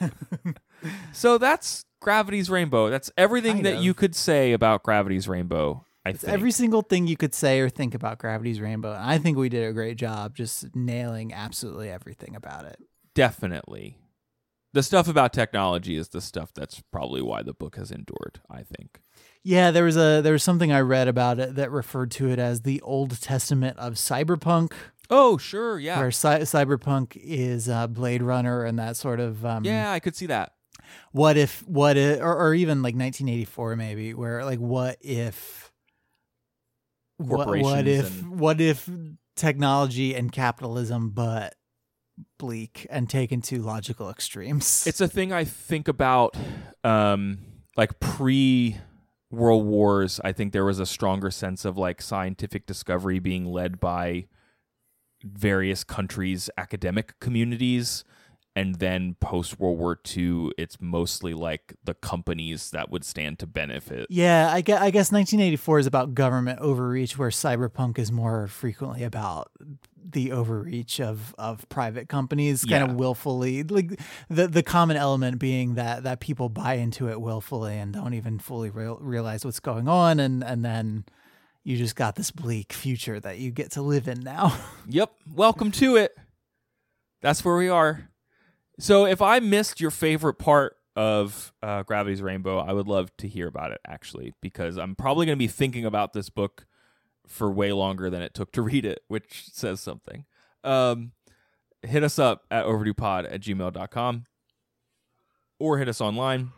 so 1.12 1.38
that's 1.38 1.84
Gravity's 2.00 2.48
Rainbow. 2.50 2.90
That's 2.90 3.10
everything 3.16 3.54
Kind 3.54 3.66
that 3.66 3.76
of. 3.76 3.82
you 3.82 3.94
could 3.94 4.14
say 4.14 4.52
about 4.52 4.82
Gravity's 4.82 5.28
Rainbow. 5.28 5.84
I 6.04 6.10
It's 6.10 6.20
think 6.22 6.32
every 6.32 6.50
single 6.52 6.82
thing 6.82 7.06
you 7.06 7.16
could 7.16 7.34
say 7.34 7.60
or 7.60 7.68
think 7.68 7.94
about 7.94 8.18
Gravity's 8.18 8.60
Rainbow. 8.60 8.92
And 8.92 9.04
I 9.04 9.18
think 9.18 9.36
we 9.36 9.48
did 9.48 9.68
a 9.68 9.72
great 9.72 9.96
job 9.96 10.34
just 10.34 10.74
nailing 10.74 11.32
absolutely 11.32 11.90
everything 11.90 12.34
about 12.36 12.64
it. 12.64 12.78
definitely. 13.14 13.98
The 14.74 14.82
stuff 14.82 15.06
about 15.06 15.34
technology 15.34 15.96
is 15.96 16.08
the 16.08 16.22
stuff 16.22 16.50
that's 16.54 16.80
probably 16.90 17.20
why 17.20 17.42
the 17.42 17.52
book 17.52 17.76
has 17.76 17.90
endured. 17.90 18.40
I 18.48 18.62
think. 18.62 19.02
Yeah, 19.44 19.70
there 19.72 19.84
was 19.84 19.96
a 19.96 20.20
there 20.22 20.32
was 20.32 20.42
something 20.42 20.70
I 20.72 20.80
read 20.80 21.08
about 21.08 21.38
it 21.40 21.56
that 21.56 21.70
referred 21.70 22.10
to 22.12 22.30
it 22.30 22.38
as 22.38 22.62
the 22.62 22.80
Old 22.82 23.20
Testament 23.20 23.76
of 23.78 23.94
cyberpunk, 23.94 24.72
Oh, 25.10 25.36
sure, 25.36 25.78
yeah, 25.78 25.98
where 25.98 26.10
cy- 26.12 26.40
cyberpunk 26.40 27.16
is 27.16 27.68
uh, 27.68 27.86
Blade 27.88 28.22
Runner 28.22 28.64
and 28.64 28.78
that 28.78 28.96
sort 28.96 29.18
of 29.20 29.44
um, 29.44 29.64
yeah, 29.64 29.90
I 29.90 29.98
could 30.00 30.14
see 30.14 30.26
that. 30.26 30.52
what 31.10 31.36
if 31.36 31.66
what 31.66 31.96
if 31.96 32.20
or, 32.20 32.34
or 32.36 32.54
even 32.54 32.78
like 32.82 32.94
1984 32.94 33.76
maybe 33.76 34.14
where 34.14 34.44
like 34.44 34.58
what 34.60 34.96
if 35.00 35.72
what, 37.18 37.46
what 37.48 37.86
if 37.88 38.20
and- 38.22 38.38
what 38.40 38.60
if 38.60 38.88
technology 39.36 40.14
and 40.14 40.30
capitalism 40.30 41.10
but 41.10 41.54
bleak 42.38 42.86
and 42.90 43.08
taken 43.10 43.40
to 43.42 43.60
logical 43.62 44.08
extremes? 44.10 44.86
It's 44.86 45.00
a 45.00 45.08
thing 45.08 45.32
I 45.32 45.44
think 45.44 45.88
about, 45.88 46.36
um, 46.84 47.38
like 47.76 47.98
pre 48.00 48.76
World 49.32 49.64
Wars. 49.66 50.20
I 50.22 50.32
think 50.32 50.52
there 50.52 50.64
was 50.64 50.78
a 50.78 50.86
stronger 50.86 51.30
sense 51.30 51.64
of 51.64 51.78
like 51.78 52.02
scientific 52.02 52.66
discovery 52.66 53.18
being 53.18 53.46
led 53.46 53.80
by 53.80 54.26
various 55.24 55.82
countries' 55.82 56.50
academic 56.56 57.18
communities. 57.18 58.04
And 58.54 58.74
then 58.74 59.16
post 59.18 59.58
World 59.58 59.78
War 59.78 59.98
II, 60.14 60.50
it's 60.58 60.76
mostly 60.78 61.32
like 61.32 61.74
the 61.82 61.94
companies 61.94 62.70
that 62.72 62.90
would 62.90 63.02
stand 63.02 63.38
to 63.38 63.46
benefit. 63.46 64.08
yeah 64.10 64.50
I 64.52 64.60
guess, 64.60 64.78
I 64.78 64.90
guess 64.90 65.10
1984 65.10 65.78
is 65.78 65.86
about 65.86 66.12
government 66.12 66.60
overreach 66.60 67.16
where 67.16 67.30
cyberpunk 67.30 67.98
is 67.98 68.12
more 68.12 68.48
frequently 68.48 69.04
about 69.04 69.50
the 70.04 70.32
overreach 70.32 71.00
of 71.00 71.34
of 71.38 71.68
private 71.68 72.08
companies 72.08 72.64
kind 72.64 72.84
Yeah. 72.86 72.90
of 72.90 72.96
willfully 72.96 73.62
like 73.62 74.00
the 74.28 74.48
the 74.48 74.62
common 74.62 74.96
element 74.96 75.38
being 75.38 75.74
that 75.74 76.02
that 76.04 76.20
people 76.20 76.48
buy 76.48 76.74
into 76.74 77.08
it 77.08 77.20
willfully 77.20 77.76
and 77.78 77.92
don't 77.92 78.14
even 78.14 78.38
fully 78.38 78.70
real, 78.70 78.98
realize 79.00 79.44
what's 79.44 79.60
going 79.60 79.88
on 79.88 80.18
and 80.20 80.42
and 80.42 80.64
then 80.64 81.04
you 81.64 81.76
just 81.76 81.94
got 81.96 82.16
this 82.16 82.30
bleak 82.30 82.72
future 82.72 83.20
that 83.20 83.38
you 83.38 83.50
get 83.50 83.70
to 83.72 83.82
live 83.82 84.08
in 84.08 84.20
now 84.20 84.56
Yep. 84.88 85.12
Welcome 85.32 85.70
to 85.72 85.96
it. 85.96 86.16
That's 87.20 87.44
where 87.44 87.56
we 87.56 87.68
are. 87.68 88.08
So, 88.80 89.06
if 89.06 89.22
I 89.22 89.38
missed 89.38 89.80
your 89.80 89.92
favorite 89.92 90.34
part 90.34 90.76
of 90.96 91.52
uh, 91.62 91.84
Gravity's 91.84 92.20
Rainbow, 92.20 92.58
I 92.58 92.72
would 92.72 92.88
love 92.88 93.16
to 93.18 93.28
hear 93.28 93.46
about 93.46 93.70
it 93.70 93.80
actually, 93.86 94.34
because 94.42 94.76
I'm 94.76 94.96
probably 94.96 95.24
going 95.26 95.36
to 95.36 95.42
be 95.42 95.46
thinking 95.46 95.84
about 95.84 96.12
this 96.14 96.30
book 96.30 96.66
for 97.26 97.50
way 97.50 97.72
longer 97.72 98.10
than 98.10 98.22
it 98.22 98.34
took 98.34 98.52
to 98.52 98.62
read 98.70 98.84
it, 98.84 99.00
which 99.08 99.44
says 99.52 99.80
something. 99.80 100.24
Um, 100.64 101.12
hit 101.82 102.04
us 102.04 102.18
up 102.18 102.42
at 102.50 102.64
overduepod 102.64 103.32
at 103.32 103.40
gmail.com 103.40 104.24
or 105.58 105.78
hit 105.78 105.88
us 105.88 106.00
online 106.00 106.52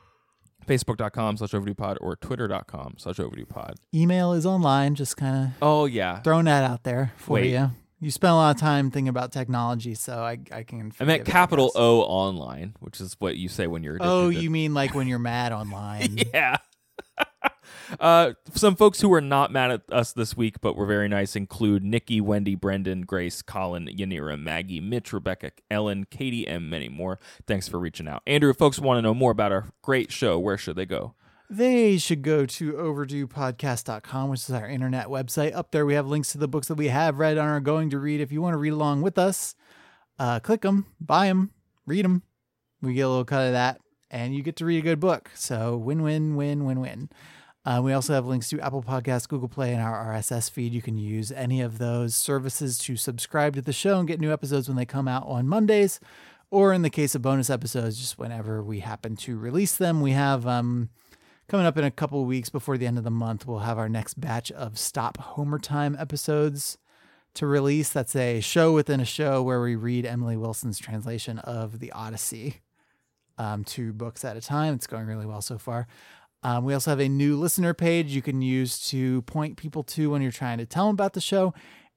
facebook.com 0.66 1.36
slash 1.36 1.50
overduepod 1.50 1.98
or 2.00 2.16
twitter.com 2.16 2.94
slash 2.98 3.16
overduepod. 3.16 3.74
email 3.94 4.32
is 4.32 4.46
online 4.46 4.94
just 4.94 5.16
kind 5.16 5.44
of 5.46 5.50
Oh, 5.60 5.84
yeah. 5.84 6.20
throwing 6.20 6.46
that 6.46 6.64
out 6.64 6.84
there 6.84 7.12
for 7.16 7.34
Wait. 7.34 7.50
you 7.52 7.70
you 8.00 8.10
spend 8.10 8.32
a 8.32 8.34
lot 8.34 8.54
of 8.54 8.60
time 8.60 8.90
thinking 8.90 9.08
about 9.08 9.30
technology 9.32 9.94
so 9.94 10.18
i 10.18 10.38
i 10.52 10.62
can 10.62 10.90
I 11.00 11.04
meant 11.04 11.22
it, 11.22 11.26
capital. 11.26 11.70
O 11.74 12.00
online, 12.00 12.74
which 12.80 13.00
is 13.00 13.14
what 13.18 13.36
you 13.36 13.48
say 13.48 13.66
when 13.66 13.82
you're 13.82 13.98
oh 14.00 14.30
to- 14.30 14.38
you 14.38 14.48
mean 14.50 14.72
like 14.74 14.94
when 14.94 15.06
you're 15.06 15.18
mad 15.18 15.52
online 15.52 16.18
yeah. 16.34 16.56
Uh, 18.00 18.32
some 18.54 18.76
folks 18.76 19.00
who 19.00 19.08
were 19.08 19.20
not 19.20 19.52
mad 19.52 19.70
at 19.70 19.82
us 19.90 20.12
this 20.12 20.36
week, 20.36 20.60
but 20.60 20.76
were 20.76 20.86
very 20.86 21.08
nice, 21.08 21.36
include 21.36 21.84
Nikki, 21.84 22.20
Wendy, 22.20 22.54
Brendan, 22.54 23.02
Grace, 23.02 23.42
Colin, 23.42 23.86
Yanira, 23.86 24.40
Maggie, 24.40 24.80
Mitch, 24.80 25.12
Rebecca, 25.12 25.52
Ellen, 25.70 26.06
Katie, 26.10 26.46
and 26.46 26.70
many 26.70 26.88
more. 26.88 27.18
Thanks 27.46 27.68
for 27.68 27.78
reaching 27.78 28.08
out. 28.08 28.22
Andrew, 28.26 28.50
if 28.50 28.56
folks 28.56 28.78
want 28.78 28.98
to 28.98 29.02
know 29.02 29.14
more 29.14 29.30
about 29.30 29.52
our 29.52 29.72
great 29.82 30.12
show, 30.12 30.38
where 30.38 30.58
should 30.58 30.76
they 30.76 30.86
go? 30.86 31.14
they 31.50 31.98
should 31.98 32.22
go 32.22 32.46
to 32.46 32.72
overduepodcast.com, 32.72 34.30
which 34.30 34.40
is 34.40 34.50
our 34.50 34.68
internet 34.68 35.06
website. 35.06 35.54
Up 35.54 35.70
there, 35.70 35.86
we 35.86 35.94
have 35.94 36.06
links 36.06 36.32
to 36.32 36.38
the 36.38 36.48
books 36.48 36.68
that 36.68 36.74
we 36.74 36.88
have 36.88 37.18
read 37.18 37.38
and 37.38 37.46
are 37.46 37.60
going 37.60 37.90
to 37.90 37.98
read. 37.98 38.20
If 38.20 38.32
you 38.32 38.42
want 38.42 38.54
to 38.54 38.58
read 38.58 38.72
along 38.72 39.02
with 39.02 39.18
us, 39.18 39.54
uh, 40.18 40.40
click 40.40 40.62
them, 40.62 40.86
buy 41.00 41.26
them, 41.26 41.50
read 41.86 42.04
them. 42.04 42.22
We 42.80 42.94
get 42.94 43.02
a 43.02 43.08
little 43.08 43.24
cut 43.24 43.46
of 43.46 43.52
that, 43.52 43.80
and 44.10 44.34
you 44.34 44.42
get 44.42 44.56
to 44.56 44.64
read 44.64 44.78
a 44.78 44.82
good 44.82 45.00
book. 45.00 45.30
So 45.34 45.76
win, 45.76 46.02
win, 46.02 46.36
win, 46.36 46.64
win, 46.64 46.80
win. 46.80 47.08
Uh, 47.64 47.80
we 47.82 47.94
also 47.94 48.12
have 48.12 48.26
links 48.26 48.50
to 48.50 48.60
Apple 48.60 48.82
Podcasts, 48.82 49.26
Google 49.26 49.48
Play, 49.48 49.72
and 49.72 49.82
our 49.82 50.12
RSS 50.12 50.50
feed. 50.50 50.74
You 50.74 50.82
can 50.82 50.98
use 50.98 51.32
any 51.32 51.62
of 51.62 51.78
those 51.78 52.14
services 52.14 52.76
to 52.78 52.96
subscribe 52.96 53.54
to 53.54 53.62
the 53.62 53.72
show 53.72 53.98
and 53.98 54.06
get 54.06 54.20
new 54.20 54.32
episodes 54.32 54.68
when 54.68 54.76
they 54.76 54.84
come 54.84 55.08
out 55.08 55.26
on 55.26 55.48
Mondays, 55.48 55.98
or 56.50 56.74
in 56.74 56.82
the 56.82 56.90
case 56.90 57.14
of 57.14 57.22
bonus 57.22 57.48
episodes, 57.48 57.98
just 57.98 58.18
whenever 58.18 58.62
we 58.62 58.80
happen 58.80 59.16
to 59.16 59.38
release 59.38 59.76
them. 59.76 60.02
We 60.02 60.10
have 60.10 60.46
um, 60.46 60.90
coming 61.48 61.64
up 61.64 61.78
in 61.78 61.84
a 61.84 61.90
couple 61.90 62.22
weeks 62.26 62.50
before 62.50 62.76
the 62.76 62.86
end 62.86 62.98
of 62.98 63.04
the 63.04 63.10
month, 63.10 63.46
we'll 63.46 63.60
have 63.60 63.78
our 63.78 63.88
next 63.88 64.20
batch 64.20 64.52
of 64.52 64.78
Stop 64.78 65.16
Homer 65.16 65.58
Time 65.58 65.96
episodes 65.98 66.76
to 67.32 67.46
release. 67.46 67.88
That's 67.88 68.14
a 68.14 68.40
show 68.40 68.74
within 68.74 69.00
a 69.00 69.06
show 69.06 69.42
where 69.42 69.62
we 69.62 69.74
read 69.74 70.04
Emily 70.04 70.36
Wilson's 70.36 70.78
translation 70.78 71.38
of 71.38 71.80
the 71.80 71.92
Odyssey, 71.92 72.60
um, 73.38 73.64
two 73.64 73.94
books 73.94 74.22
at 74.22 74.36
a 74.36 74.42
time. 74.42 74.74
It's 74.74 74.86
going 74.86 75.06
really 75.06 75.26
well 75.26 75.40
so 75.40 75.56
far. 75.56 75.86
Um, 76.44 76.64
we 76.64 76.74
also 76.74 76.90
have 76.90 77.00
a 77.00 77.08
new 77.08 77.36
listener 77.36 77.74
page 77.74 78.12
you 78.12 78.22
can 78.22 78.42
use 78.42 78.78
to 78.90 79.22
point 79.22 79.56
people 79.56 79.82
to 79.84 80.10
when 80.10 80.22
you're 80.22 80.30
trying 80.30 80.58
to 80.58 80.66
tell 80.66 80.86
them 80.86 80.94
about 80.94 81.14
the 81.14 81.20
show. 81.20 81.54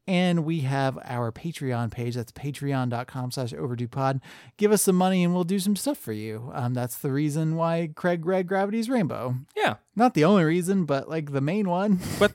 And 0.09 0.45
we 0.45 0.61
have 0.61 0.97
our 1.03 1.33
Patreon 1.33 1.91
page. 1.91 2.15
That's 2.15 2.31
patreon.com 2.31 3.31
slash 3.31 3.53
overdue 3.53 3.89
pod. 3.89 4.21
Give 4.55 4.71
us 4.71 4.81
some 4.83 4.95
money 4.95 5.21
and 5.21 5.33
we'll 5.33 5.43
do 5.43 5.59
some 5.59 5.75
stuff 5.75 5.97
for 5.97 6.13
you. 6.13 6.49
Um, 6.53 6.73
that's 6.73 6.97
the 6.97 7.11
reason 7.11 7.57
why 7.57 7.89
Craig 7.93 8.25
read 8.25 8.47
Gravity's 8.47 8.89
Rainbow. 8.89 9.35
Yeah. 9.53 9.75
Not 9.97 10.13
the 10.13 10.23
only 10.23 10.45
reason, 10.45 10.85
but 10.85 11.09
like 11.09 11.33
the 11.33 11.41
main 11.41 11.67
one. 11.69 11.99
But 12.19 12.33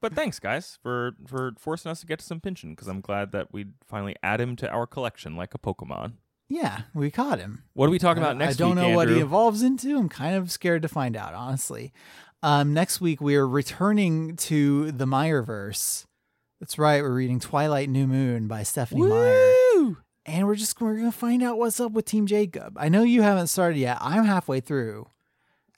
But 0.00 0.14
thanks, 0.14 0.38
guys, 0.38 0.78
for 0.82 1.12
for 1.26 1.52
forcing 1.58 1.90
us 1.90 2.00
to 2.00 2.06
get 2.06 2.20
to 2.20 2.24
some 2.24 2.40
Pynchon 2.40 2.70
because 2.70 2.88
I'm 2.88 3.02
glad 3.02 3.32
that 3.32 3.52
we 3.52 3.66
finally 3.86 4.16
add 4.22 4.40
him 4.40 4.56
to 4.56 4.68
our 4.70 4.86
collection 4.86 5.36
like 5.36 5.54
a 5.54 5.58
Pokemon. 5.58 6.14
Yeah, 6.52 6.82
we 6.94 7.12
caught 7.12 7.38
him. 7.38 7.62
What 7.74 7.86
are 7.86 7.90
we 7.90 8.00
talking 8.00 8.22
about 8.22 8.36
next 8.36 8.56
I 8.56 8.58
don't 8.58 8.74
week, 8.76 8.88
know 8.88 8.90
what 8.96 9.08
he 9.08 9.20
evolves 9.20 9.62
into. 9.62 9.96
I'm 9.96 10.08
kind 10.08 10.34
of 10.34 10.50
scared 10.50 10.82
to 10.82 10.88
find 10.88 11.16
out, 11.16 11.32
honestly. 11.32 11.92
Um, 12.42 12.74
next 12.74 13.00
week 13.00 13.20
we 13.20 13.36
are 13.36 13.46
returning 13.46 14.34
to 14.36 14.90
the 14.90 15.06
Meyerverse. 15.06 16.06
That's 16.58 16.76
right. 16.76 17.02
We're 17.02 17.14
reading 17.14 17.38
Twilight 17.38 17.88
New 17.88 18.08
Moon 18.08 18.48
by 18.48 18.64
Stephenie 18.64 19.02
Meyer, 19.02 19.96
and 20.26 20.46
we're 20.48 20.56
just 20.56 20.78
we're 20.80 20.96
gonna 20.96 21.12
find 21.12 21.42
out 21.42 21.56
what's 21.56 21.78
up 21.78 21.92
with 21.92 22.04
Team 22.04 22.26
Jacob. 22.26 22.76
I 22.76 22.88
know 22.88 23.04
you 23.04 23.22
haven't 23.22 23.46
started 23.46 23.78
yet. 23.78 23.98
I'm 24.00 24.24
halfway 24.24 24.58
through. 24.60 25.08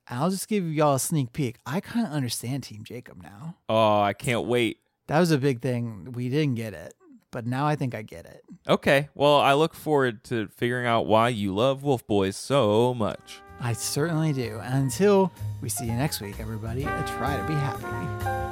I'll 0.09 0.31
just 0.31 0.49
give 0.49 0.65
y'all 0.73 0.95
a 0.95 0.99
sneak 0.99 1.33
peek. 1.35 1.57
I 1.67 1.81
kind 1.81 2.07
of 2.07 2.13
understand 2.13 2.63
Team 2.63 2.83
Jacob 2.83 3.23
now. 3.23 3.57
Oh, 3.69 4.01
I 4.01 4.15
can't 4.15 4.47
wait. 4.47 4.79
That 5.09 5.21
was 5.21 5.31
a 5.31 5.39
big 5.39 5.61
thing. 5.61 6.13
We 6.13 6.29
didn't 6.29 6.55
get 6.55 6.73
it, 6.75 6.95
but 7.33 7.47
now 7.47 7.67
I 7.67 7.75
think 7.75 7.97
I 7.97 8.03
get 8.03 8.25
it. 8.27 8.45
Okay, 8.69 9.09
well, 9.17 9.39
I 9.41 9.55
look 9.55 9.75
forward 9.75 10.23
to 10.25 10.47
figuring 10.49 10.87
out 10.87 11.07
why 11.07 11.31
you 11.31 11.53
love 11.53 11.83
Wolf 11.83 12.07
Boys 12.07 12.37
so 12.37 12.95
much. 12.95 13.41
I 13.61 13.73
certainly 13.73 14.33
do. 14.33 14.61
And 14.63 14.85
until 14.85 15.33
we 15.61 15.69
see 15.69 15.87
you 15.87 15.93
next 15.93 16.21
week, 16.21 16.39
everybody, 16.39 16.85
uh, 16.85 17.07
try 17.07 17.37
to 17.37 17.45
be 17.45 17.55
happy. 17.55 18.52